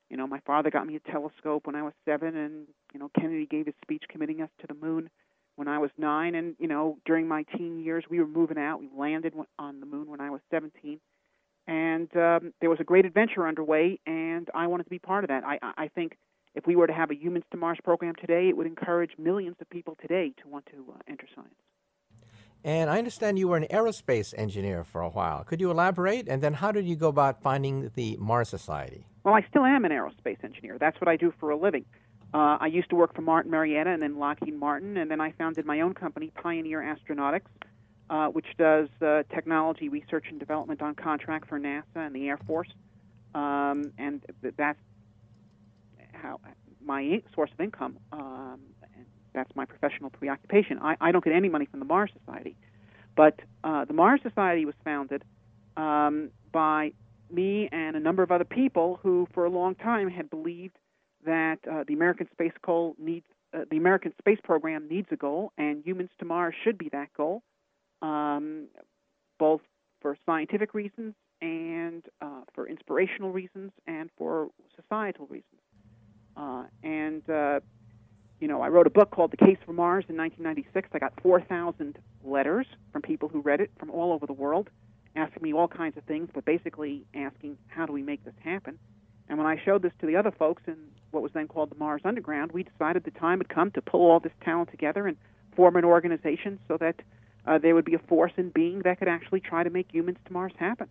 you 0.09 0.17
know, 0.17 0.27
my 0.27 0.39
father 0.45 0.69
got 0.69 0.85
me 0.87 0.95
a 0.95 1.11
telescope 1.11 1.65
when 1.65 1.75
I 1.75 1.83
was 1.83 1.93
seven, 2.05 2.35
and 2.35 2.67
you 2.93 2.99
know, 2.99 3.09
Kennedy 3.19 3.45
gave 3.45 3.65
his 3.65 3.75
speech 3.81 4.03
committing 4.09 4.41
us 4.41 4.49
to 4.61 4.67
the 4.67 4.73
moon 4.73 5.09
when 5.55 5.67
I 5.67 5.79
was 5.79 5.89
nine, 5.97 6.35
and 6.35 6.55
you 6.59 6.67
know, 6.67 6.97
during 7.05 7.27
my 7.27 7.43
teen 7.57 7.83
years, 7.83 8.03
we 8.09 8.19
were 8.19 8.27
moving 8.27 8.57
out. 8.57 8.79
We 8.79 8.89
landed 8.95 9.33
on 9.57 9.79
the 9.79 9.85
moon 9.85 10.09
when 10.09 10.21
I 10.21 10.29
was 10.29 10.41
17, 10.51 10.99
and 11.67 12.09
um, 12.15 12.53
there 12.61 12.69
was 12.69 12.79
a 12.79 12.83
great 12.83 13.05
adventure 13.05 13.47
underway, 13.47 13.99
and 14.05 14.49
I 14.53 14.67
wanted 14.67 14.83
to 14.83 14.89
be 14.89 14.99
part 14.99 15.23
of 15.23 15.29
that. 15.29 15.43
I, 15.43 15.59
I 15.61 15.87
think 15.87 16.17
if 16.53 16.67
we 16.67 16.75
were 16.75 16.87
to 16.87 16.93
have 16.93 17.09
a 17.11 17.15
Humans 17.15 17.45
to 17.51 17.57
Mars 17.57 17.79
program 17.83 18.15
today, 18.15 18.49
it 18.49 18.57
would 18.57 18.67
encourage 18.67 19.11
millions 19.17 19.57
of 19.59 19.69
people 19.69 19.97
today 20.01 20.33
to 20.41 20.47
want 20.47 20.65
to 20.67 20.93
uh, 20.93 20.99
enter 21.07 21.27
science. 21.33 21.53
And 22.63 22.89
I 22.89 22.97
understand 22.97 23.37
you 23.37 23.47
were 23.47 23.57
an 23.57 23.67
aerospace 23.69 24.33
engineer 24.37 24.83
for 24.83 25.01
a 25.01 25.09
while. 25.09 25.43
Could 25.43 25.61
you 25.61 25.69
elaborate? 25.69 26.27
And 26.27 26.41
then 26.41 26.53
how 26.53 26.71
did 26.71 26.85
you 26.85 26.95
go 26.95 27.09
about 27.09 27.41
finding 27.41 27.91
the 27.93 28.17
Mars 28.19 28.49
Society? 28.49 29.05
Well, 29.25 29.33
I 29.33 29.43
still 29.49 29.65
am 29.65 29.85
an 29.85 29.91
aerospace 29.91 30.43
engineer. 30.43 30.77
That's 30.79 31.01
what 31.01 31.07
I 31.07 31.15
do 31.15 31.33
for 31.39 31.49
a 31.49 31.57
living. 31.57 31.83
Uh, 32.31 32.57
I 32.61 32.67
used 32.67 32.91
to 32.91 32.95
work 32.95 33.15
for 33.15 33.23
Martin 33.23 33.49
Marietta 33.49 33.89
and 33.89 34.01
then 34.01 34.19
Lockheed 34.19 34.53
Martin, 34.53 34.97
and 34.97 35.09
then 35.09 35.19
I 35.19 35.31
founded 35.31 35.65
my 35.65 35.81
own 35.81 35.95
company, 35.95 36.31
Pioneer 36.35 36.79
Astronautics, 36.81 37.47
uh, 38.11 38.27
which 38.27 38.45
does 38.59 38.87
uh, 39.01 39.23
technology 39.33 39.89
research 39.89 40.25
and 40.29 40.39
development 40.39 40.83
on 40.83 40.93
contract 40.93 41.49
for 41.49 41.59
NASA 41.59 41.83
and 41.95 42.15
the 42.15 42.27
Air 42.27 42.37
Force. 42.45 42.69
Um, 43.33 43.91
and 43.97 44.21
that's 44.57 44.77
how 46.13 46.39
my 46.85 47.23
source 47.33 47.49
of 47.51 47.59
income. 47.59 47.97
Um, 48.11 48.59
that's 49.33 49.53
my 49.55 49.65
professional 49.65 50.11
preoccupation. 50.11 50.77
I, 50.79 50.97
I 51.01 51.11
don't 51.11 51.23
get 51.23 51.33
any 51.33 51.49
money 51.49 51.65
from 51.65 51.79
the 51.79 51.85
Mars 51.85 52.11
Society, 52.19 52.55
but 53.15 53.39
uh, 53.63 53.85
the 53.85 53.93
Mars 53.93 54.21
Society 54.21 54.65
was 54.65 54.75
founded 54.83 55.23
um, 55.77 56.29
by 56.51 56.93
me 57.35 57.69
and 57.71 57.95
a 57.95 57.99
number 57.99 58.23
of 58.23 58.31
other 58.31 58.45
people 58.45 58.99
who, 59.03 59.27
for 59.33 59.45
a 59.45 59.49
long 59.49 59.75
time, 59.75 60.09
had 60.09 60.29
believed 60.29 60.77
that 61.25 61.57
uh, 61.69 61.83
the 61.87 61.93
American 61.93 62.27
space 62.31 62.53
goal 62.65 62.95
needs 62.97 63.25
uh, 63.55 63.63
the 63.69 63.77
American 63.77 64.13
space 64.19 64.39
program 64.43 64.87
needs 64.89 65.07
a 65.11 65.15
goal, 65.15 65.53
and 65.57 65.85
humans 65.85 66.09
to 66.19 66.25
Mars 66.25 66.53
should 66.63 66.77
be 66.77 66.89
that 66.89 67.07
goal, 67.15 67.41
um, 68.01 68.67
both 69.39 69.61
for 70.01 70.17
scientific 70.25 70.73
reasons 70.73 71.13
and 71.41 72.03
uh, 72.21 72.41
for 72.53 72.67
inspirational 72.67 73.31
reasons 73.31 73.71
and 73.87 74.09
for 74.17 74.49
societal 74.75 75.25
reasons. 75.27 75.61
Uh, 76.35 76.63
and 76.83 77.29
uh, 77.29 77.59
you 78.39 78.47
know, 78.47 78.61
I 78.61 78.67
wrote 78.67 78.87
a 78.87 78.91
book 78.91 79.11
called 79.11 79.31
The 79.31 79.37
Case 79.37 79.57
for 79.65 79.73
Mars 79.73 80.05
in 80.09 80.17
1996. 80.17 80.89
I 80.93 80.99
got 80.99 81.13
4,000 81.21 81.97
letters 82.23 82.67
from 82.91 83.01
people 83.01 83.29
who 83.29 83.39
read 83.41 83.61
it 83.61 83.71
from 83.79 83.89
all 83.89 84.11
over 84.11 84.25
the 84.25 84.33
world 84.33 84.69
asking 85.15 85.43
me 85.43 85.53
all 85.53 85.67
kinds 85.67 85.97
of 85.97 86.03
things, 86.03 86.29
but 86.33 86.45
basically 86.45 87.05
asking, 87.13 87.57
how 87.67 87.85
do 87.85 87.93
we 87.93 88.01
make 88.01 88.23
this 88.25 88.33
happen? 88.43 88.77
And 89.27 89.37
when 89.37 89.47
I 89.47 89.59
showed 89.63 89.81
this 89.81 89.93
to 90.01 90.05
the 90.05 90.15
other 90.15 90.31
folks 90.31 90.63
in 90.67 90.75
what 91.11 91.23
was 91.23 91.31
then 91.33 91.47
called 91.47 91.71
the 91.71 91.75
Mars 91.75 92.01
Underground, 92.03 92.51
we 92.51 92.63
decided 92.63 93.03
the 93.03 93.11
time 93.11 93.39
had 93.39 93.49
come 93.49 93.71
to 93.71 93.81
pull 93.81 94.11
all 94.11 94.19
this 94.19 94.33
talent 94.41 94.69
together 94.71 95.07
and 95.07 95.17
form 95.55 95.75
an 95.77 95.85
organization 95.85 96.59
so 96.67 96.77
that 96.77 97.01
uh, 97.47 97.57
there 97.57 97.73
would 97.73 97.85
be 97.85 97.95
a 97.95 97.99
force 97.99 98.33
in 98.37 98.49
being 98.49 98.79
that 98.79 98.99
could 98.99 99.07
actually 99.07 99.39
try 99.39 99.63
to 99.63 99.69
make 99.69 99.87
humans 99.91 100.17
to 100.25 100.33
Mars 100.33 100.53
happen. 100.57 100.87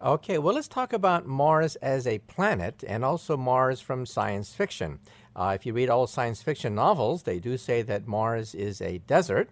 Okay, 0.00 0.38
well, 0.38 0.54
let's 0.54 0.68
talk 0.68 0.92
about 0.92 1.26
Mars 1.26 1.74
as 1.76 2.06
a 2.06 2.18
planet 2.20 2.84
and 2.86 3.04
also 3.04 3.36
Mars 3.36 3.80
from 3.80 4.06
science 4.06 4.54
fiction. 4.54 5.00
Uh, 5.34 5.52
if 5.54 5.66
you 5.66 5.72
read 5.72 5.90
all 5.90 6.06
science 6.06 6.40
fiction 6.40 6.74
novels, 6.74 7.24
they 7.24 7.40
do 7.40 7.56
say 7.56 7.82
that 7.82 8.06
Mars 8.06 8.54
is 8.54 8.80
a 8.80 8.98
desert. 8.98 9.50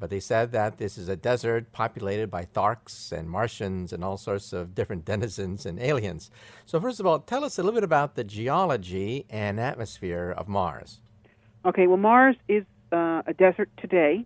But 0.00 0.10
they 0.10 0.20
said 0.20 0.52
that 0.52 0.78
this 0.78 0.96
is 0.96 1.08
a 1.08 1.16
desert 1.16 1.72
populated 1.72 2.30
by 2.30 2.44
Tharks 2.44 3.10
and 3.10 3.28
Martians 3.28 3.92
and 3.92 4.04
all 4.04 4.16
sorts 4.16 4.52
of 4.52 4.74
different 4.74 5.04
denizens 5.12 5.66
and 5.66 5.80
aliens. 5.80 6.30
So, 6.66 6.80
first 6.80 7.00
of 7.00 7.06
all, 7.06 7.18
tell 7.18 7.44
us 7.44 7.58
a 7.58 7.62
little 7.62 7.76
bit 7.76 7.84
about 7.84 8.14
the 8.14 8.24
geology 8.24 9.26
and 9.28 9.58
atmosphere 9.58 10.32
of 10.36 10.48
Mars. 10.48 11.00
Okay, 11.64 11.86
well, 11.86 11.96
Mars 11.96 12.36
is 12.46 12.64
uh, 12.92 13.22
a 13.26 13.34
desert 13.34 13.70
today, 13.78 14.24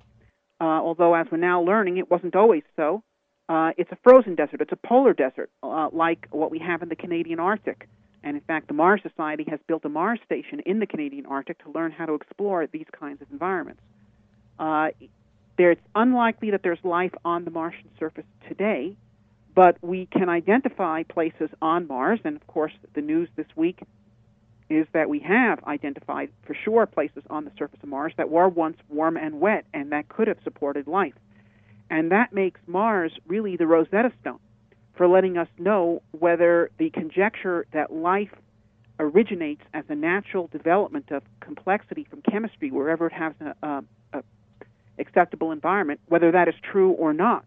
uh, 0.61 0.65
although, 0.65 1.15
as 1.15 1.27
we're 1.33 1.39
now 1.39 1.63
learning, 1.63 1.97
it 1.97 2.11
wasn't 2.11 2.37
always 2.37 2.63
so. 2.77 3.03
Uh, 3.49 3.73
it's 3.77 3.91
a 3.91 3.99
frozen 4.05 4.35
desert, 4.35 4.61
it's 4.61 4.73
a 4.73 4.77
polar 4.77 5.13
desert, 5.13 5.51
uh, 5.63 5.89
like 5.93 6.29
what 6.31 6.51
we 6.51 6.59
have 6.59 6.83
in 6.83 6.89
the 6.89 6.97
Canadian 6.97 7.41
Arctic. 7.41 7.89
And 8.23 8.37
in 8.37 8.43
fact, 8.43 8.69
the 8.69 8.75
Mars 8.75 9.01
Society 9.03 9.45
has 9.49 9.59
built 9.67 9.85
a 9.85 9.89
Mars 9.89 10.21
station 10.25 10.61
in 10.61 10.79
the 10.79 10.87
Canadian 10.87 11.27
Arctic 11.27 11.63
to 11.65 11.71
learn 11.71 11.91
how 11.91 12.07
to 12.07 12.15
explore 12.15 12.67
these 12.67 12.87
kinds 12.99 13.21
of 13.21 13.29
environments. 13.33 13.83
Uh, 14.59 14.91
there, 15.57 15.73
it's 15.73 15.83
unlikely 15.95 16.51
that 16.53 16.63
there's 16.63 16.83
life 16.83 17.13
on 17.25 17.45
the 17.45 17.51
Martian 17.51 17.89
surface 17.99 18.25
today, 18.49 18.97
but 19.55 19.77
we 19.83 20.07
can 20.07 20.29
identify 20.29 21.03
places 21.03 21.51
on 21.61 21.87
Mars. 21.87 22.21
And 22.25 22.37
of 22.37 22.47
course, 22.47 22.73
the 22.95 23.03
news 23.03 23.29
this 23.37 23.47
week 23.55 23.81
is 24.71 24.87
that 24.93 25.09
we 25.09 25.19
have 25.21 25.63
identified 25.65 26.31
for 26.47 26.55
sure 26.55 26.87
places 26.87 27.23
on 27.29 27.45
the 27.45 27.53
surface 27.59 27.81
of 27.83 27.89
Mars 27.89 28.15
that 28.17 28.31
were 28.31 28.49
once 28.49 28.79
warm 28.89 29.17
and 29.17 29.41
wet 29.41 29.67
and 29.75 29.93
that 29.93 30.09
could 30.09 30.29
have 30.29 30.39
supported 30.43 30.87
life. 30.87 31.15
And 31.91 32.11
that 32.11 32.33
makes 32.33 32.61
Mars 32.67 33.13
really 33.27 33.57
the 33.57 33.67
Rosetta 33.67 34.13
Stone 34.21 34.39
for 34.97 35.07
letting 35.07 35.37
us 35.37 35.49
know 35.59 36.03
whether 36.13 36.71
the 36.79 36.89
conjecture 36.91 37.67
that 37.73 37.93
life 37.93 38.31
originates 38.99 39.63
as 39.75 39.85
a 39.89 39.95
natural 39.95 40.47
development 40.47 41.11
of 41.11 41.23
complexity 41.41 42.07
from 42.09 42.23
chemistry 42.23 42.71
wherever 42.71 43.07
it 43.07 43.13
has 43.13 43.33
an 43.41 43.53
a, 43.63 43.85
a 44.13 44.23
acceptable 44.99 45.53
environment, 45.53 46.01
whether 46.09 46.31
that 46.33 46.49
is 46.49 46.55
true 46.63 46.93
or 46.93 47.13
not. 47.13 47.45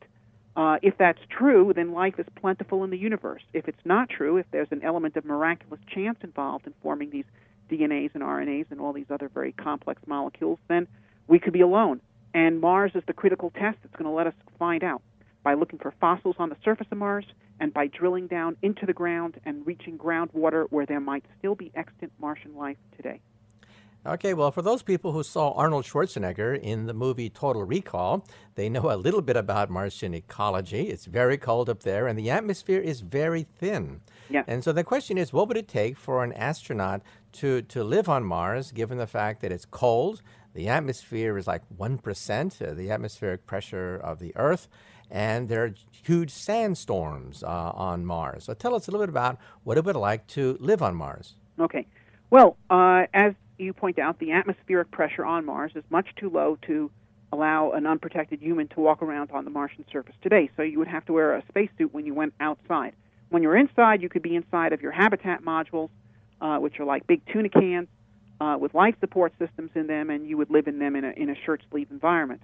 Uh, 0.55 0.77
if 0.81 0.97
that's 0.97 1.19
true, 1.29 1.73
then 1.75 1.91
life 1.91 2.15
is 2.17 2.25
plentiful 2.39 2.83
in 2.83 2.89
the 2.89 2.97
universe. 2.97 3.41
If 3.53 3.67
it's 3.67 3.85
not 3.85 4.09
true, 4.09 4.37
if 4.37 4.45
there's 4.51 4.71
an 4.71 4.83
element 4.83 5.17
of 5.17 5.25
miraculous 5.25 5.81
chance 5.93 6.17
involved 6.23 6.65
in 6.65 6.73
forming 6.81 7.09
these 7.09 7.25
DNAs 7.69 8.11
and 8.13 8.23
RNAs 8.23 8.67
and 8.71 8.79
all 8.79 8.93
these 8.93 9.09
other 9.09 9.27
very 9.27 9.51
complex 9.51 10.01
molecules, 10.07 10.59
then 10.69 10.87
we 11.27 11.39
could 11.39 11.53
be 11.53 11.61
alone. 11.61 11.99
And 12.33 12.61
Mars 12.61 12.91
is 12.95 13.03
the 13.07 13.13
critical 13.13 13.49
test 13.49 13.77
that's 13.83 13.95
going 13.95 14.09
to 14.09 14.15
let 14.15 14.27
us 14.27 14.33
find 14.57 14.83
out 14.83 15.01
by 15.43 15.53
looking 15.55 15.79
for 15.79 15.93
fossils 15.99 16.35
on 16.39 16.49
the 16.49 16.57
surface 16.63 16.87
of 16.91 16.97
Mars 16.97 17.25
and 17.59 17.73
by 17.73 17.87
drilling 17.87 18.27
down 18.27 18.57
into 18.61 18.85
the 18.85 18.93
ground 18.93 19.39
and 19.45 19.65
reaching 19.65 19.97
groundwater 19.97 20.67
where 20.69 20.85
there 20.85 20.99
might 20.99 21.23
still 21.37 21.55
be 21.55 21.71
extant 21.75 22.11
Martian 22.19 22.55
life 22.55 22.77
today. 22.95 23.21
Okay, 24.07 24.35
well, 24.35 24.51
for 24.51 24.61
those 24.61 24.83
people 24.83 25.13
who 25.13 25.23
saw 25.23 25.53
Arnold 25.53 25.83
Schwarzenegger 25.83 26.59
in 26.59 26.85
the 26.85 26.93
movie 26.93 27.27
Total 27.27 27.63
Recall, 27.63 28.23
they 28.53 28.69
know 28.69 28.91
a 28.91 28.95
little 28.95 29.23
bit 29.23 29.35
about 29.35 29.71
Martian 29.71 30.13
ecology. 30.13 30.89
It's 30.89 31.05
very 31.05 31.39
cold 31.39 31.71
up 31.71 31.81
there, 31.81 32.05
and 32.05 32.17
the 32.17 32.29
atmosphere 32.29 32.79
is 32.79 33.01
very 33.01 33.47
thin. 33.57 34.01
Yeah. 34.29 34.43
And 34.45 34.63
so 34.63 34.71
the 34.71 34.83
question 34.83 35.17
is 35.17 35.33
what 35.33 35.47
would 35.47 35.57
it 35.57 35.67
take 35.67 35.97
for 35.97 36.23
an 36.23 36.33
astronaut 36.33 37.01
to, 37.33 37.63
to 37.63 37.83
live 37.83 38.07
on 38.07 38.23
Mars, 38.23 38.71
given 38.71 38.99
the 38.99 39.07
fact 39.07 39.41
that 39.41 39.51
it's 39.51 39.65
cold? 39.65 40.21
The 40.53 40.69
atmosphere 40.69 41.35
is 41.35 41.47
like 41.47 41.63
1%, 41.75 42.61
uh, 42.61 42.73
the 42.75 42.91
atmospheric 42.91 43.47
pressure 43.47 43.95
of 43.95 44.19
the 44.19 44.33
Earth, 44.35 44.67
and 45.09 45.49
there 45.49 45.63
are 45.63 45.73
huge 46.03 46.29
sandstorms 46.29 47.41
uh, 47.41 47.47
on 47.47 48.05
Mars. 48.05 48.43
So 48.43 48.53
tell 48.53 48.75
us 48.75 48.87
a 48.87 48.91
little 48.91 49.03
bit 49.07 49.09
about 49.09 49.39
what 49.63 49.79
it 49.79 49.83
would 49.83 49.95
like 49.95 50.27
to 50.27 50.57
live 50.59 50.83
on 50.83 50.95
Mars. 50.95 51.33
Okay. 51.59 51.87
Well, 52.29 52.57
uh, 52.69 53.05
as 53.13 53.33
you 53.57 53.73
point 53.73 53.99
out, 53.99 54.19
the 54.19 54.31
atmospheric 54.31 54.91
pressure 54.91 55.25
on 55.25 55.45
Mars 55.45 55.71
is 55.75 55.83
much 55.89 56.07
too 56.15 56.29
low 56.29 56.57
to 56.67 56.91
allow 57.31 57.71
an 57.71 57.85
unprotected 57.85 58.41
human 58.41 58.67
to 58.69 58.79
walk 58.79 59.01
around 59.01 59.31
on 59.31 59.45
the 59.45 59.51
Martian 59.51 59.85
surface 59.91 60.15
today. 60.21 60.49
So 60.55 60.63
you 60.63 60.79
would 60.79 60.87
have 60.87 61.05
to 61.05 61.13
wear 61.13 61.35
a 61.35 61.43
spacesuit 61.47 61.93
when 61.93 62.05
you 62.05 62.13
went 62.13 62.33
outside. 62.39 62.93
When 63.29 63.43
you're 63.43 63.57
inside, 63.57 64.01
you 64.01 64.09
could 64.09 64.21
be 64.21 64.35
inside 64.35 64.73
of 64.73 64.81
your 64.81 64.91
habitat 64.91 65.43
modules, 65.43 65.89
uh, 66.39 66.57
which 66.57 66.79
are 66.79 66.85
like 66.85 67.07
big 67.07 67.21
tuna 67.31 67.49
cans 67.49 67.87
uh, 68.39 68.57
with 68.59 68.73
life 68.73 68.95
support 68.99 69.33
systems 69.39 69.71
in 69.75 69.87
them, 69.87 70.09
and 70.09 70.27
you 70.27 70.37
would 70.37 70.49
live 70.49 70.67
in 70.67 70.79
them 70.79 70.95
in 70.95 71.03
a, 71.03 71.11
in 71.11 71.29
a 71.29 71.35
shirt 71.45 71.61
sleeve 71.71 71.87
environment. 71.91 72.41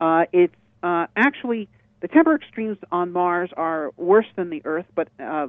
Uh, 0.00 0.24
it's 0.32 0.54
uh, 0.82 1.06
actually 1.16 1.68
the 2.00 2.08
temperature 2.08 2.42
extremes 2.44 2.78
on 2.90 3.12
Mars 3.12 3.50
are 3.56 3.92
worse 3.96 4.26
than 4.36 4.50
the 4.50 4.62
Earth, 4.64 4.86
but 4.94 5.08
uh, 5.20 5.48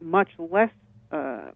much 0.00 0.28
less 0.38 0.70
uh, 1.10 1.50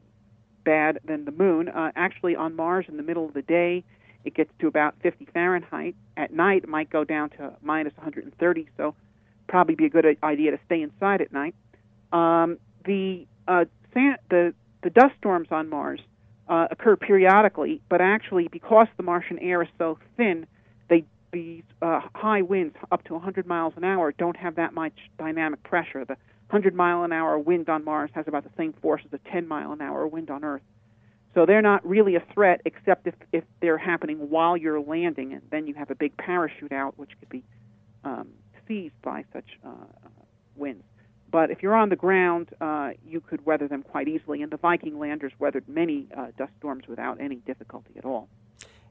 bad 0.68 0.98
than 1.02 1.24
the 1.24 1.32
moon. 1.32 1.70
Uh, 1.70 1.90
actually, 1.96 2.36
on 2.36 2.54
Mars, 2.54 2.84
in 2.88 2.98
the 2.98 3.02
middle 3.02 3.24
of 3.24 3.32
the 3.32 3.40
day, 3.40 3.82
it 4.26 4.34
gets 4.34 4.50
to 4.58 4.66
about 4.66 4.94
50 5.02 5.26
Fahrenheit. 5.32 5.94
At 6.18 6.30
night, 6.30 6.64
it 6.64 6.68
might 6.68 6.90
go 6.90 7.04
down 7.04 7.30
to 7.30 7.54
minus 7.62 7.96
130, 7.96 8.68
so 8.76 8.94
probably 9.48 9.76
be 9.76 9.86
a 9.86 9.88
good 9.88 10.04
idea 10.22 10.50
to 10.50 10.58
stay 10.66 10.82
inside 10.82 11.22
at 11.22 11.32
night. 11.32 11.54
Um, 12.12 12.58
the 12.84 13.26
uh, 13.46 13.64
sand, 13.94 14.18
the 14.28 14.52
the 14.82 14.90
dust 14.90 15.14
storms 15.18 15.48
on 15.50 15.70
Mars 15.70 16.00
uh, 16.48 16.68
occur 16.70 16.96
periodically, 16.96 17.80
but 17.88 18.02
actually, 18.02 18.48
because 18.48 18.88
the 18.98 19.02
Martian 19.02 19.38
air 19.38 19.62
is 19.62 19.68
so 19.78 19.98
thin, 20.18 20.46
they 20.90 21.04
these 21.32 21.62
uh, 21.80 22.00
high 22.14 22.42
winds 22.42 22.76
up 22.92 23.04
to 23.04 23.14
100 23.14 23.46
miles 23.46 23.72
an 23.76 23.84
hour 23.84 24.12
don't 24.12 24.36
have 24.36 24.56
that 24.56 24.74
much 24.74 24.96
dynamic 25.18 25.62
pressure. 25.62 26.04
The 26.04 26.18
100 26.50 26.74
mile 26.74 27.02
an 27.04 27.12
hour 27.12 27.38
wind 27.38 27.68
on 27.68 27.84
Mars 27.84 28.10
has 28.14 28.26
about 28.26 28.44
the 28.44 28.50
same 28.56 28.72
force 28.72 29.02
as 29.04 29.12
a 29.12 29.30
10 29.30 29.46
mile 29.46 29.72
an 29.72 29.82
hour 29.82 30.06
wind 30.06 30.30
on 30.30 30.44
Earth. 30.44 30.62
So 31.34 31.44
they're 31.44 31.62
not 31.62 31.86
really 31.86 32.16
a 32.16 32.22
threat 32.32 32.62
except 32.64 33.06
if, 33.06 33.14
if 33.32 33.44
they're 33.60 33.78
happening 33.78 34.30
while 34.30 34.56
you're 34.56 34.80
landing, 34.80 35.34
and 35.34 35.42
then 35.50 35.66
you 35.66 35.74
have 35.74 35.90
a 35.90 35.94
big 35.94 36.16
parachute 36.16 36.72
out, 36.72 36.98
which 36.98 37.10
could 37.20 37.28
be 37.28 37.44
um, 38.02 38.28
seized 38.66 39.00
by 39.02 39.24
such 39.32 39.44
uh, 39.64 39.70
winds. 40.56 40.84
But 41.30 41.50
if 41.50 41.62
you're 41.62 41.76
on 41.76 41.90
the 41.90 41.96
ground, 41.96 42.48
uh, 42.60 42.90
you 43.06 43.20
could 43.20 43.44
weather 43.44 43.68
them 43.68 43.82
quite 43.82 44.08
easily, 44.08 44.40
and 44.42 44.50
the 44.50 44.56
Viking 44.56 44.98
landers 44.98 45.32
weathered 45.38 45.68
many 45.68 46.08
uh, 46.16 46.28
dust 46.38 46.52
storms 46.58 46.84
without 46.88 47.20
any 47.20 47.36
difficulty 47.36 47.92
at 47.98 48.06
all. 48.06 48.28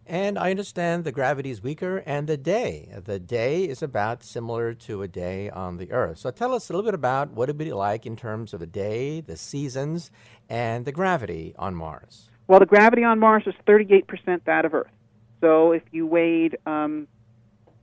And 0.08 0.40
I 0.40 0.52
understand 0.52 1.04
the 1.04 1.12
gravity 1.12 1.50
is 1.50 1.62
weaker 1.62 1.98
and 2.06 2.28
the 2.28 2.38
day. 2.38 2.90
The 3.04 3.20
day 3.20 3.66
is 3.66 3.84
about 3.84 4.24
similar 4.24 4.74
to 4.74 5.02
a 5.02 5.08
day 5.08 5.50
on 5.50 5.76
the 5.76 5.92
Earth. 5.92 6.20
So 6.20 6.32
tell 6.32 6.54
us 6.54 6.70
a 6.70 6.74
little 6.74 6.86
bit 6.86 6.94
about 6.94 7.32
what 7.32 7.50
it 7.50 7.58
would 7.58 7.66
be 7.66 7.74
like 7.74 8.06
in 8.06 8.16
terms 8.16 8.54
of 8.54 8.62
a 8.62 8.66
day, 8.66 9.20
the 9.20 9.36
seasons, 9.36 10.10
and 10.48 10.86
the 10.86 10.94
gravity 10.94 11.54
on 11.60 11.76
Mars. 11.76 12.30
Well, 12.48 12.60
the 12.62 12.66
gravity 12.66 13.04
on 13.04 13.20
Mars 13.20 13.44
is 13.46 13.54
38% 13.68 14.46
that 14.46 14.64
of 14.64 14.74
Earth. 14.74 14.88
So 15.42 15.74
if 15.74 15.84
you 15.92 16.08
weighed, 16.08 16.58
um, 16.66 17.10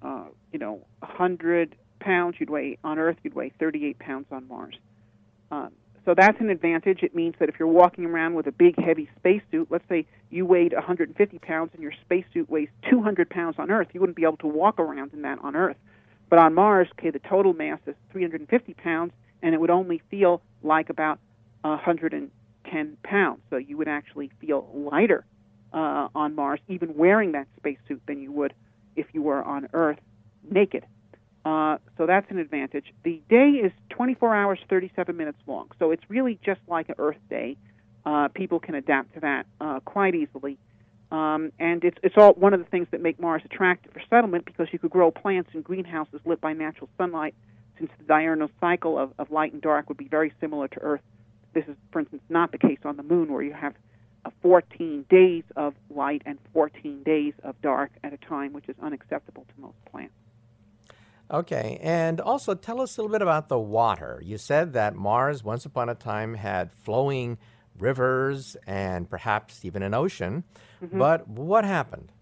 uh, 0.02 0.24
you 0.50 0.58
know, 0.58 0.86
100 1.00 1.76
pounds, 2.00 2.36
you'd 2.38 2.48
weigh 2.48 2.78
on 2.82 2.98
Earth, 2.98 3.18
you'd 3.22 3.34
weigh 3.34 3.52
38 3.58 3.98
pounds 3.98 4.26
on 4.30 4.48
Mars. 4.48 4.76
Um, 5.50 5.72
so 6.04 6.14
that's 6.14 6.38
an 6.40 6.50
advantage. 6.50 7.02
It 7.02 7.14
means 7.14 7.34
that 7.38 7.48
if 7.48 7.54
you're 7.58 7.68
walking 7.68 8.04
around 8.04 8.34
with 8.34 8.46
a 8.46 8.52
big, 8.52 8.78
heavy 8.78 9.08
spacesuit, 9.16 9.68
let's 9.70 9.88
say 9.88 10.06
you 10.30 10.44
weighed 10.44 10.72
150 10.74 11.38
pounds 11.38 11.70
and 11.72 11.82
your 11.82 11.92
spacesuit 12.04 12.50
weighs 12.50 12.68
200 12.90 13.30
pounds 13.30 13.56
on 13.58 13.70
Earth, 13.70 13.88
you 13.92 14.00
wouldn't 14.00 14.16
be 14.16 14.24
able 14.24 14.36
to 14.38 14.46
walk 14.46 14.78
around 14.78 15.12
in 15.14 15.22
that 15.22 15.38
on 15.42 15.56
Earth. 15.56 15.76
But 16.28 16.38
on 16.38 16.54
Mars, 16.54 16.88
okay, 16.98 17.10
the 17.10 17.20
total 17.20 17.54
mass 17.54 17.78
is 17.86 17.94
350 18.12 18.74
pounds, 18.74 19.12
and 19.42 19.54
it 19.54 19.60
would 19.60 19.70
only 19.70 20.02
feel 20.10 20.42
like 20.62 20.90
about 20.90 21.18
110 21.62 22.96
pounds. 23.02 23.40
So 23.50 23.56
you 23.56 23.76
would 23.78 23.88
actually 23.88 24.30
feel 24.40 24.68
lighter 24.74 25.24
uh, 25.72 26.08
on 26.14 26.34
Mars, 26.34 26.60
even 26.68 26.96
wearing 26.96 27.32
that 27.32 27.46
spacesuit, 27.56 28.02
than 28.06 28.20
you 28.20 28.32
would 28.32 28.52
if 28.96 29.06
you 29.12 29.22
were 29.22 29.42
on 29.42 29.68
Earth 29.72 29.98
naked. 30.50 30.84
Uh, 31.44 31.76
so 31.98 32.06
that's 32.06 32.30
an 32.30 32.38
advantage. 32.38 32.86
The 33.02 33.20
day 33.28 33.50
is 33.50 33.72
24 33.90 34.34
hours, 34.34 34.58
37 34.68 35.16
minutes 35.16 35.38
long. 35.46 35.70
So 35.78 35.90
it's 35.90 36.02
really 36.08 36.38
just 36.44 36.60
like 36.66 36.88
an 36.88 36.94
Earth 36.98 37.18
day. 37.28 37.56
Uh, 38.06 38.28
people 38.28 38.60
can 38.60 38.74
adapt 38.74 39.14
to 39.14 39.20
that 39.20 39.46
uh, 39.60 39.80
quite 39.80 40.14
easily. 40.14 40.58
Um, 41.10 41.52
and 41.58 41.84
it's, 41.84 41.98
it's 42.02 42.16
all 42.16 42.32
one 42.32 42.54
of 42.54 42.60
the 42.60 42.66
things 42.66 42.88
that 42.90 43.00
make 43.00 43.20
Mars 43.20 43.42
attractive 43.44 43.92
for 43.92 44.02
settlement 44.08 44.46
because 44.46 44.68
you 44.72 44.78
could 44.78 44.90
grow 44.90 45.10
plants 45.10 45.50
in 45.54 45.62
greenhouses 45.62 46.20
lit 46.24 46.40
by 46.40 46.54
natural 46.54 46.88
sunlight, 46.96 47.34
since 47.78 47.90
the 47.98 48.04
diurnal 48.04 48.50
cycle 48.60 48.98
of, 48.98 49.12
of 49.18 49.30
light 49.30 49.52
and 49.52 49.60
dark 49.60 49.88
would 49.88 49.98
be 49.98 50.08
very 50.08 50.32
similar 50.40 50.66
to 50.68 50.80
Earth. 50.80 51.02
This 51.52 51.64
is, 51.68 51.76
for 51.92 52.00
instance, 52.00 52.22
not 52.28 52.52
the 52.52 52.58
case 52.58 52.78
on 52.84 52.96
the 52.96 53.02
moon, 53.02 53.32
where 53.32 53.42
you 53.42 53.52
have 53.52 53.74
uh, 54.24 54.30
14 54.42 55.04
days 55.10 55.44
of 55.56 55.74
light 55.90 56.22
and 56.24 56.38
14 56.52 57.02
days 57.04 57.34
of 57.42 57.60
dark 57.62 57.90
at 58.02 58.12
a 58.12 58.16
time, 58.16 58.52
which 58.52 58.68
is 58.68 58.76
unacceptable 58.82 59.44
to 59.54 59.60
most 59.60 59.76
plants. 59.90 60.14
Okay, 61.30 61.78
and 61.82 62.20
also 62.20 62.54
tell 62.54 62.80
us 62.80 62.96
a 62.96 63.00
little 63.00 63.12
bit 63.12 63.22
about 63.22 63.48
the 63.48 63.58
water. 63.58 64.20
You 64.24 64.36
said 64.36 64.74
that 64.74 64.94
Mars 64.94 65.42
once 65.42 65.64
upon 65.64 65.88
a 65.88 65.94
time 65.94 66.34
had 66.34 66.70
flowing 66.70 67.38
rivers 67.78 68.56
and 68.66 69.08
perhaps 69.08 69.64
even 69.64 69.82
an 69.82 69.94
ocean, 69.94 70.44
mm-hmm. 70.82 70.98
but 70.98 71.26
what 71.26 71.64
happened? 71.64 72.12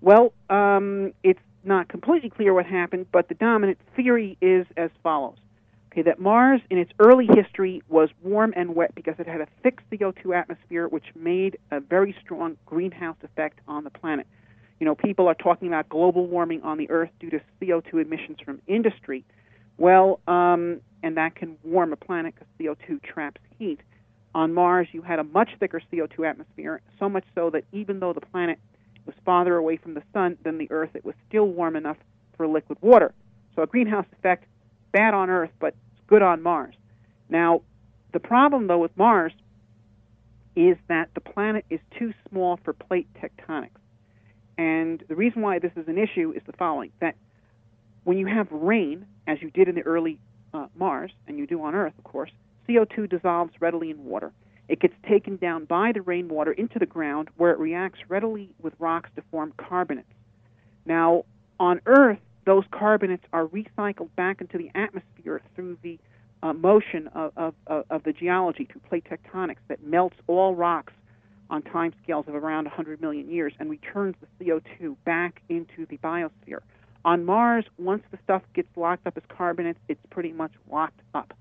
Well, 0.00 0.32
um, 0.50 1.12
it's 1.22 1.40
not 1.64 1.88
completely 1.88 2.30
clear 2.30 2.52
what 2.52 2.66
happened, 2.66 3.06
but 3.12 3.28
the 3.28 3.34
dominant 3.34 3.78
theory 3.94 4.36
is 4.40 4.66
as 4.76 4.90
follows. 5.02 5.38
Okay, 5.92 6.02
that 6.02 6.18
Mars 6.18 6.60
in 6.70 6.78
its 6.78 6.90
early 6.98 7.26
history 7.26 7.82
was 7.88 8.08
warm 8.22 8.54
and 8.56 8.74
wet 8.74 8.94
because 8.94 9.14
it 9.18 9.28
had 9.28 9.42
a 9.42 9.46
thick 9.62 9.80
CO2 9.90 10.34
atmosphere 10.34 10.88
which 10.88 11.04
made 11.14 11.58
a 11.70 11.80
very 11.80 12.16
strong 12.24 12.56
greenhouse 12.64 13.16
effect 13.22 13.60
on 13.68 13.84
the 13.84 13.90
planet. 13.90 14.26
You 14.82 14.86
know, 14.86 14.96
people 14.96 15.28
are 15.28 15.34
talking 15.34 15.68
about 15.68 15.88
global 15.88 16.26
warming 16.26 16.62
on 16.62 16.76
the 16.76 16.90
Earth 16.90 17.10
due 17.20 17.30
to 17.30 17.40
CO2 17.60 18.02
emissions 18.02 18.38
from 18.44 18.60
industry. 18.66 19.24
Well, 19.78 20.18
um, 20.26 20.80
and 21.04 21.16
that 21.18 21.36
can 21.36 21.56
warm 21.62 21.92
a 21.92 21.96
planet 21.96 22.34
because 22.34 22.48
CO2 22.58 23.00
traps 23.00 23.40
heat. 23.60 23.78
On 24.34 24.52
Mars, 24.52 24.88
you 24.90 25.00
had 25.00 25.20
a 25.20 25.22
much 25.22 25.50
thicker 25.60 25.80
CO2 25.92 26.28
atmosphere, 26.28 26.80
so 26.98 27.08
much 27.08 27.22
so 27.32 27.48
that 27.50 27.62
even 27.70 28.00
though 28.00 28.12
the 28.12 28.20
planet 28.20 28.58
was 29.06 29.14
farther 29.24 29.54
away 29.54 29.76
from 29.76 29.94
the 29.94 30.02
sun 30.12 30.36
than 30.42 30.58
the 30.58 30.68
Earth, 30.72 30.90
it 30.94 31.04
was 31.04 31.14
still 31.28 31.46
warm 31.46 31.76
enough 31.76 31.98
for 32.36 32.48
liquid 32.48 32.78
water. 32.80 33.14
So 33.54 33.62
a 33.62 33.68
greenhouse 33.68 34.06
effect, 34.18 34.46
bad 34.90 35.14
on 35.14 35.30
Earth, 35.30 35.52
but 35.60 35.76
good 36.08 36.22
on 36.22 36.42
Mars. 36.42 36.74
Now, 37.28 37.62
the 38.12 38.18
problem, 38.18 38.66
though, 38.66 38.80
with 38.80 38.96
Mars 38.96 39.32
is 40.56 40.76
that 40.88 41.10
the 41.14 41.20
planet 41.20 41.64
is 41.70 41.78
too 41.96 42.12
small 42.28 42.58
for 42.64 42.72
plate 42.72 43.06
tectonics. 43.14 43.78
And 44.62 45.02
the 45.08 45.16
reason 45.16 45.42
why 45.42 45.58
this 45.58 45.72
is 45.74 45.88
an 45.88 45.98
issue 45.98 46.32
is 46.36 46.42
the 46.46 46.52
following 46.52 46.92
that 47.00 47.16
when 48.04 48.16
you 48.16 48.26
have 48.26 48.46
rain, 48.52 49.06
as 49.26 49.42
you 49.42 49.50
did 49.50 49.66
in 49.66 49.74
the 49.74 49.82
early 49.82 50.20
uh, 50.54 50.66
Mars, 50.76 51.10
and 51.26 51.36
you 51.36 51.48
do 51.48 51.60
on 51.64 51.74
Earth, 51.74 51.94
of 51.98 52.04
course, 52.04 52.30
CO2 52.68 53.10
dissolves 53.10 53.52
readily 53.58 53.90
in 53.90 54.04
water. 54.04 54.30
It 54.68 54.78
gets 54.78 54.94
taken 55.08 55.36
down 55.36 55.64
by 55.64 55.90
the 55.90 56.00
rainwater 56.00 56.52
into 56.52 56.78
the 56.78 56.86
ground 56.86 57.28
where 57.36 57.50
it 57.50 57.58
reacts 57.58 57.98
readily 58.08 58.50
with 58.60 58.72
rocks 58.78 59.10
to 59.16 59.22
form 59.32 59.52
carbonates. 59.56 60.06
Now, 60.86 61.24
on 61.58 61.80
Earth, 61.86 62.20
those 62.44 62.64
carbonates 62.70 63.24
are 63.32 63.46
recycled 63.46 64.10
back 64.14 64.40
into 64.40 64.58
the 64.58 64.70
atmosphere 64.76 65.40
through 65.56 65.78
the 65.82 65.98
uh, 66.44 66.52
motion 66.52 67.08
of, 67.08 67.32
of, 67.36 67.54
of 67.90 68.04
the 68.04 68.12
geology 68.12 68.68
through 68.70 68.82
plate 68.88 69.06
tectonics 69.10 69.62
that 69.66 69.82
melts 69.82 70.16
all 70.28 70.54
rocks 70.54 70.92
on 71.52 71.62
time 71.62 71.92
scales 72.02 72.26
of 72.26 72.34
around 72.34 72.64
100 72.64 73.00
million 73.00 73.30
years 73.30 73.52
and 73.60 73.70
returns 73.70 74.16
the 74.20 74.44
CO2 74.44 74.96
back 75.04 75.42
into 75.48 75.86
the 75.86 75.98
biosphere. 75.98 76.60
On 77.04 77.24
Mars, 77.24 77.64
once 77.78 78.02
the 78.10 78.18
stuff 78.24 78.42
gets 78.54 78.68
locked 78.74 79.06
up 79.06 79.16
as 79.16 79.22
carbonates, 79.28 79.78
it's 79.88 80.00
pretty 80.10 80.32
much 80.32 80.52
locked 80.70 81.00
up. 81.14 81.34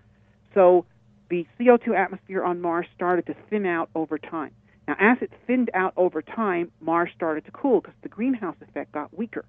So 0.53 0.85
the 1.29 1.47
CO2 1.59 1.97
atmosphere 1.97 2.43
on 2.43 2.59
Mars 2.59 2.87
started 2.93 3.25
to 3.27 3.35
thin 3.49 3.65
out 3.65 3.89
over 3.95 4.17
time. 4.17 4.51
Now, 4.87 4.95
as 4.99 5.17
it 5.21 5.31
thinned 5.47 5.69
out 5.73 5.93
over 5.95 6.21
time, 6.21 6.71
Mars 6.81 7.09
started 7.15 7.45
to 7.45 7.51
cool 7.51 7.79
because 7.79 7.95
the 8.01 8.09
greenhouse 8.09 8.57
effect 8.61 8.91
got 8.91 9.17
weaker. 9.17 9.45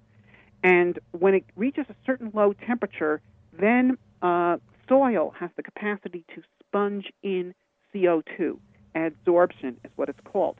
And 0.63 0.97
when 1.11 1.33
it 1.33 1.43
reaches 1.57 1.85
a 1.89 1.95
certain 2.05 2.31
low 2.33 2.53
temperature, 2.53 3.21
then 3.59 3.97
uh, 4.21 4.57
soil 4.87 5.33
has 5.37 5.49
the 5.57 5.63
capacity 5.63 6.23
to 6.35 6.43
sponge 6.61 7.11
in 7.21 7.53
CO2. 7.93 8.59
Adsorption 8.95 9.75
is 9.83 9.91
what 9.95 10.09
it's 10.09 10.19
called. 10.23 10.57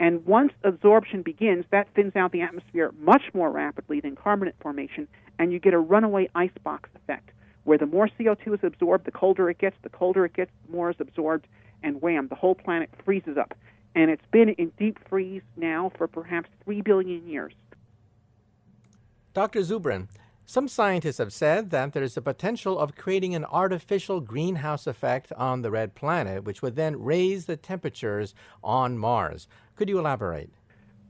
And 0.00 0.24
once 0.26 0.52
absorption 0.64 1.22
begins, 1.22 1.64
that 1.70 1.88
thins 1.94 2.16
out 2.16 2.32
the 2.32 2.42
atmosphere 2.42 2.92
much 2.98 3.22
more 3.32 3.50
rapidly 3.50 4.00
than 4.00 4.16
carbonate 4.16 4.56
formation, 4.60 5.06
and 5.38 5.52
you 5.52 5.58
get 5.58 5.74
a 5.74 5.78
runaway 5.78 6.28
icebox 6.34 6.90
effect, 6.96 7.30
where 7.64 7.78
the 7.78 7.86
more 7.86 8.08
CO2 8.18 8.54
is 8.54 8.60
absorbed, 8.62 9.04
the 9.04 9.12
colder 9.12 9.48
it 9.50 9.58
gets, 9.58 9.76
the 9.82 9.88
colder 9.88 10.24
it 10.24 10.32
gets, 10.32 10.50
the 10.66 10.72
more 10.72 10.90
is 10.90 10.96
absorbed, 10.98 11.46
and 11.82 12.02
wham, 12.02 12.28
the 12.28 12.34
whole 12.34 12.54
planet 12.54 12.90
freezes 13.04 13.36
up. 13.36 13.54
And 13.94 14.10
it's 14.10 14.24
been 14.32 14.48
in 14.50 14.72
deep 14.78 14.98
freeze 15.08 15.42
now 15.56 15.92
for 15.96 16.08
perhaps 16.08 16.48
3 16.64 16.80
billion 16.80 17.28
years. 17.28 17.52
Dr. 19.32 19.60
Zubrin, 19.60 20.08
some 20.46 20.68
scientists 20.68 21.18
have 21.18 21.32
said 21.32 21.70
that 21.70 21.92
there 21.92 22.02
is 22.02 22.16
a 22.16 22.22
potential 22.22 22.78
of 22.78 22.96
creating 22.96 23.34
an 23.34 23.46
artificial 23.46 24.20
greenhouse 24.20 24.86
effect 24.86 25.32
on 25.32 25.62
the 25.62 25.70
red 25.70 25.94
planet, 25.94 26.44
which 26.44 26.60
would 26.60 26.76
then 26.76 27.02
raise 27.02 27.46
the 27.46 27.56
temperatures 27.56 28.34
on 28.62 28.98
Mars. 28.98 29.48
Could 29.76 29.88
you 29.88 29.98
elaborate? 29.98 30.50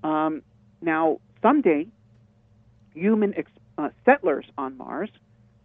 Um, 0.04 0.42
now, 0.80 1.18
someday, 1.42 1.88
human 2.94 3.34
ex- 3.36 3.50
uh, 3.76 3.88
settlers 4.04 4.46
on 4.56 4.76
Mars, 4.76 5.10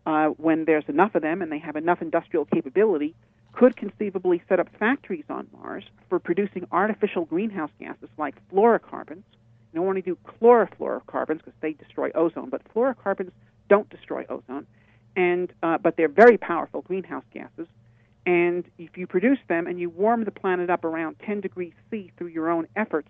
uh, 0.05 0.27
when 0.29 0.65
there's 0.65 0.85
enough 0.87 1.13
of 1.13 1.21
them 1.21 1.41
and 1.43 1.51
they 1.51 1.59
have 1.59 1.75
enough 1.75 2.01
industrial 2.01 2.45
capability, 2.45 3.13
could 3.53 3.75
conceivably 3.75 4.41
set 4.49 4.59
up 4.59 4.67
factories 4.79 5.25
on 5.29 5.47
Mars 5.53 5.83
for 6.07 6.17
producing 6.17 6.65
artificial 6.71 7.25
greenhouse 7.25 7.71
gases 7.79 8.09
like 8.17 8.35
fluorocarbons. 8.51 9.23
You 9.71 9.75
don't 9.75 9.85
want 9.85 9.97
to 9.97 10.01
do 10.01 10.17
chlorofluorocarbons 10.25 11.39
because 11.39 11.53
they 11.61 11.73
destroy 11.73 12.09
ozone, 12.15 12.49
but 12.49 12.61
fluorocarbons 12.73 13.31
don't 13.69 13.89
destroy 13.89 14.25
ozone, 14.29 14.67
and 15.15 15.51
uh, 15.63 15.77
but 15.77 15.95
they're 15.95 16.09
very 16.09 16.37
powerful 16.37 16.81
greenhouse 16.81 17.23
gases. 17.33 17.67
And 18.25 18.65
if 18.77 18.97
you 18.97 19.07
produce 19.07 19.39
them 19.47 19.65
and 19.65 19.79
you 19.79 19.89
warm 19.89 20.25
the 20.25 20.31
planet 20.31 20.69
up 20.69 20.83
around 20.83 21.15
10 21.25 21.41
degrees 21.41 21.73
C 21.89 22.11
through 22.17 22.27
your 22.27 22.49
own 22.49 22.67
efforts, 22.75 23.09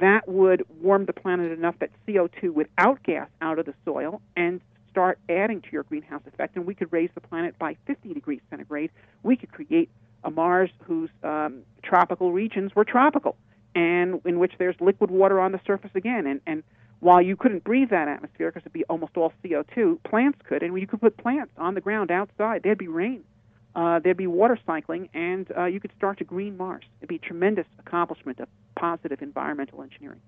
that 0.00 0.28
would 0.28 0.64
warm 0.80 1.06
the 1.06 1.12
planet 1.12 1.52
enough 1.52 1.76
that 1.78 1.90
CO2 2.06 2.52
would 2.52 2.68
outgas 2.76 3.28
out 3.40 3.58
of 3.58 3.66
the 3.66 3.74
soil 3.84 4.20
and 4.36 4.60
start 4.90 5.18
adding 5.28 5.60
to 5.62 5.68
your 5.70 5.84
greenhouse 5.84 6.22
effect. 6.26 6.56
And 6.56 6.66
we 6.66 6.74
could 6.74 6.92
raise 6.92 7.10
the 7.14 7.20
planet 7.20 7.58
by 7.58 7.76
50 7.86 8.12
degrees 8.12 8.40
centigrade. 8.50 8.90
We 9.22 9.36
could 9.36 9.52
create 9.52 9.88
a 10.24 10.30
Mars 10.30 10.70
whose 10.84 11.10
um, 11.22 11.62
tropical 11.82 12.32
regions 12.32 12.74
were 12.74 12.84
tropical 12.84 13.36
and 13.74 14.20
in 14.24 14.38
which 14.38 14.52
there's 14.58 14.76
liquid 14.80 15.10
water 15.10 15.40
on 15.40 15.52
the 15.52 15.60
surface 15.66 15.90
again. 15.94 16.26
And, 16.26 16.40
and 16.46 16.62
while 17.02 17.20
you 17.20 17.34
couldn't 17.34 17.64
breathe 17.64 17.90
that 17.90 18.06
atmosphere 18.06 18.50
because 18.50 18.62
it'd 18.62 18.72
be 18.72 18.84
almost 18.84 19.16
all 19.16 19.32
CO2, 19.44 20.00
plants 20.04 20.38
could, 20.48 20.62
and 20.62 20.78
you 20.80 20.86
could 20.86 21.00
put 21.00 21.16
plants 21.16 21.52
on 21.58 21.74
the 21.74 21.80
ground 21.80 22.12
outside. 22.12 22.62
There'd 22.62 22.78
be 22.78 22.86
rain, 22.86 23.24
uh, 23.74 23.98
there'd 23.98 24.16
be 24.16 24.28
water 24.28 24.56
cycling, 24.64 25.08
and 25.12 25.50
uh, 25.58 25.64
you 25.64 25.80
could 25.80 25.90
start 25.96 26.18
to 26.18 26.24
green 26.24 26.56
Mars. 26.56 26.84
It'd 27.00 27.08
be 27.08 27.16
a 27.16 27.18
tremendous 27.18 27.66
accomplishment 27.80 28.38
of 28.38 28.48
positive 28.76 29.20
environmental 29.20 29.82
engineering. 29.82 30.20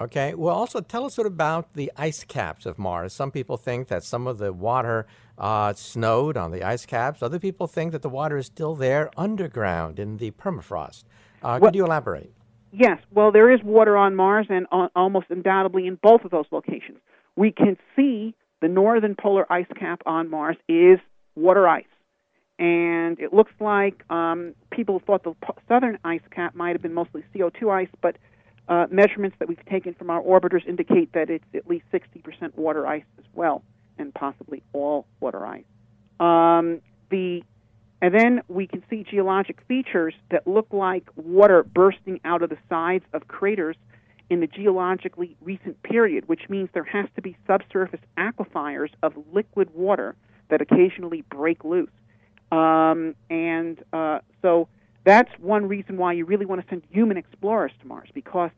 Okay. 0.00 0.34
Well, 0.34 0.54
also 0.54 0.80
tell 0.80 1.04
us 1.04 1.18
about 1.18 1.74
the 1.74 1.90
ice 1.96 2.22
caps 2.22 2.64
of 2.64 2.78
Mars. 2.78 3.12
Some 3.12 3.32
people 3.32 3.56
think 3.56 3.88
that 3.88 4.04
some 4.04 4.28
of 4.28 4.38
the 4.38 4.52
water 4.52 5.08
uh, 5.36 5.72
snowed 5.72 6.36
on 6.36 6.52
the 6.52 6.62
ice 6.62 6.86
caps. 6.86 7.20
Other 7.20 7.40
people 7.40 7.66
think 7.66 7.90
that 7.90 8.02
the 8.02 8.08
water 8.08 8.36
is 8.36 8.46
still 8.46 8.76
there 8.76 9.10
underground 9.16 9.98
in 9.98 10.18
the 10.18 10.30
permafrost. 10.30 11.02
Uh, 11.42 11.58
well, 11.60 11.70
could 11.70 11.74
you 11.74 11.84
elaborate? 11.84 12.32
Yes, 12.72 12.98
well, 13.12 13.32
there 13.32 13.50
is 13.50 13.60
water 13.62 13.96
on 13.96 14.14
Mars, 14.14 14.46
and 14.48 14.66
uh, 14.70 14.88
almost 14.94 15.26
undoubtedly 15.30 15.86
in 15.86 15.96
both 15.96 16.24
of 16.24 16.30
those 16.30 16.46
locations. 16.50 16.98
We 17.36 17.50
can 17.50 17.76
see 17.96 18.34
the 18.60 18.68
northern 18.68 19.16
polar 19.16 19.50
ice 19.52 19.66
cap 19.78 20.02
on 20.06 20.30
Mars 20.30 20.56
is 20.68 20.98
water 21.34 21.66
ice. 21.66 21.84
And 22.58 23.18
it 23.18 23.32
looks 23.32 23.52
like 23.58 24.04
um, 24.10 24.54
people 24.70 25.00
thought 25.04 25.24
the 25.24 25.34
southern 25.66 25.98
ice 26.04 26.20
cap 26.30 26.54
might 26.54 26.72
have 26.72 26.82
been 26.82 26.92
mostly 26.92 27.24
CO2 27.34 27.70
ice, 27.72 27.88
but 28.02 28.16
uh, 28.68 28.86
measurements 28.90 29.36
that 29.38 29.48
we've 29.48 29.64
taken 29.66 29.94
from 29.94 30.10
our 30.10 30.22
orbiters 30.22 30.66
indicate 30.68 31.12
that 31.14 31.30
it's 31.30 31.44
at 31.54 31.66
least 31.66 31.86
60% 31.92 32.56
water 32.56 32.86
ice 32.86 33.02
as 33.18 33.24
well, 33.34 33.62
and 33.98 34.14
possibly 34.14 34.62
all 34.72 35.06
water 35.20 35.44
ice. 35.46 35.64
Um, 36.20 36.82
the 37.10 37.42
and 38.02 38.14
then 38.14 38.40
we 38.48 38.66
can 38.66 38.82
see 38.88 39.04
geologic 39.08 39.60
features 39.68 40.14
that 40.30 40.46
look 40.46 40.68
like 40.72 41.08
water 41.16 41.62
bursting 41.62 42.20
out 42.24 42.42
of 42.42 42.50
the 42.50 42.58
sides 42.68 43.04
of 43.12 43.28
craters 43.28 43.76
in 44.30 44.40
the 44.40 44.46
geologically 44.46 45.36
recent 45.40 45.82
period, 45.82 46.28
which 46.28 46.48
means 46.48 46.68
there 46.72 46.84
has 46.84 47.06
to 47.16 47.22
be 47.22 47.36
subsurface 47.46 48.00
aquifers 48.16 48.90
of 49.02 49.12
liquid 49.32 49.68
water 49.74 50.14
that 50.48 50.62
occasionally 50.62 51.22
break 51.30 51.64
loose. 51.64 51.90
Um, 52.52 53.14
and 53.28 53.82
uh, 53.92 54.20
so 54.40 54.68
that's 55.04 55.30
one 55.38 55.66
reason 55.68 55.96
why 55.96 56.12
you 56.12 56.24
really 56.24 56.46
want 56.46 56.60
to 56.62 56.66
send 56.68 56.82
human 56.90 57.16
explorers 57.16 57.72
to 57.80 57.86
Mars, 57.86 58.08
because 58.14 58.50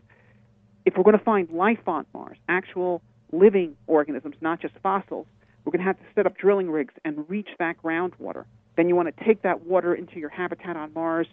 if 0.84 0.96
we're 0.96 1.04
going 1.04 1.18
to 1.18 1.24
find 1.24 1.50
life 1.50 1.86
on 1.86 2.06
Mars, 2.14 2.36
actual 2.48 3.02
living 3.32 3.76
organisms, 3.86 4.36
not 4.40 4.60
just 4.60 4.74
fossils, 4.82 5.26
we're 5.64 5.72
going 5.72 5.80
to 5.80 5.86
have 5.86 5.98
to 5.98 6.04
set 6.14 6.26
up 6.26 6.36
drilling 6.36 6.70
rigs 6.70 6.94
and 7.04 7.28
reach 7.28 7.48
that 7.58 7.80
groundwater. 7.82 8.44
Then 8.76 8.88
you 8.88 8.96
want 8.96 9.14
to 9.14 9.24
take 9.24 9.42
that 9.42 9.66
water 9.66 9.94
into 9.94 10.18
your 10.18 10.30
habitat 10.30 10.76
on 10.76 10.92
Mars, 10.94 11.26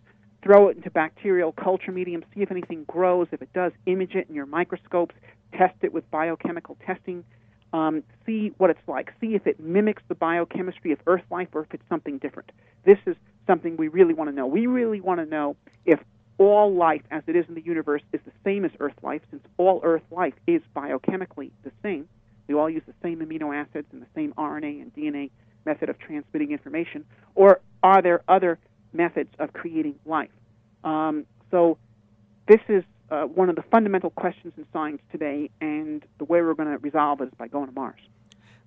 throw 0.43 0.69
it 0.69 0.77
into 0.77 0.89
bacterial 0.89 1.51
culture 1.51 1.91
medium, 1.91 2.23
see 2.33 2.41
if 2.41 2.51
anything 2.51 2.83
grows. 2.85 3.27
If 3.31 3.41
it 3.41 3.51
does, 3.53 3.71
image 3.85 4.15
it 4.15 4.27
in 4.29 4.35
your 4.35 4.45
microscopes, 4.45 5.15
test 5.57 5.75
it 5.81 5.93
with 5.93 6.09
biochemical 6.11 6.77
testing, 6.85 7.23
um, 7.73 8.03
see 8.25 8.53
what 8.57 8.69
it's 8.69 8.87
like, 8.87 9.13
see 9.21 9.35
if 9.35 9.45
it 9.47 9.59
mimics 9.59 10.03
the 10.07 10.15
biochemistry 10.15 10.91
of 10.91 10.99
Earth 11.07 11.23
life 11.29 11.49
or 11.53 11.61
if 11.61 11.73
it's 11.73 11.87
something 11.89 12.17
different. 12.17 12.51
This 12.85 12.97
is 13.05 13.15
something 13.47 13.77
we 13.77 13.87
really 13.87 14.13
want 14.13 14.29
to 14.29 14.35
know. 14.35 14.47
We 14.47 14.67
really 14.67 15.01
want 15.01 15.19
to 15.19 15.25
know 15.25 15.55
if 15.85 15.99
all 16.37 16.73
life 16.73 17.01
as 17.11 17.21
it 17.27 17.35
is 17.35 17.45
in 17.47 17.55
the 17.55 17.61
universe 17.61 18.01
is 18.13 18.21
the 18.25 18.31
same 18.43 18.65
as 18.65 18.71
Earth 18.79 18.95
life, 19.03 19.21
since 19.29 19.43
all 19.57 19.81
Earth 19.83 20.03
life 20.09 20.33
is 20.47 20.61
biochemically 20.75 21.51
the 21.63 21.71
same. 21.83 22.07
We 22.47 22.55
all 22.55 22.69
use 22.69 22.81
the 22.87 22.93
same 23.03 23.19
amino 23.19 23.55
acids 23.55 23.87
and 23.91 24.01
the 24.01 24.07
same 24.15 24.33
RNA 24.33 24.81
and 24.81 24.95
DNA 24.95 25.29
method 25.65 25.89
of 25.89 25.99
transmitting 25.99 26.51
information, 26.51 27.05
or 27.35 27.61
are 27.83 28.01
there 28.01 28.21
other 28.27 28.59
methods 28.93 29.29
of 29.39 29.53
creating 29.53 29.95
life? 30.05 30.29
Um, 30.83 31.25
so, 31.51 31.77
this 32.47 32.61
is 32.67 32.83
uh, 33.11 33.23
one 33.23 33.49
of 33.49 33.55
the 33.55 33.63
fundamental 33.63 34.09
questions 34.11 34.53
in 34.57 34.65
science 34.71 35.01
today, 35.11 35.49
and 35.61 36.03
the 36.17 36.25
way 36.25 36.41
we're 36.41 36.53
going 36.53 36.69
to 36.69 36.77
resolve 36.77 37.21
it 37.21 37.25
is 37.25 37.33
by 37.37 37.47
going 37.47 37.67
to 37.67 37.73
Mars. 37.73 37.99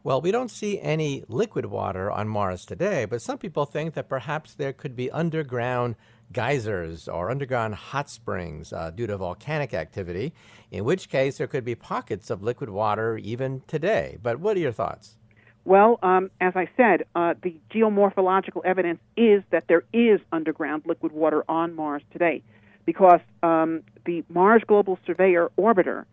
Well, 0.04 0.20
we 0.20 0.32
don't 0.32 0.50
see 0.50 0.80
any 0.80 1.22
liquid 1.28 1.66
water 1.66 2.10
on 2.10 2.28
Mars 2.28 2.64
today, 2.64 3.04
but 3.04 3.22
some 3.22 3.38
people 3.38 3.66
think 3.66 3.94
that 3.94 4.08
perhaps 4.08 4.52
there 4.54 4.72
could 4.72 4.96
be 4.96 5.10
underground 5.12 5.94
geysers 6.32 7.06
or 7.06 7.30
underground 7.30 7.76
hot 7.76 8.10
springs 8.10 8.72
uh, 8.72 8.90
due 8.90 9.06
to 9.06 9.16
volcanic 9.16 9.74
activity, 9.74 10.32
in 10.72 10.82
which 10.84 11.08
case 11.08 11.38
there 11.38 11.46
could 11.46 11.64
be 11.64 11.76
pockets 11.76 12.30
of 12.30 12.42
liquid 12.42 12.70
water 12.70 13.16
even 13.18 13.62
today. 13.68 14.18
But 14.20 14.40
what 14.40 14.56
are 14.56 14.60
your 14.60 14.72
thoughts? 14.72 15.18
Well, 15.64 15.98
um, 16.02 16.30
as 16.40 16.54
I 16.56 16.68
said, 16.76 17.04
uh, 17.14 17.34
the 17.40 17.54
geomorphological 17.72 18.64
evidence 18.64 19.00
is 19.16 19.42
that 19.50 19.68
there 19.68 19.84
is 19.92 20.20
underground 20.32 20.82
liquid 20.86 21.12
water 21.12 21.44
on 21.48 21.74
Mars 21.74 22.02
today 22.12 22.42
because 22.84 23.20
um, 23.44 23.82
the 24.04 24.24
Mars 24.28 24.62
Global 24.66 24.98
Surveyor 25.06 25.50
orbiter 25.56 26.04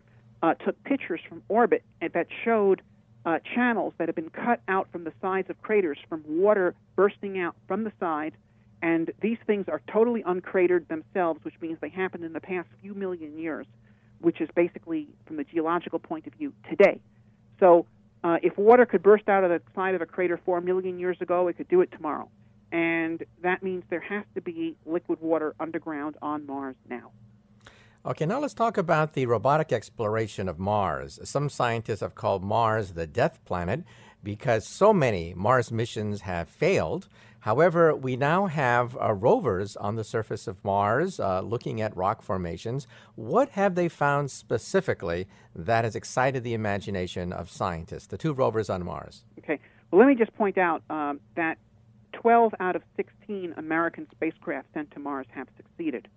uh, 0.42 0.54
took 0.54 0.82
pictures 0.84 1.20
from 1.28 1.42
orbit 1.48 1.82
that 2.00 2.28
showed 2.44 2.80
uh, 3.26 3.38
channels 3.54 3.92
that 3.98 4.08
have 4.08 4.14
been 4.14 4.30
cut 4.30 4.60
out 4.68 4.88
from 4.92 5.04
the 5.04 5.12
sides 5.20 5.50
of 5.50 5.60
craters 5.60 5.98
from 6.08 6.22
water 6.26 6.74
bursting 6.94 7.38
out 7.40 7.56
from 7.66 7.84
the 7.84 7.92
sides. 7.98 8.36
And 8.82 9.10
these 9.20 9.36
things 9.46 9.66
are 9.68 9.82
totally 9.92 10.22
uncratered 10.22 10.88
themselves, 10.88 11.40
which 11.44 11.54
means 11.60 11.76
they 11.80 11.90
happened 11.90 12.24
in 12.24 12.32
the 12.32 12.40
past 12.40 12.68
few 12.80 12.94
million 12.94 13.36
years, 13.36 13.66
which 14.20 14.40
is 14.40 14.48
basically, 14.54 15.08
from 15.26 15.36
the 15.36 15.44
geological 15.44 15.98
point 15.98 16.26
of 16.26 16.32
view, 16.34 16.54
today. 16.68 17.00
So 17.58 17.84
uh, 18.22 18.38
if 18.42 18.56
water 18.58 18.86
could 18.86 19.02
burst 19.02 19.28
out 19.28 19.44
of 19.44 19.50
the 19.50 19.60
side 19.74 19.94
of 19.94 20.02
a 20.02 20.06
crater 20.06 20.38
four 20.44 20.60
million 20.60 20.98
years 20.98 21.16
ago, 21.20 21.48
it 21.48 21.56
could 21.56 21.68
do 21.68 21.80
it 21.80 21.90
tomorrow. 21.92 22.28
And 22.72 23.24
that 23.42 23.62
means 23.62 23.82
there 23.90 24.00
has 24.00 24.24
to 24.34 24.40
be 24.40 24.76
liquid 24.86 25.20
water 25.20 25.54
underground 25.58 26.16
on 26.22 26.46
Mars 26.46 26.76
now. 26.88 27.10
Okay, 28.06 28.24
now 28.24 28.40
let's 28.40 28.54
talk 28.54 28.78
about 28.78 29.12
the 29.12 29.26
robotic 29.26 29.72
exploration 29.72 30.48
of 30.48 30.58
Mars. 30.58 31.18
Some 31.24 31.50
scientists 31.50 32.00
have 32.00 32.14
called 32.14 32.42
Mars 32.42 32.92
the 32.92 33.06
death 33.06 33.44
planet 33.44 33.84
because 34.22 34.66
so 34.66 34.92
many 34.92 35.34
Mars 35.34 35.70
missions 35.70 36.22
have 36.22 36.48
failed. 36.48 37.08
However, 37.40 37.94
we 37.94 38.16
now 38.16 38.46
have 38.46 38.96
uh, 39.00 39.14
rovers 39.14 39.76
on 39.76 39.96
the 39.96 40.04
surface 40.04 40.46
of 40.46 40.62
Mars 40.62 41.18
uh, 41.18 41.40
looking 41.40 41.80
at 41.80 41.96
rock 41.96 42.22
formations. 42.22 42.86
What 43.14 43.50
have 43.50 43.74
they 43.74 43.88
found 43.88 44.30
specifically 44.30 45.26
that 45.54 45.84
has 45.84 45.96
excited 45.96 46.44
the 46.44 46.52
imagination 46.52 47.32
of 47.32 47.50
scientists, 47.50 48.06
the 48.08 48.18
two 48.18 48.34
rovers 48.34 48.68
on 48.68 48.84
Mars? 48.84 49.24
Okay. 49.38 49.58
Well, 49.90 50.00
let 50.00 50.08
me 50.08 50.14
just 50.14 50.34
point 50.36 50.58
out 50.58 50.82
um, 50.90 51.20
that 51.34 51.56
12 52.12 52.54
out 52.60 52.76
of 52.76 52.82
16 52.96 53.54
American 53.56 54.06
spacecraft 54.10 54.68
sent 54.74 54.90
to 54.92 54.98
Mars 54.98 55.26
have 55.34 55.48
succeeded. 55.56 56.08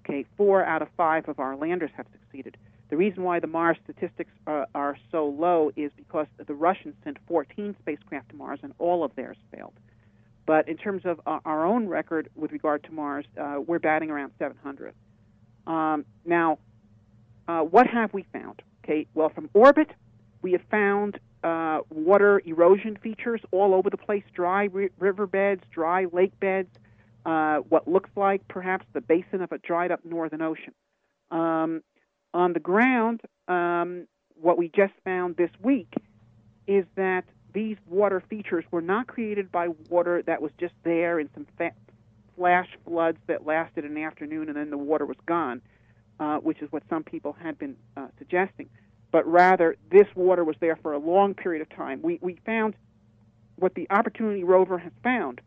Okay, 0.00 0.24
four 0.36 0.64
out 0.64 0.82
of 0.82 0.88
five 0.96 1.28
of 1.28 1.40
our 1.40 1.56
landers 1.56 1.90
have 1.96 2.06
succeeded. 2.12 2.56
The 2.88 2.96
reason 2.96 3.24
why 3.24 3.40
the 3.40 3.46
Mars 3.46 3.76
statistics 3.82 4.30
are, 4.46 4.66
are 4.74 4.96
so 5.10 5.26
low 5.26 5.72
is 5.76 5.90
because 5.96 6.26
the 6.44 6.54
Russians 6.54 6.94
sent 7.02 7.18
14 7.26 7.74
spacecraft 7.80 8.30
to 8.30 8.36
Mars 8.36 8.60
and 8.62 8.72
all 8.78 9.02
of 9.02 9.14
theirs 9.16 9.36
failed. 9.52 9.74
But 10.46 10.68
in 10.68 10.76
terms 10.76 11.02
of 11.04 11.20
our 11.26 11.66
own 11.66 11.88
record 11.88 12.28
with 12.36 12.52
regard 12.52 12.84
to 12.84 12.92
Mars, 12.92 13.26
uh, 13.40 13.56
we're 13.66 13.80
batting 13.80 14.10
around 14.10 14.30
700. 14.38 14.94
Um, 15.66 16.04
now, 16.24 16.58
uh, 17.48 17.60
what 17.62 17.88
have 17.88 18.14
we 18.14 18.24
found? 18.32 18.62
Okay, 18.84 19.08
well, 19.14 19.28
from 19.28 19.50
orbit, 19.54 19.90
we 20.42 20.52
have 20.52 20.62
found 20.70 21.18
uh, 21.42 21.80
water 21.90 22.40
erosion 22.44 22.96
features 23.02 23.40
all 23.50 23.74
over 23.74 23.90
the 23.90 23.96
place 23.96 24.22
dry 24.32 24.64
ri- 24.64 24.90
riverbeds, 25.00 25.62
dry 25.72 26.06
lake 26.12 26.38
beds, 26.38 26.68
uh, 27.24 27.56
what 27.68 27.88
looks 27.88 28.10
like 28.14 28.46
perhaps 28.46 28.86
the 28.92 29.00
basin 29.00 29.42
of 29.42 29.50
a 29.50 29.58
dried 29.58 29.90
up 29.90 30.04
northern 30.04 30.42
ocean. 30.42 30.72
Um, 31.32 31.82
on 32.36 32.52
the 32.52 32.60
ground, 32.60 33.22
um, 33.48 34.06
what 34.34 34.58
we 34.58 34.68
just 34.68 34.92
found 35.04 35.36
this 35.36 35.50
week 35.62 35.92
is 36.66 36.84
that 36.94 37.24
these 37.54 37.78
water 37.86 38.22
features 38.28 38.64
were 38.70 38.82
not 38.82 39.06
created 39.06 39.50
by 39.50 39.68
water 39.88 40.22
that 40.22 40.42
was 40.42 40.52
just 40.60 40.74
there 40.84 41.18
in 41.18 41.30
some 41.32 41.46
fa- 41.56 41.72
flash 42.36 42.68
floods 42.84 43.16
that 43.26 43.46
lasted 43.46 43.84
an 43.86 43.96
afternoon 43.96 44.48
and 44.48 44.56
then 44.56 44.68
the 44.68 44.76
water 44.76 45.06
was 45.06 45.16
gone, 45.24 45.62
uh, 46.20 46.36
which 46.36 46.60
is 46.60 46.70
what 46.70 46.82
some 46.90 47.02
people 47.02 47.32
had 47.32 47.58
been 47.58 47.74
uh, 47.96 48.08
suggesting. 48.18 48.68
But 49.10 49.26
rather, 49.26 49.76
this 49.90 50.06
water 50.14 50.44
was 50.44 50.56
there 50.60 50.76
for 50.82 50.92
a 50.92 50.98
long 50.98 51.32
period 51.32 51.62
of 51.62 51.70
time. 51.70 52.02
We, 52.02 52.18
we 52.20 52.38
found 52.44 52.74
what 53.54 53.74
the 53.74 53.86
Opportunity 53.88 54.44
rover 54.44 54.76
has 54.76 54.92
found 55.02 55.40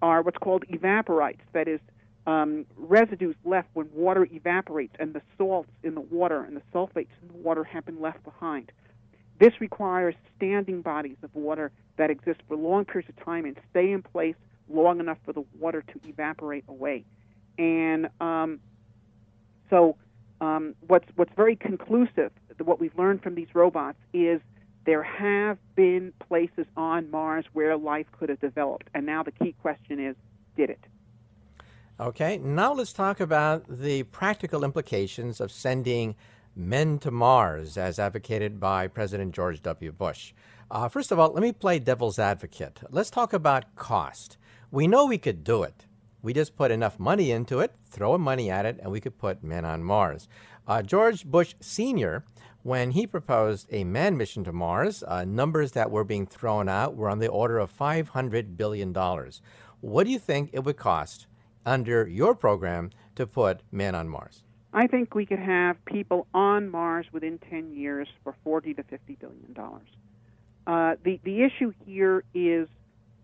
are 0.00 0.22
what's 0.22 0.38
called 0.38 0.64
evaporites, 0.68 1.40
that 1.52 1.66
is, 1.66 1.80
um, 2.26 2.66
residues 2.76 3.36
left 3.44 3.68
when 3.74 3.88
water 3.92 4.26
evaporates 4.30 4.94
and 4.98 5.14
the 5.14 5.22
salts 5.38 5.70
in 5.82 5.94
the 5.94 6.00
water 6.00 6.42
and 6.42 6.56
the 6.56 6.62
sulfates 6.74 7.08
in 7.22 7.28
the 7.28 7.34
water 7.34 7.64
have 7.64 7.84
been 7.86 8.00
left 8.00 8.22
behind. 8.24 8.72
This 9.38 9.60
requires 9.60 10.14
standing 10.36 10.82
bodies 10.82 11.18
of 11.22 11.34
water 11.34 11.70
that 11.98 12.10
exist 12.10 12.40
for 12.48 12.56
long 12.56 12.84
periods 12.84 13.10
of 13.10 13.24
time 13.24 13.44
and 13.44 13.56
stay 13.70 13.92
in 13.92 14.02
place 14.02 14.34
long 14.68 14.98
enough 14.98 15.18
for 15.24 15.32
the 15.32 15.44
water 15.58 15.82
to 15.82 16.08
evaporate 16.08 16.64
away. 16.68 17.04
And 17.58 18.08
um, 18.20 18.60
so, 19.70 19.96
um, 20.40 20.74
what's 20.86 21.06
what's 21.16 21.32
very 21.34 21.56
conclusive, 21.56 22.30
what 22.62 22.80
we've 22.80 22.96
learned 22.98 23.22
from 23.22 23.34
these 23.34 23.48
robots 23.54 23.98
is 24.12 24.40
there 24.84 25.02
have 25.02 25.58
been 25.74 26.12
places 26.28 26.66
on 26.76 27.10
Mars 27.10 27.44
where 27.52 27.76
life 27.76 28.06
could 28.12 28.28
have 28.28 28.40
developed, 28.40 28.88
and 28.94 29.06
now 29.06 29.22
the 29.22 29.32
key 29.32 29.54
question 29.62 29.98
is, 29.98 30.14
did 30.56 30.70
it? 30.70 30.80
Okay, 31.98 32.36
now 32.36 32.74
let's 32.74 32.92
talk 32.92 33.20
about 33.20 33.64
the 33.70 34.02
practical 34.02 34.64
implications 34.64 35.40
of 35.40 35.50
sending 35.50 36.14
men 36.54 36.98
to 36.98 37.10
Mars 37.10 37.78
as 37.78 37.98
advocated 37.98 38.60
by 38.60 38.86
President 38.86 39.34
George 39.34 39.62
W. 39.62 39.92
Bush. 39.92 40.34
Uh, 40.70 40.90
first 40.90 41.10
of 41.10 41.18
all, 41.18 41.32
let 41.32 41.40
me 41.40 41.52
play 41.52 41.78
devil's 41.78 42.18
advocate. 42.18 42.80
Let's 42.90 43.08
talk 43.08 43.32
about 43.32 43.74
cost. 43.76 44.36
We 44.70 44.86
know 44.86 45.06
we 45.06 45.16
could 45.16 45.42
do 45.42 45.62
it. 45.62 45.86
We 46.20 46.34
just 46.34 46.54
put 46.54 46.70
enough 46.70 46.98
money 46.98 47.30
into 47.30 47.60
it, 47.60 47.72
throw 47.82 48.18
money 48.18 48.50
at 48.50 48.66
it, 48.66 48.78
and 48.82 48.92
we 48.92 49.00
could 49.00 49.16
put 49.16 49.42
men 49.42 49.64
on 49.64 49.82
Mars. 49.82 50.28
Uh, 50.68 50.82
George 50.82 51.24
Bush 51.24 51.54
Sr., 51.60 52.26
when 52.62 52.90
he 52.90 53.06
proposed 53.06 53.68
a 53.72 53.84
manned 53.84 54.18
mission 54.18 54.44
to 54.44 54.52
Mars, 54.52 55.02
uh, 55.08 55.24
numbers 55.24 55.72
that 55.72 55.90
were 55.90 56.04
being 56.04 56.26
thrown 56.26 56.68
out 56.68 56.94
were 56.94 57.08
on 57.08 57.20
the 57.20 57.28
order 57.28 57.56
of 57.58 57.74
$500 57.74 58.58
billion. 58.58 58.92
What 59.80 60.04
do 60.04 60.10
you 60.10 60.18
think 60.18 60.50
it 60.52 60.62
would 60.62 60.76
cost 60.76 61.26
under 61.66 62.06
your 62.06 62.34
program 62.34 62.90
to 63.16 63.26
put 63.26 63.60
men 63.70 63.94
on 63.94 64.08
Mars? 64.08 64.42
I 64.72 64.86
think 64.86 65.14
we 65.14 65.26
could 65.26 65.38
have 65.38 65.82
people 65.84 66.26
on 66.32 66.70
Mars 66.70 67.06
within 67.12 67.38
10 67.50 67.72
years 67.72 68.08
for 68.22 68.34
40 68.44 68.74
to 68.74 68.82
50 68.82 69.16
billion 69.16 69.52
dollars. 69.52 69.88
Uh, 70.66 70.96
the 71.04 71.20
the 71.24 71.42
issue 71.42 71.72
here 71.84 72.24
is 72.34 72.68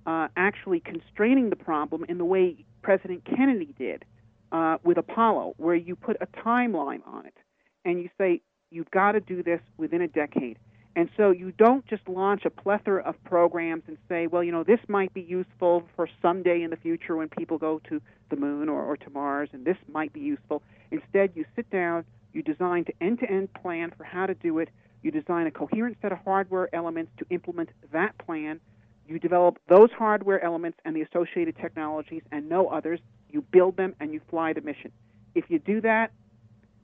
uh, 0.06 0.28
actually 0.36 0.80
constraining 0.80 1.50
the 1.50 1.56
problem 1.56 2.04
in 2.08 2.18
the 2.18 2.24
way 2.24 2.64
President 2.82 3.24
Kennedy 3.24 3.74
did 3.78 4.04
uh, 4.50 4.78
with 4.84 4.98
Apollo, 4.98 5.54
where 5.56 5.74
you 5.74 5.96
put 5.96 6.16
a 6.20 6.26
timeline 6.26 7.06
on 7.06 7.26
it 7.26 7.36
and 7.84 8.00
you 8.00 8.08
say 8.18 8.40
you've 8.70 8.90
got 8.90 9.12
to 9.12 9.20
do 9.20 9.42
this 9.42 9.60
within 9.76 10.00
a 10.00 10.08
decade. 10.08 10.58
And 10.94 11.08
so 11.16 11.30
you 11.30 11.52
don't 11.52 11.86
just 11.86 12.06
launch 12.06 12.44
a 12.44 12.50
plethora 12.50 13.02
of 13.02 13.22
programs 13.24 13.84
and 13.86 13.96
say, 14.08 14.26
well, 14.26 14.44
you 14.44 14.52
know, 14.52 14.62
this 14.62 14.80
might 14.88 15.12
be 15.14 15.22
useful 15.22 15.84
for 15.96 16.08
someday 16.20 16.62
in 16.62 16.70
the 16.70 16.76
future 16.76 17.16
when 17.16 17.28
people 17.28 17.56
go 17.56 17.80
to 17.88 18.00
the 18.28 18.36
moon 18.36 18.68
or, 18.68 18.82
or 18.82 18.96
to 18.98 19.10
Mars, 19.10 19.48
and 19.52 19.64
this 19.64 19.78
might 19.90 20.12
be 20.12 20.20
useful. 20.20 20.62
Instead, 20.90 21.30
you 21.34 21.46
sit 21.56 21.70
down, 21.70 22.04
you 22.34 22.42
design 22.42 22.84
an 22.86 23.06
end 23.06 23.18
to 23.20 23.30
end 23.30 23.52
plan 23.54 23.92
for 23.96 24.04
how 24.04 24.26
to 24.26 24.34
do 24.34 24.58
it, 24.58 24.68
you 25.02 25.10
design 25.10 25.46
a 25.46 25.50
coherent 25.50 25.96
set 26.02 26.12
of 26.12 26.18
hardware 26.18 26.72
elements 26.74 27.10
to 27.18 27.26
implement 27.30 27.70
that 27.92 28.16
plan, 28.18 28.60
you 29.08 29.18
develop 29.18 29.58
those 29.68 29.90
hardware 29.96 30.42
elements 30.44 30.78
and 30.84 30.94
the 30.94 31.02
associated 31.02 31.56
technologies 31.56 32.22
and 32.30 32.48
no 32.48 32.68
others, 32.68 33.00
you 33.30 33.40
build 33.40 33.76
them, 33.76 33.94
and 33.98 34.12
you 34.12 34.20
fly 34.28 34.52
the 34.52 34.60
mission. 34.60 34.92
If 35.34 35.46
you 35.48 35.58
do 35.58 35.80
that, 35.80 36.12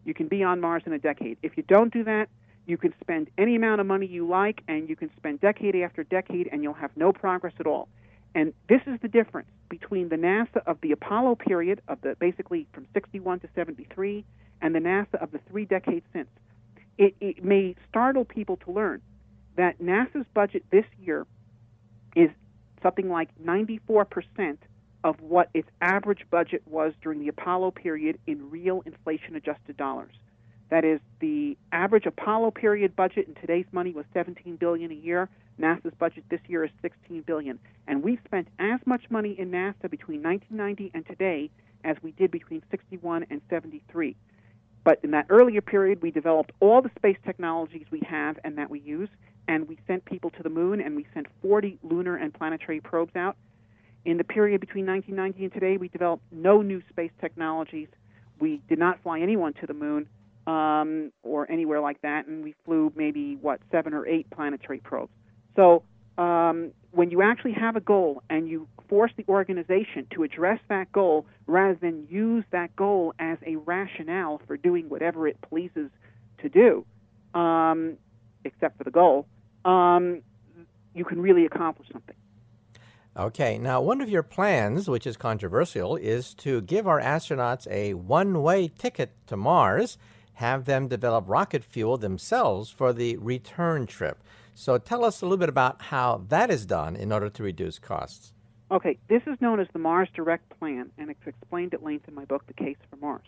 you 0.05 0.15
can 0.15 0.29
be 0.29 0.43
on 0.43 0.61
Mars 0.61 0.83
in 0.87 0.93
a 0.95 0.99
decade. 0.99 1.37
If 1.43 1.57
you 1.57 1.63
don't 1.63 1.93
do 1.93 2.05
that, 2.05 2.29
you 2.69 2.77
can 2.77 2.93
spend 3.01 3.31
any 3.39 3.57
amount 3.57 3.81
of 3.81 3.87
money 3.87 4.07
you 4.07 4.29
like, 4.29 4.63
and 4.69 4.89
you 4.89 4.95
can 4.95 5.11
spend 5.17 5.41
decade 5.41 5.75
after 5.77 6.05
decade, 6.05 6.49
and 6.53 6.63
you'll 6.63 6.75
have 6.75 6.91
no 6.97 7.13
progress 7.13 7.55
at 7.59 7.67
all. 7.67 7.89
And 8.35 8.53
this 8.69 8.83
is 8.87 9.01
the 9.01 9.09
difference 9.09 9.49
between 9.71 10.11
the 10.11 10.17
NASA 10.17 10.63
of 10.67 10.79
the 10.83 10.93
Apollo 10.93 11.37
period, 11.37 11.81
of 11.89 12.01
the 12.03 12.15
basically 12.21 12.67
from 12.73 12.87
61 12.93 13.41
to 13.41 13.49
73, 13.55 14.23
and 14.61 14.75
the 14.75 14.81
NASA 14.81 15.15
of 15.15 15.33
the 15.33 15.41
three 15.51 15.65
decades 15.65 16.05
since. 16.13 16.29
It, 16.99 17.15
it 17.21 17.43
may 17.43 17.75
startle 17.89 18.25
people 18.25 18.59
to 18.59 18.71
learn 18.71 19.01
that 19.57 19.81
NASA's 19.81 20.27
budget 20.35 20.65
this 20.71 20.85
year 21.01 21.27
is 22.15 22.29
something 22.83 23.09
like 23.09 23.31
94% 23.43 24.59
of 25.05 25.21
what 25.21 25.49
its 25.55 25.69
average 25.81 26.27
budget 26.31 26.63
was 26.67 26.93
during 27.03 27.21
the 27.21 27.29
Apollo 27.29 27.71
period 27.71 28.19
in 28.27 28.51
real 28.51 28.83
inflation 28.85 29.37
adjusted 29.37 29.77
dollars. 29.77 30.13
That 30.71 30.85
is, 30.85 31.01
the 31.21 31.57
average 31.73 32.05
Apollo 32.05 32.51
period 32.51 32.95
budget 32.95 33.27
in 33.27 33.35
today's 33.35 33.65
money 33.73 33.93
was 33.93 34.05
17 34.13 34.57
billion 34.57 34.91
a 34.91 34.95
year. 34.95 35.29
NASA's 35.59 35.95
budget 35.99 36.25
this 36.29 36.41
year 36.47 36.63
is 36.63 36.71
16 36.83 37.23
billion, 37.23 37.59
and 37.87 38.03
we've 38.03 38.21
spent 38.27 38.49
as 38.59 38.79
much 38.85 39.11
money 39.11 39.35
in 39.39 39.51
NASA 39.51 39.91
between 39.91 40.23
1990 40.23 40.91
and 40.95 41.07
today 41.07 41.51
as 41.85 41.97
we 42.03 42.13
did 42.13 42.31
between 42.31 42.63
61 42.71 43.27
and 43.31 43.41
73. 43.49 44.15
But 44.85 45.01
in 45.03 45.11
that 45.13 45.27
earlier 45.31 45.61
period, 45.61 46.03
we 46.03 46.11
developed 46.11 46.53
all 46.61 46.83
the 46.83 46.91
space 46.97 47.17
technologies 47.25 47.87
we 47.91 48.01
have 48.09 48.39
and 48.45 48.57
that 48.59 48.71
we 48.71 48.81
use, 48.81 49.09
and 49.49 49.67
we 49.67 49.79
sent 49.87 50.05
people 50.05 50.31
to 50.31 50.43
the 50.43 50.51
moon, 50.51 50.81
and 50.81 50.95
we 50.95 51.07
sent 51.15 51.27
40 51.43 51.79
lunar 51.83 52.17
and 52.17 52.33
planetary 52.33 52.81
probes 52.81 53.17
out. 53.17 53.37
In 54.05 54.19
the 54.19 54.25
period 54.25 54.61
between 54.61 54.87
1990 54.87 55.45
and 55.45 55.53
today, 55.53 55.77
we 55.77 55.89
developed 55.89 56.23
no 56.31 56.63
new 56.63 56.83
space 56.91 57.11
technologies. 57.21 57.89
We 58.39 58.61
did 58.69 58.79
not 58.79 59.03
fly 59.03 59.21
anyone 59.21 59.55
to 59.55 59.67
the 59.67 59.75
moon 59.75 60.09
um, 60.49 61.13
or 61.23 61.51
anywhere 61.51 61.81
like 61.81 62.01
that, 62.01 62.27
and 62.27 62.43
we 62.43 62.55
flew 62.65 62.91
maybe 62.97 63.37
what 63.37 63.61
seven 63.71 63.93
or 63.93 64.07
eight 64.07 64.29
planetary 64.31 64.79
probes. 64.79 65.13
So 65.55 65.83
um, 66.17 66.73
when 66.91 67.11
you 67.11 67.21
actually 67.23 67.53
have 67.53 67.77
a 67.77 67.81
goal 67.81 68.23
and 68.31 68.49
you 68.49 68.67
force 68.89 69.13
the 69.19 69.25
organization 69.29 70.07
to 70.15 70.23
address 70.23 70.59
that 70.71 70.91
goal 70.91 71.27
rather 71.47 71.75
than 71.75 72.07
use 72.09 72.45
that 72.51 72.75
goal 72.77 73.13
as 73.19 73.37
a 73.47 73.57
rationale 73.57 74.41
for 74.47 74.57
doing 74.57 74.89
whatever 74.89 75.29
it 75.29 75.37
pleases 75.43 75.91
to 76.39 76.49
do, 76.49 76.87
um, 77.39 77.99
except 78.45 78.79
for 78.79 78.85
the 78.85 78.91
goal, 78.91 79.27
um, 79.67 80.23
you 80.95 81.05
can 81.05 81.21
really 81.21 81.45
accomplish 81.45 81.89
something. 81.93 82.17
Okay, 83.19 83.59
now 83.59 83.83
one 83.83 84.01
of 84.01 84.09
your 84.09 84.23
plans, 84.23 84.89
which 84.89 85.07
is 85.07 85.17
controversial, 85.17 85.97
is 85.97 86.33
to 86.35 86.63
give 86.63 86.87
our 86.87 87.01
astronauts 87.01 87.67
a 87.71 87.93
one 87.95 88.43
way 88.43 88.69
ticket 88.69 89.11
to 89.27 89.37
Mars 89.37 89.99
have 90.39 90.67
them 90.67 90.87
develop 90.87 91.25
rocket 91.27 91.65
fuel 91.65 91.97
themselves 91.97 92.71
for 92.71 92.93
the 92.93 93.17
return 93.17 93.87
trip. 93.87 94.23
So 94.55 94.79
tell 94.79 95.05
us 95.05 95.21
a 95.21 95.25
little 95.25 95.37
bit 95.37 95.49
about 95.49 95.83
how 95.83 96.25
that 96.29 96.49
is 96.49 96.65
done 96.65 96.95
in 96.95 97.11
order 97.11 97.29
to 97.29 97.43
reduce 97.43 97.81
costs. 97.81 98.33
Okay, 98.71 98.99
this 99.09 99.23
is 99.27 99.37
known 99.41 99.59
as 99.59 99.67
the 99.73 99.81
Mars 99.81 100.09
Direct 100.15 100.49
Plan, 100.61 100.91
and 100.97 101.11
it's 101.11 101.27
explained 101.27 101.75
at 101.75 101.83
length 101.83 102.07
in 102.07 102.15
my 102.15 102.25
book, 102.25 102.47
The 102.47 102.53
Case 102.53 102.77
for 102.89 102.97
Mars. 102.97 103.27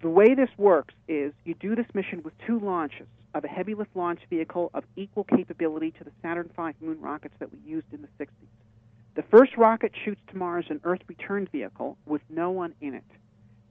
The 0.00 0.10
way 0.10 0.34
this 0.34 0.50
works 0.56 0.94
is 1.08 1.32
you 1.44 1.54
do 1.54 1.74
this 1.74 1.86
mission 1.92 2.22
with 2.22 2.34
two 2.46 2.60
launches. 2.60 3.08
of 3.34 3.42
a 3.42 3.48
heavy 3.48 3.74
lift 3.74 3.96
launch 3.96 4.20
vehicle 4.30 4.70
of 4.74 4.84
equal 4.94 5.24
capability 5.24 5.90
to 5.90 6.04
the 6.04 6.12
Saturn 6.22 6.48
V 6.56 6.70
moon 6.80 7.00
rockets 7.00 7.34
that 7.40 7.50
we 7.52 7.58
used 7.66 7.92
in 7.92 8.00
the 8.00 8.24
60s. 8.24 8.28
The 9.16 9.24
first 9.24 9.56
rocket 9.56 9.90
shoots 10.04 10.20
to 10.28 10.36
Mars 10.36 10.66
an 10.68 10.80
Earth 10.84 11.00
return 11.08 11.48
vehicle 11.50 11.98
with 12.06 12.22
no 12.30 12.52
one 12.52 12.74
in 12.80 12.94
it. 12.94 13.02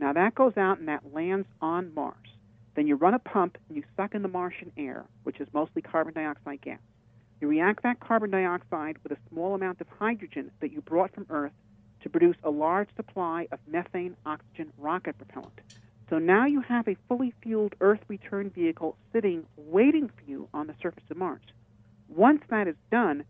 Now 0.04 0.12
that 0.12 0.36
goes 0.36 0.58
out 0.58 0.80
and 0.80 0.90
that 0.90 1.14
lands 1.14 1.48
on 1.62 1.94
Mars. 1.96 2.28
Then 2.76 2.88
you 2.88 2.98
run 2.98 3.14
a 3.14 3.20
pump 3.20 3.58
and 3.70 3.78
you 3.78 3.86
suck 3.96 4.14
in 4.14 4.22
the 4.22 4.28
Martian 4.28 4.74
air, 4.76 5.06
which 5.24 5.40
is 5.40 5.48
mostly 5.54 5.82
carbon 5.82 6.14
dioxide 6.14 6.60
gas. 6.60 6.82
You 7.40 7.48
react 7.48 7.84
that 7.84 8.02
carbon 8.02 8.30
dioxide 8.30 8.98
with 9.02 9.14
a 9.14 9.18
small 9.30 9.56
amount 9.56 9.80
of 9.80 9.88
hydrogen 9.88 10.52
that 10.60 10.74
you 10.74 10.82
brought 10.82 11.14
from 11.14 11.26
Earth 11.30 11.54
to 12.02 12.10
produce 12.10 12.36
a 12.44 12.50
large 12.50 12.90
supply 12.98 13.48
of 13.54 13.60
methane 13.66 14.18
oxygen 14.26 14.74
rocket 14.78 15.18
propellant. 15.18 15.62
So 16.10 16.20
now 16.20 16.48
you 16.48 16.60
have 16.60 16.90
a 16.90 16.98
fully 17.08 17.34
fueled 17.42 17.76
Earth 17.80 18.02
return 18.10 18.50
vehicle 18.50 18.98
sitting 19.14 19.46
waiting 19.56 20.10
for 20.10 20.30
you 20.30 20.50
on 20.54 20.68
the 20.68 20.76
surface 20.82 21.06
of 21.10 21.16
Mars. 21.16 21.46
Once 22.10 22.42
that 22.50 22.68
is 22.68 22.76
done, 22.92 23.24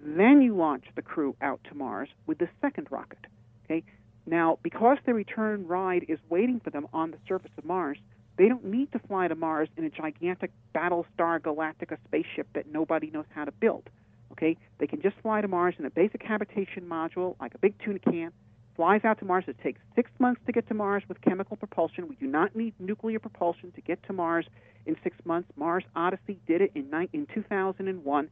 then 0.00 0.42
you 0.42 0.54
launch 0.54 0.84
the 0.94 1.02
crew 1.02 1.34
out 1.42 1.58
to 1.64 1.74
Mars 1.74 2.08
with 2.28 2.38
the 2.38 2.48
second 2.60 2.86
rocket. 2.92 3.26
Okay? 3.64 3.82
Now, 4.30 4.60
because 4.62 4.98
the 5.04 5.12
return 5.12 5.66
ride 5.66 6.06
is 6.08 6.20
waiting 6.28 6.60
for 6.62 6.70
them 6.70 6.86
on 6.92 7.10
the 7.10 7.18
surface 7.26 7.50
of 7.58 7.64
Mars, 7.64 7.98
they 8.38 8.46
don't 8.46 8.64
need 8.64 8.92
to 8.92 9.00
fly 9.00 9.26
to 9.26 9.34
Mars 9.34 9.68
in 9.76 9.84
a 9.84 9.90
gigantic 9.90 10.52
Battlestar 10.72 11.40
Galactica 11.40 11.96
spaceship 12.06 12.46
that 12.54 12.70
nobody 12.70 13.10
knows 13.10 13.24
how 13.34 13.44
to 13.44 13.50
build. 13.50 13.90
Okay? 14.30 14.56
They 14.78 14.86
can 14.86 15.02
just 15.02 15.16
fly 15.20 15.40
to 15.40 15.48
Mars 15.48 15.74
in 15.80 15.84
a 15.84 15.90
basic 15.90 16.22
habitation 16.22 16.84
module, 16.88 17.34
like 17.40 17.54
a 17.54 17.58
big 17.58 17.74
tuna 17.84 17.98
can, 17.98 18.30
flies 18.76 19.00
out 19.02 19.18
to 19.18 19.24
Mars. 19.24 19.44
It 19.48 19.56
takes 19.64 19.80
six 19.96 20.08
months 20.20 20.40
to 20.46 20.52
get 20.52 20.68
to 20.68 20.74
Mars 20.74 21.02
with 21.08 21.20
chemical 21.22 21.56
propulsion. 21.56 22.06
We 22.06 22.14
do 22.14 22.28
not 22.28 22.54
need 22.54 22.72
nuclear 22.78 23.18
propulsion 23.18 23.72
to 23.72 23.80
get 23.80 24.00
to 24.04 24.12
Mars 24.12 24.46
in 24.86 24.96
six 25.02 25.16
months. 25.24 25.50
Mars 25.56 25.82
Odyssey 25.96 26.38
did 26.46 26.60
it 26.60 26.70
in, 26.76 26.88
in 27.12 27.26
2001. 27.34 28.30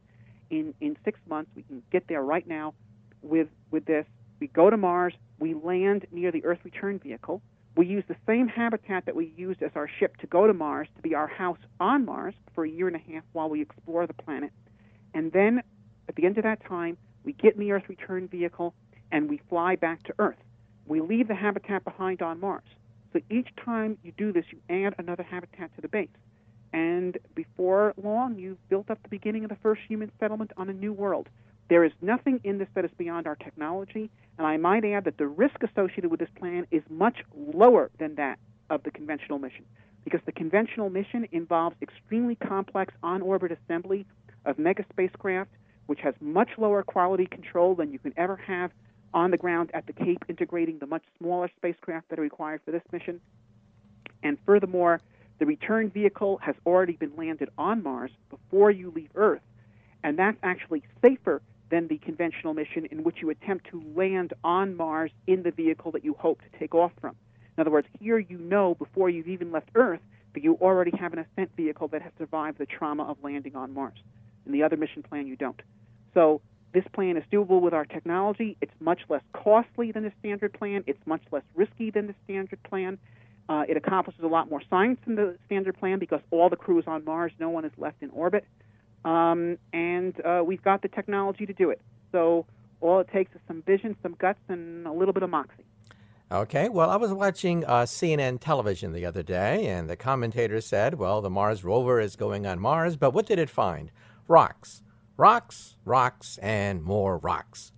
In, 0.49 0.73
in 0.79 0.97
six 1.03 1.19
months, 1.27 1.51
we 1.57 1.63
can 1.63 1.83
get 1.91 2.07
there 2.07 2.23
right 2.23 2.47
now 2.47 2.73
with, 3.21 3.49
with 3.69 3.83
this. 3.85 4.05
We 4.39 4.47
go 4.47 4.69
to 4.69 4.77
Mars. 4.77 5.13
We 5.39 5.53
land 5.53 6.05
near 6.11 6.31
the 6.31 6.43
Earth 6.45 6.59
return 6.63 6.99
vehicle. 6.99 7.41
We 7.75 7.85
use 7.85 8.03
the 8.07 8.15
same 8.27 8.47
habitat 8.47 9.05
that 9.05 9.15
we 9.15 9.33
used 9.37 9.61
as 9.61 9.71
our 9.75 9.89
ship 9.99 10.17
to 10.17 10.27
go 10.27 10.47
to 10.47 10.53
Mars 10.53 10.87
to 10.95 11.01
be 11.01 11.15
our 11.15 11.27
house 11.27 11.59
on 11.79 12.05
Mars 12.05 12.33
for 12.53 12.65
a 12.65 12.69
year 12.69 12.87
and 12.87 12.95
a 12.95 13.11
half 13.13 13.23
while 13.33 13.49
we 13.49 13.61
explore 13.61 14.07
the 14.07 14.13
planet. 14.13 14.51
And 15.13 15.31
then 15.31 15.61
at 16.07 16.15
the 16.15 16.25
end 16.25 16.37
of 16.37 16.43
that 16.43 16.65
time, 16.65 16.97
we 17.23 17.33
get 17.33 17.53
in 17.53 17.59
the 17.59 17.71
Earth 17.71 17.87
return 17.87 18.27
vehicle 18.27 18.73
and 19.11 19.29
we 19.29 19.39
fly 19.49 19.75
back 19.75 20.03
to 20.03 20.13
Earth. 20.19 20.37
We 20.85 21.01
leave 21.01 21.27
the 21.27 21.35
habitat 21.35 21.83
behind 21.83 22.21
on 22.21 22.39
Mars. 22.39 22.63
So 23.13 23.19
each 23.29 23.49
time 23.63 23.97
you 24.03 24.11
do 24.17 24.31
this, 24.31 24.45
you 24.51 24.59
add 24.69 24.95
another 24.97 25.23
habitat 25.23 25.73
to 25.75 25.81
the 25.81 25.87
base. 25.87 26.09
And 26.73 27.17
before 27.33 27.93
long, 28.01 28.37
you've 28.37 28.69
built 28.69 28.91
up 28.91 29.01
the 29.01 29.09
beginning 29.09 29.43
of 29.43 29.49
the 29.49 29.57
first 29.57 29.81
human 29.87 30.11
settlement 30.19 30.51
on 30.57 30.69
a 30.69 30.73
new 30.73 30.93
world. 30.93 31.27
There 31.69 31.83
is 31.83 31.91
nothing 32.01 32.39
in 32.43 32.57
this 32.57 32.67
that 32.73 32.83
is 32.83 32.91
beyond 32.97 33.27
our 33.27 33.35
technology, 33.35 34.09
and 34.39 34.47
I 34.47 34.57
might 34.57 34.83
add 34.83 35.03
that 35.03 35.19
the 35.19 35.27
risk 35.27 35.61
associated 35.61 36.09
with 36.09 36.19
this 36.19 36.29
plan 36.35 36.65
is 36.71 36.81
much 36.89 37.17
lower 37.35 37.91
than 37.99 38.15
that 38.15 38.39
of 38.71 38.81
the 38.81 38.89
conventional 38.89 39.37
mission, 39.37 39.65
because 40.03 40.21
the 40.25 40.31
conventional 40.31 40.89
mission 40.89 41.27
involves 41.31 41.75
extremely 41.79 42.33
complex 42.35 42.93
on 43.03 43.21
orbit 43.21 43.51
assembly 43.51 44.07
of 44.45 44.57
mega 44.57 44.83
spacecraft, 44.91 45.51
which 45.85 45.99
has 45.99 46.15
much 46.19 46.49
lower 46.57 46.81
quality 46.81 47.27
control 47.27 47.75
than 47.75 47.91
you 47.91 47.99
can 47.99 48.13
ever 48.17 48.35
have 48.35 48.71
on 49.13 49.29
the 49.29 49.37
ground 49.37 49.69
at 49.75 49.85
the 49.85 49.93
Cape, 49.93 50.25
integrating 50.27 50.79
the 50.79 50.87
much 50.87 51.03
smaller 51.19 51.51
spacecraft 51.57 52.09
that 52.09 52.17
are 52.17 52.23
required 52.23 52.61
for 52.65 52.71
this 52.71 52.83
mission. 52.91 53.21
And 54.23 54.39
furthermore, 54.43 55.01
the 55.37 55.45
return 55.45 55.91
vehicle 55.91 56.39
has 56.41 56.55
already 56.65 56.93
been 56.93 57.15
landed 57.15 57.49
on 57.59 57.83
Mars 57.83 58.11
before 58.31 58.71
you 58.71 58.91
leave 58.95 59.09
Earth, 59.13 59.41
and 60.03 60.17
that's 60.17 60.37
actually 60.41 60.81
safer 61.03 61.41
than 61.69 61.87
the 61.87 61.97
conventional 61.99 62.53
mission 62.53 62.85
in 62.91 63.03
which 63.03 63.17
you 63.21 63.29
attempt 63.29 63.67
to 63.71 63.83
land 63.95 64.33
on 64.43 64.75
Mars 64.75 65.11
in 65.27 65.43
the 65.43 65.51
vehicle 65.51 65.91
that 65.91 66.03
you 66.03 66.15
hope 66.17 66.41
to 66.41 66.59
take 66.59 66.73
off 66.73 66.91
from. 66.99 67.15
In 67.57 67.61
other 67.61 67.71
words, 67.71 67.87
here 67.99 68.19
you 68.19 68.37
know 68.37 68.75
before 68.75 69.09
you've 69.09 69.27
even 69.27 69.51
left 69.51 69.69
Earth 69.75 69.99
that 70.33 70.43
you 70.43 70.55
already 70.61 70.91
have 70.97 71.13
an 71.13 71.19
ascent 71.19 71.51
vehicle 71.55 71.87
that 71.89 72.01
has 72.01 72.11
survived 72.17 72.57
the 72.57 72.65
trauma 72.65 73.03
of 73.03 73.17
landing 73.23 73.55
on 73.55 73.73
Mars. 73.73 73.99
In 74.45 74.51
the 74.51 74.63
other 74.63 74.77
mission 74.77 75.03
plan, 75.03 75.27
you 75.27 75.35
don't. 75.35 75.61
So 76.13 76.41
this 76.73 76.83
plan 76.93 77.17
is 77.17 77.23
doable 77.31 77.61
with 77.61 77.73
our 77.73 77.85
technology. 77.85 78.55
It's 78.61 78.73
much 78.79 79.01
less 79.09 79.23
costly 79.33 79.91
than 79.91 80.03
the 80.03 80.11
standard 80.19 80.53
plan. 80.53 80.83
It's 80.87 80.99
much 81.05 81.21
less 81.31 81.43
risky 81.55 81.91
than 81.91 82.07
the 82.07 82.15
standard 82.23 82.61
plan. 82.63 82.97
Uh, 83.47 83.63
it 83.67 83.75
accomplishes 83.75 84.23
a 84.23 84.27
lot 84.27 84.49
more 84.49 84.61
science 84.69 84.99
than 85.05 85.15
the 85.15 85.35
standard 85.47 85.77
plan 85.77 85.97
because 85.97 86.21
all 86.29 86.49
the 86.49 86.55
crew 86.55 86.77
is 86.77 86.85
on 86.85 87.03
Mars. 87.03 87.31
No 87.39 87.49
one 87.49 87.65
is 87.65 87.71
left 87.77 88.01
in 88.01 88.11
orbit. 88.11 88.45
Um, 89.05 89.57
and 89.73 90.13
uh, 90.25 90.43
we've 90.45 90.61
got 90.61 90.81
the 90.81 90.87
technology 90.87 91.45
to 91.45 91.53
do 91.53 91.69
it. 91.69 91.81
So 92.11 92.45
all 92.81 92.99
it 92.99 93.09
takes 93.11 93.33
is 93.33 93.41
some 93.47 93.61
vision, 93.63 93.95
some 94.01 94.15
guts, 94.19 94.39
and 94.47 94.85
a 94.87 94.91
little 94.91 95.13
bit 95.13 95.23
of 95.23 95.29
moxie. 95.29 95.65
Okay, 96.31 96.69
well, 96.69 96.91
I 96.91 96.95
was 96.95 97.11
watching 97.11 97.65
uh, 97.65 97.81
CNN 97.83 98.39
television 98.39 98.93
the 98.93 99.05
other 99.05 99.23
day, 99.23 99.65
and 99.65 99.89
the 99.89 99.95
commentator 99.95 100.61
said, 100.61 100.95
well, 100.95 101.21
the 101.21 101.29
Mars 101.29 101.63
rover 101.63 101.99
is 101.99 102.15
going 102.15 102.45
on 102.45 102.59
Mars, 102.59 102.95
but 102.95 103.15
what 103.15 103.25
did 103.25 103.39
it 103.39 103.49
find? 103.49 103.91
Rocks. 104.27 104.83
Rocks, 105.17 105.75
rocks, 105.85 106.37
and 106.37 106.83
more 106.83 107.17
rocks. 107.17 107.71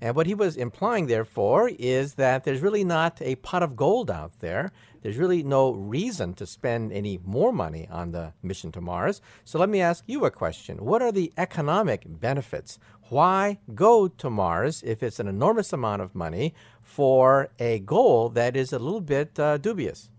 And 0.00 0.14
what 0.14 0.26
he 0.26 0.34
was 0.34 0.56
implying, 0.56 1.06
therefore, 1.06 1.70
is 1.78 2.14
that 2.14 2.44
there's 2.44 2.60
really 2.60 2.84
not 2.84 3.20
a 3.20 3.34
pot 3.36 3.62
of 3.62 3.74
gold 3.76 4.10
out 4.10 4.38
there. 4.40 4.70
There's 5.06 5.18
really 5.18 5.44
no 5.44 5.70
reason 5.70 6.34
to 6.34 6.46
spend 6.46 6.92
any 6.92 7.20
more 7.24 7.52
money 7.52 7.86
on 7.92 8.10
the 8.10 8.32
mission 8.42 8.72
to 8.72 8.80
Mars. 8.80 9.20
So 9.44 9.56
let 9.56 9.68
me 9.68 9.80
ask 9.80 10.02
you 10.08 10.24
a 10.24 10.32
question 10.32 10.84
What 10.84 11.00
are 11.00 11.12
the 11.12 11.32
economic 11.36 12.02
benefits? 12.08 12.80
Why 13.08 13.60
go 13.72 14.08
to 14.08 14.28
Mars 14.28 14.82
if 14.84 15.04
it's 15.04 15.20
an 15.20 15.28
enormous 15.28 15.72
amount 15.72 16.02
of 16.02 16.16
money 16.16 16.54
for 16.82 17.50
a 17.60 17.78
goal 17.78 18.30
that 18.30 18.56
is 18.56 18.72
a 18.72 18.80
little 18.80 19.00
bit 19.00 19.38
uh, 19.38 19.58
dubious? 19.58 20.10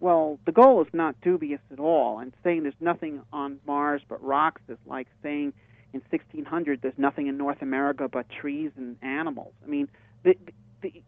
Well, 0.00 0.38
the 0.46 0.52
goal 0.52 0.80
is 0.80 0.88
not 0.94 1.20
dubious 1.20 1.60
at 1.70 1.78
all. 1.78 2.18
And 2.18 2.32
saying 2.42 2.62
there's 2.62 2.80
nothing 2.80 3.20
on 3.30 3.60
Mars 3.66 4.00
but 4.08 4.24
rocks 4.24 4.62
is 4.70 4.78
like 4.86 5.08
saying 5.22 5.52
in 5.92 6.00
1600 6.08 6.80
there's 6.80 6.94
nothing 6.96 7.26
in 7.26 7.36
North 7.36 7.60
America 7.60 8.08
but 8.08 8.24
trees 8.30 8.70
and 8.78 8.96
animals. 9.02 9.52
I 9.62 9.68
mean, 9.68 9.88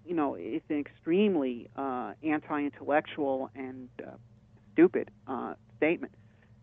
you 0.04 0.14
know, 0.14 0.36
it's 0.38 0.68
an 0.70 0.78
extremely 0.80 1.68
uh, 1.76 2.12
anti-intellectual 2.22 3.50
and 3.54 3.88
uh, 4.02 4.10
stupid 4.72 5.10
uh, 5.26 5.54
statement. 5.76 6.12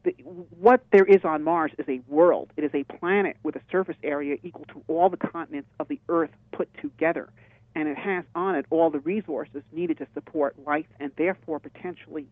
The, 0.04 0.12
what 0.60 0.84
there 0.92 1.06
is 1.06 1.24
on 1.24 1.44
Mars 1.44 1.72
is 1.78 1.86
a 1.88 2.02
world. 2.08 2.52
It 2.58 2.64
is 2.64 2.72
a 2.74 2.84
planet 2.84 3.38
with 3.44 3.56
a 3.56 3.62
surface 3.72 3.96
area 4.04 4.38
equal 4.44 4.66
to 4.66 4.84
all 4.88 5.10
the 5.10 5.18
continents 5.18 5.70
of 5.80 5.88
the 5.88 6.00
Earth 6.10 6.32
put 6.52 6.70
together. 6.82 7.30
And 7.76 7.88
it 7.88 7.98
has 7.98 8.26
on 8.36 8.56
it 8.56 8.66
all 8.70 8.90
the 8.90 9.00
resources 9.00 9.64
needed 9.72 9.98
to 10.00 10.08
support 10.14 10.56
life 10.66 10.86
and 11.00 11.12
therefore 11.18 11.60
potentially 11.60 12.28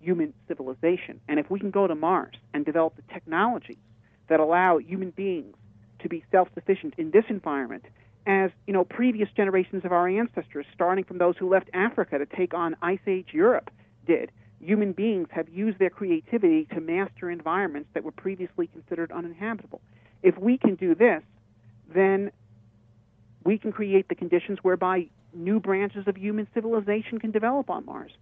human 0.00 0.32
civilization. 0.48 1.20
And 1.28 1.38
if 1.38 1.50
we 1.50 1.60
can 1.60 1.70
go 1.70 1.86
to 1.86 1.94
Mars 1.94 2.34
and 2.54 2.64
develop 2.64 2.96
the 2.96 3.02
technology 3.12 3.78
that 4.28 4.40
allow 4.40 4.78
human 4.78 5.10
beings 5.10 5.56
to 6.00 6.08
be 6.08 6.24
self-sufficient 6.30 6.94
in 6.98 7.10
this 7.10 7.24
environment 7.28 7.84
as 8.26 8.50
you 8.66 8.72
know 8.72 8.84
previous 8.84 9.28
generations 9.36 9.84
of 9.84 9.92
our 9.92 10.08
ancestors 10.08 10.66
starting 10.74 11.04
from 11.04 11.18
those 11.18 11.36
who 11.36 11.48
left 11.48 11.68
Africa 11.74 12.18
to 12.18 12.26
take 12.26 12.54
on 12.54 12.76
ice 12.82 13.00
age 13.06 13.28
Europe 13.32 13.70
did. 14.06 14.30
Human 14.60 14.92
beings 14.92 15.28
have 15.32 15.48
used 15.48 15.78
their 15.78 15.90
creativity 15.90 16.66
to 16.66 16.80
master 16.80 17.30
environments 17.30 17.88
that 17.94 18.04
were 18.04 18.12
previously 18.12 18.68
considered 18.68 19.10
uninhabitable. 19.10 19.80
If 20.22 20.38
we 20.38 20.56
can 20.58 20.76
do 20.76 20.94
this 20.94 21.22
then 21.92 22.30
we 23.44 23.58
can 23.58 23.72
create 23.72 24.08
the 24.08 24.14
conditions 24.14 24.60
whereby 24.62 25.08
new 25.34 25.58
branches 25.58 26.06
of 26.06 26.16
human 26.16 26.46
civilization 26.54 27.18
can 27.18 27.32
develop 27.32 27.70
on 27.70 27.84
Mars. 27.84 28.12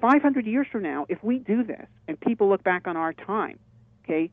500 0.00 0.46
years 0.46 0.66
from 0.70 0.82
now 0.82 1.06
if 1.08 1.22
we 1.22 1.38
do 1.38 1.64
this 1.64 1.86
and 2.06 2.18
people 2.20 2.48
look 2.48 2.62
back 2.62 2.86
on 2.86 2.96
our 2.96 3.12
time 3.12 3.58
okay 4.04 4.30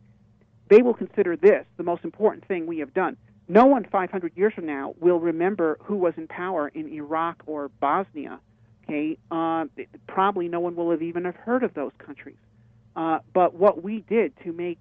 they 0.70 0.84
will 0.84 0.94
consider 0.94 1.36
this 1.36 1.66
the 1.78 1.84
most 1.84 2.04
important 2.04 2.46
thing 2.48 2.68
we 2.68 2.80
have 2.80 2.94
done. 2.94 3.18
No 3.52 3.66
one 3.66 3.84
500 3.84 4.34
years 4.36 4.54
from 4.54 4.68
now 4.68 4.94
will 5.00 5.20
remember 5.20 5.80
who 5.82 5.96
was 5.96 6.14
in 6.18 6.28
power 6.28 6.68
in 6.68 6.88
Iraq 6.88 7.42
or 7.48 7.70
Bosnia. 7.82 8.40
Okay, 8.84 9.18
uh, 9.32 9.66
probably 10.08 10.48
no 10.48 10.60
one 10.60 10.76
will 10.76 10.92
have 10.92 11.02
even 11.02 11.26
have 11.26 11.36
heard 11.36 11.64
of 11.64 11.74
those 11.74 11.92
countries. 11.98 12.38
Uh, 12.96 13.20
but 13.34 13.56
what 13.56 13.84
we 13.84 14.02
did 14.08 14.34
to 14.44 14.54
make 14.54 14.78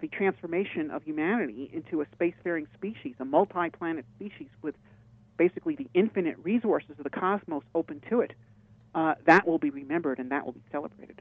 the 0.00 0.06
transformation 0.06 0.90
of 0.92 1.02
humanity 1.02 1.68
into 1.72 2.00
a 2.00 2.06
spacefaring 2.06 2.66
species, 2.74 3.14
a 3.18 3.24
multi-planet 3.24 4.04
species 4.16 4.48
with 4.62 4.76
basically 5.36 5.74
the 5.74 5.88
infinite 5.92 6.36
resources 6.42 6.90
of 6.98 7.04
the 7.04 7.10
cosmos 7.10 7.62
open 7.74 8.00
to 8.08 8.20
it, 8.20 8.32
uh, 8.94 9.14
that 9.26 9.46
will 9.46 9.58
be 9.58 9.70
remembered 9.70 10.18
and 10.20 10.30
that 10.30 10.44
will 10.44 10.52
be 10.52 10.62
celebrated. 10.70 11.20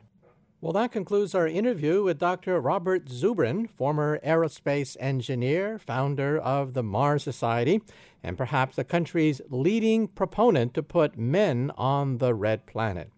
Well, 0.61 0.73
that 0.73 0.91
concludes 0.91 1.33
our 1.33 1.47
interview 1.47 2.03
with 2.03 2.19
Dr. 2.19 2.61
Robert 2.61 3.05
Zubrin, 3.07 3.67
former 3.67 4.19
aerospace 4.19 4.95
engineer, 4.99 5.79
founder 5.79 6.37
of 6.37 6.75
the 6.75 6.83
Mars 6.83 7.23
Society, 7.23 7.81
and 8.21 8.37
perhaps 8.37 8.75
the 8.75 8.83
country's 8.83 9.41
leading 9.49 10.07
proponent 10.07 10.75
to 10.75 10.83
put 10.83 11.17
men 11.17 11.71
on 11.79 12.19
the 12.19 12.35
red 12.35 12.67
planet. 12.67 13.09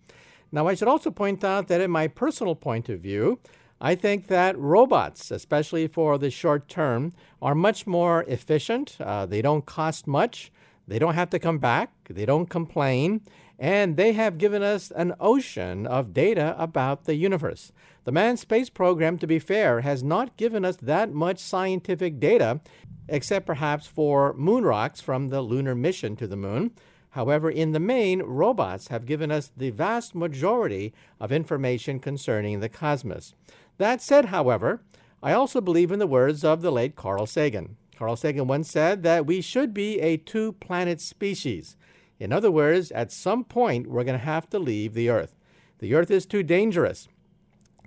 Now, 0.53 0.69
I 0.69 0.75
should 0.75 0.87
also 0.87 1.11
point 1.11 1.43
out 1.43 1.67
that, 1.67 1.81
in 1.81 1.91
my 1.91 2.07
personal 2.07 2.55
point 2.55 2.87
of 2.87 3.01
view, 3.01 3.39
I 3.81 3.95
think 3.95 4.27
that 4.27 4.57
robots, 4.57 5.29
especially 5.29 5.87
for 5.87 6.17
the 6.17 6.29
short 6.29 6.69
term, 6.69 7.11
are 7.41 7.55
much 7.55 7.85
more 7.85 8.23
efficient. 8.29 8.95
Uh, 9.01 9.25
they 9.25 9.41
don't 9.41 9.65
cost 9.65 10.07
much. 10.07 10.49
They 10.87 10.97
don't 10.97 11.15
have 11.15 11.29
to 11.31 11.39
come 11.39 11.59
back. 11.59 11.91
They 12.09 12.25
don't 12.25 12.49
complain. 12.49 13.19
And 13.59 13.97
they 13.97 14.13
have 14.13 14.37
given 14.37 14.63
us 14.63 14.91
an 14.91 15.13
ocean 15.19 15.85
of 15.87 16.13
data 16.13 16.55
about 16.57 17.05
the 17.05 17.15
universe. 17.15 17.71
The 18.03 18.11
manned 18.11 18.39
space 18.39 18.69
program, 18.69 19.17
to 19.19 19.27
be 19.27 19.39
fair, 19.39 19.81
has 19.81 20.03
not 20.03 20.35
given 20.35 20.65
us 20.65 20.75
that 20.77 21.13
much 21.13 21.39
scientific 21.39 22.19
data, 22.19 22.59
except 23.07 23.45
perhaps 23.45 23.87
for 23.87 24.33
moon 24.33 24.65
rocks 24.65 24.99
from 24.99 25.29
the 25.29 25.41
lunar 25.41 25.75
mission 25.75 26.15
to 26.17 26.27
the 26.27 26.35
moon. 26.35 26.71
However, 27.11 27.49
in 27.49 27.73
the 27.73 27.79
main, 27.79 28.23
robots 28.23 28.87
have 28.87 29.05
given 29.05 29.31
us 29.31 29.51
the 29.55 29.69
vast 29.69 30.15
majority 30.15 30.93
of 31.19 31.31
information 31.31 31.99
concerning 31.99 32.59
the 32.59 32.69
cosmos. 32.69 33.35
That 33.77 34.01
said, 34.01 34.25
however, 34.25 34.81
I 35.21 35.33
also 35.33 35.61
believe 35.61 35.91
in 35.91 35.99
the 35.99 36.07
words 36.07 36.43
of 36.43 36.61
the 36.61 36.71
late 36.71 36.95
Carl 36.95 37.27
Sagan. 37.27 37.77
Carl 37.95 38.15
Sagan 38.15 38.47
once 38.47 38.69
said 38.69 39.03
that 39.03 39.25
we 39.27 39.41
should 39.41 39.73
be 39.73 40.01
a 40.01 40.17
two 40.17 40.53
planet 40.53 40.99
species. 40.99 41.77
In 42.19 42.31
other 42.31 42.51
words, 42.51 42.91
at 42.91 43.11
some 43.11 43.43
point, 43.43 43.87
we're 43.87 44.03
going 44.03 44.19
to 44.19 44.25
have 44.25 44.49
to 44.51 44.59
leave 44.59 44.93
the 44.93 45.09
Earth. 45.09 45.35
The 45.79 45.93
Earth 45.95 46.11
is 46.11 46.25
too 46.25 46.43
dangerous. 46.43 47.07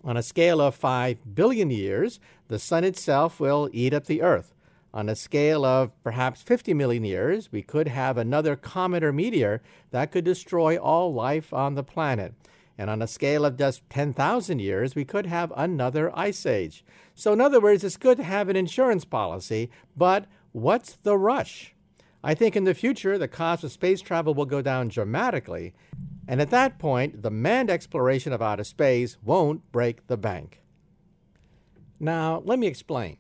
On 0.04 0.16
a 0.16 0.22
scale 0.22 0.60
of 0.60 0.74
5 0.74 1.34
billion 1.34 1.70
years, 1.70 2.20
the 2.48 2.58
Sun 2.58 2.84
itself 2.84 3.40
will 3.40 3.68
eat 3.72 3.94
up 3.94 4.06
the 4.06 4.22
Earth. 4.22 4.54
On 4.92 5.08
a 5.08 5.16
scale 5.16 5.64
of 5.64 5.90
perhaps 6.02 6.42
50 6.42 6.72
million 6.74 7.04
years, 7.04 7.52
we 7.52 7.60
could 7.60 7.88
have 7.88 8.16
another 8.16 8.56
comet 8.56 9.04
or 9.04 9.12
meteor 9.12 9.62
that 9.90 10.10
could 10.10 10.24
destroy 10.24 10.76
all 10.76 11.12
life 11.12 11.52
on 11.52 11.74
the 11.74 11.82
planet. 11.82 12.34
And 12.78 12.88
on 12.90 13.02
a 13.02 13.06
scale 13.06 13.44
of 13.44 13.56
just 13.56 13.88
10,000 13.90 14.58
years, 14.58 14.94
we 14.94 15.04
could 15.04 15.26
have 15.26 15.52
another 15.56 16.16
ice 16.18 16.46
age. 16.46 16.84
So, 17.14 17.32
in 17.32 17.40
other 17.40 17.60
words, 17.60 17.84
it's 17.84 17.96
good 17.96 18.18
to 18.18 18.24
have 18.24 18.48
an 18.48 18.56
insurance 18.56 19.04
policy, 19.04 19.70
but 19.96 20.26
what's 20.52 20.96
the 20.96 21.16
rush? 21.16 21.74
I 22.22 22.34
think 22.34 22.56
in 22.56 22.64
the 22.64 22.74
future, 22.74 23.18
the 23.18 23.28
cost 23.28 23.62
of 23.64 23.72
space 23.72 24.00
travel 24.00 24.34
will 24.34 24.46
go 24.46 24.62
down 24.62 24.88
dramatically, 24.88 25.74
and 26.26 26.40
at 26.40 26.50
that 26.50 26.78
point, 26.78 27.22
the 27.22 27.30
manned 27.30 27.70
exploration 27.70 28.32
of 28.32 28.42
outer 28.42 28.64
space 28.64 29.16
won't 29.22 29.70
break 29.70 30.06
the 30.06 30.16
bank. 30.16 30.62
Now, 32.00 32.42
let 32.44 32.58
me 32.58 32.66
explain. 32.66 33.18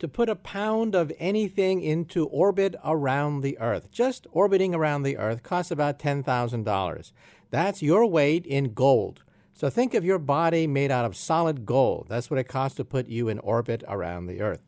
To 0.00 0.08
put 0.08 0.28
a 0.28 0.36
pound 0.36 0.94
of 0.94 1.12
anything 1.18 1.80
into 1.80 2.26
orbit 2.26 2.74
around 2.84 3.40
the 3.40 3.58
Earth, 3.58 3.90
just 3.90 4.26
orbiting 4.30 4.74
around 4.74 5.02
the 5.02 5.16
Earth, 5.16 5.42
costs 5.42 5.70
about 5.70 5.98
$10,000. 5.98 7.12
That's 7.50 7.82
your 7.82 8.06
weight 8.06 8.44
in 8.44 8.74
gold. 8.74 9.22
So 9.54 9.70
think 9.70 9.94
of 9.94 10.04
your 10.04 10.18
body 10.18 10.66
made 10.66 10.90
out 10.90 11.06
of 11.06 11.16
solid 11.16 11.64
gold. 11.64 12.08
That's 12.10 12.30
what 12.30 12.38
it 12.38 12.44
costs 12.44 12.76
to 12.76 12.84
put 12.84 13.08
you 13.08 13.28
in 13.28 13.38
orbit 13.38 13.82
around 13.88 14.26
the 14.26 14.42
Earth. 14.42 14.60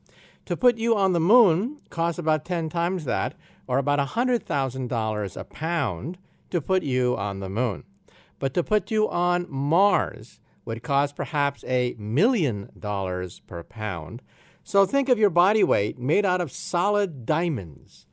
To 0.49 0.57
put 0.57 0.79
you 0.79 0.97
on 0.97 1.13
the 1.13 1.21
moon 1.21 1.79
costs 1.91 2.19
about 2.19 2.47
10 2.47 2.71
times 2.71 3.05
that, 3.05 3.35
or 3.67 3.77
about 3.77 3.99
$100,000 3.99 5.37
a 5.37 5.45
pound 5.45 6.17
to 6.49 6.63
put 6.63 6.83
you 6.83 7.15
on 7.19 7.41
the 7.41 7.51
moon. 7.51 7.85
But 8.39 8.55
to 8.55 8.65
put 8.65 8.91
you 8.91 9.11
on 9.11 9.45
Mars 9.51 10.41
would 10.65 10.83
cost 10.83 11.17
perhaps 11.17 11.65
a 11.65 11.95
million 11.99 12.71
dollars 12.79 13.41
per 13.41 13.63
pound. 13.63 14.23
So 14.65 14.87
think 14.87 15.11
of 15.11 15.19
your 15.19 15.29
body 15.29 15.63
weight 15.63 15.99
made 15.99 16.25
out 16.25 16.41
of 16.41 16.51
solid 16.51 17.27
diamonds. 17.27 18.07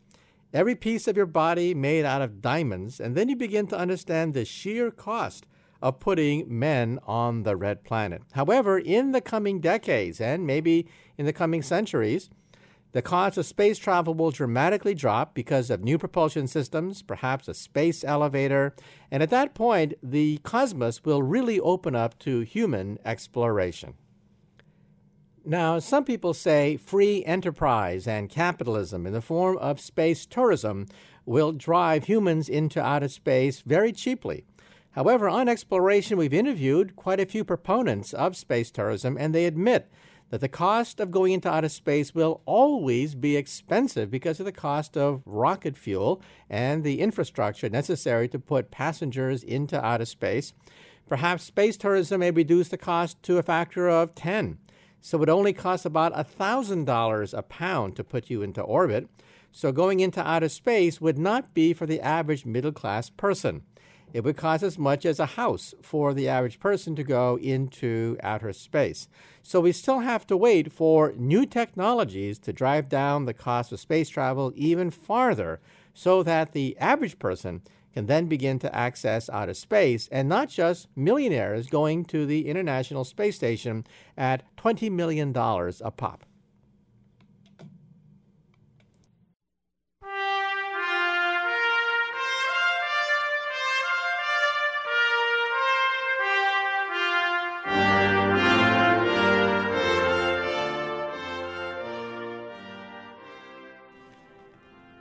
Every 0.54 0.76
piece 0.76 1.08
of 1.08 1.16
your 1.16 1.28
body 1.28 1.74
made 1.74 2.04
out 2.04 2.22
of 2.22 2.42
diamonds, 2.42 3.00
and 3.00 3.16
then 3.16 3.30
you 3.30 3.38
begin 3.38 3.68
to 3.68 3.78
understand 3.78 4.34
the 4.34 4.44
sheer 4.44 4.92
cost 4.92 5.46
of 5.86 6.00
putting 6.00 6.48
men 6.48 6.98
on 7.06 7.44
the 7.44 7.56
red 7.56 7.84
planet. 7.84 8.20
However, 8.32 8.80
in 8.80 9.12
the 9.12 9.22
coming 9.22 9.60
decades 9.60 10.20
and 10.20 10.48
maybe 10.48 10.88
in 11.16 11.28
the 11.28 11.32
coming 11.32 11.62
centuries, 11.62 12.32
the 12.94 13.04
cost 13.04 13.38
of 13.38 13.46
space 13.46 13.78
travel 13.78 14.16
will 14.16 14.32
dramatically 14.32 14.96
drop 14.96 15.36
because 15.36 15.70
of 15.70 15.84
new 15.84 16.00
propulsion 16.00 16.48
systems, 16.48 17.04
perhaps 17.04 17.48
a 17.48 17.54
space 17.54 18.04
elevator, 18.04 18.74
and 19.12 19.22
at 19.22 19.30
that 19.30 19.54
point, 19.54 19.94
the 20.02 20.40
cosmos 20.40 21.06
will 21.06 21.22
really 21.22 21.60
open 21.60 21.96
up 21.96 22.18
to 22.18 22.40
human 22.40 22.98
exploration. 23.06 23.94
Now, 25.46 25.78
some 25.78 26.04
people 26.04 26.34
say 26.34 26.78
free 26.78 27.24
enterprise 27.26 28.08
and 28.08 28.28
capitalism 28.28 29.06
in 29.06 29.14
the 29.14 29.22
form 29.22 29.60
of 29.60 29.80
space 29.80 30.26
tourism 30.26 30.88
will 31.28 31.52
drive 31.52 32.06
humans 32.06 32.50
into 32.50 32.82
outer 32.82 33.08
space 33.08 33.60
very 33.60 33.92
cheaply. 33.92 34.46
However, 34.96 35.28
on 35.28 35.50
exploration, 35.50 36.18
we've 36.18 36.34
interviewed 36.34 36.96
quite 36.96 37.20
a 37.20 37.26
few 37.26 37.44
proponents 37.44 38.14
of 38.14 38.38
space 38.38 38.72
tourism, 38.72 39.18
and 39.20 39.36
they 39.36 39.46
admit 39.46 39.92
that 40.30 40.40
the 40.40 40.48
cost 40.48 41.02
of 41.02 41.12
going 41.12 41.34
into 41.34 41.52
outer 41.52 41.68
space 41.68 42.16
will 42.16 42.42
always 42.46 43.14
be 43.14 43.36
expensive 43.36 44.10
because 44.10 44.40
of 44.40 44.46
the 44.46 44.54
cost 44.54 44.96
of 44.96 45.22
rocket 45.26 45.78
fuel 45.78 46.22
and 46.50 46.86
the 46.86 47.02
infrastructure 47.02 47.68
necessary 47.68 48.30
to 48.30 48.40
put 48.40 48.72
passengers 48.72 49.44
into 49.44 49.84
outer 49.86 50.06
space. 50.06 50.54
Perhaps 51.10 51.44
space 51.44 51.76
tourism 51.76 52.22
may 52.22 52.32
reduce 52.32 52.70
the 52.70 52.78
cost 52.78 53.22
to 53.24 53.38
a 53.38 53.44
factor 53.44 53.90
of 53.90 54.16
10. 54.16 54.60
So 55.02 55.18
it 55.18 55.20
would 55.20 55.30
only 55.30 55.52
costs 55.52 55.86
about 55.86 56.14
$1,000 56.14 57.38
a 57.38 57.44
pound 57.44 57.98
to 57.98 58.04
put 58.06 58.30
you 58.30 58.42
into 58.42 58.62
orbit. 58.62 59.10
So 59.52 59.74
going 59.74 60.00
into 60.00 60.26
outer 60.26 60.50
space 60.50 61.02
would 61.02 61.18
not 61.18 61.54
be 61.54 61.74
for 61.74 61.86
the 61.86 62.00
average 62.00 62.46
middle 62.46 62.72
class 62.72 63.10
person 63.10 63.64
it 64.16 64.24
would 64.24 64.38
cost 64.38 64.64
as 64.64 64.80
much 64.80 65.06
as 65.06 65.20
a 65.20 65.26
house 65.26 65.74
for 65.82 66.14
the 66.14 66.30
average 66.30 66.58
person 66.58 66.96
to 66.96 67.04
go 67.04 67.38
into 67.40 68.16
outer 68.24 68.54
space. 68.54 69.10
So 69.44 69.60
we 69.60 69.74
still 69.74 70.00
have 70.00 70.26
to 70.28 70.38
wait 70.38 70.72
for 70.72 71.12
new 71.18 71.46
technologies 71.46 72.40
to 72.40 72.54
drive 72.54 72.88
down 72.88 73.26
the 73.26 73.34
cost 73.34 73.74
of 73.74 73.80
space 73.82 74.08
travel 74.08 74.54
even 74.56 74.90
farther 74.90 75.60
so 75.94 76.24
that 76.24 76.54
the 76.54 76.78
average 76.80 77.20
person 77.20 77.62
can 77.94 78.06
then 78.06 78.28
begin 78.28 78.58
to 78.60 78.74
access 78.74 79.30
outer 79.30 79.54
space 79.54 80.08
and 80.14 80.30
not 80.30 80.48
just 80.48 80.88
millionaires 80.96 81.68
going 81.68 82.06
to 82.06 82.26
the 82.26 82.48
International 82.48 83.04
Space 83.04 83.36
Station 83.36 83.86
at 84.16 84.44
$20 84.56 84.90
million 84.92 85.36
a 85.36 85.92
pop. 85.92 86.24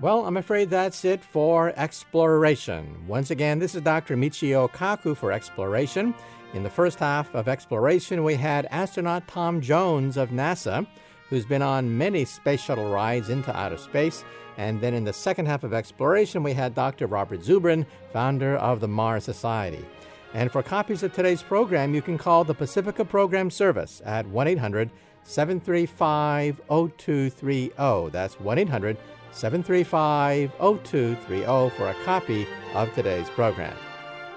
Well, 0.05 0.27
I'm 0.27 0.37
afraid 0.37 0.69
that's 0.69 1.03
it 1.07 1.25
for 1.25 1.73
Exploration. 1.79 3.07
Once 3.09 3.31
again, 3.31 3.59
this 3.59 3.75
is 3.75 3.81
Dr. 3.81 4.19
Michio 4.19 4.71
Kaku 4.71 5.17
for 5.17 5.33
Exploration. 5.33 6.15
In 6.53 6.63
the 6.63 6.69
first 6.69 6.99
half 6.99 7.35
of 7.35 7.49
Exploration, 7.49 8.23
we 8.23 8.35
had 8.35 8.67
astronaut 8.67 9.27
Tom 9.27 9.63
Jones 9.63 10.19
of 10.19 10.29
NASA, 10.29 10.87
who's 11.31 11.47
been 11.47 11.63
on 11.63 11.97
many 11.97 12.27
space 12.27 12.61
shuttle 12.61 12.91
rides 12.91 13.31
into 13.31 13.57
outer 13.57 13.79
space. 13.79 14.27
And 14.59 14.79
then 14.79 14.93
in 14.93 15.05
the 15.05 15.13
second 15.15 15.47
half 15.47 15.65
of 15.65 15.73
Exploration, 15.73 16.43
we 16.43 16.53
had 16.53 16.75
Dr. 16.75 17.07
Robert 17.07 17.41
Zubrin, 17.41 17.87
founder 18.13 18.57
of 18.57 18.81
the 18.81 18.89
Mars 18.89 19.25
Society. 19.25 19.87
And 20.35 20.53
for 20.53 20.63
copies 20.63 21.03
of 21.03 21.15
today's 21.15 21.43
program, 21.43 21.95
you 21.95 22.03
can 22.03 22.19
call 22.19 22.45
the 22.45 22.53
Pacifica 22.53 23.07
Program 23.07 23.51
Service 23.51 24.03
at 24.05 24.27
1 24.27 24.49
800 24.49 24.91
735 25.23 26.61
0230. 26.69 28.11
That's 28.11 28.39
1 28.39 28.59
800 28.59 28.99
735 29.35 30.53
0230 30.59 31.76
for 31.76 31.89
a 31.89 31.95
copy 32.05 32.47
of 32.74 32.93
today's 32.95 33.28
program. 33.30 33.76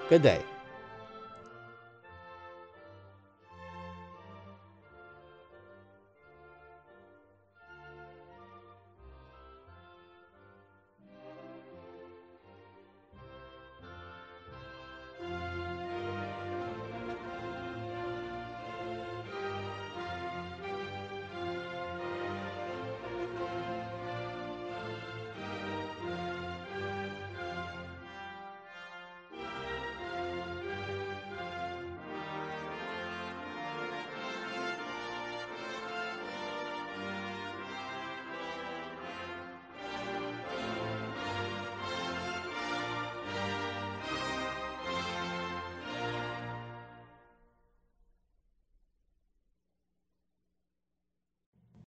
Good 0.08 0.22
day. 0.22 0.44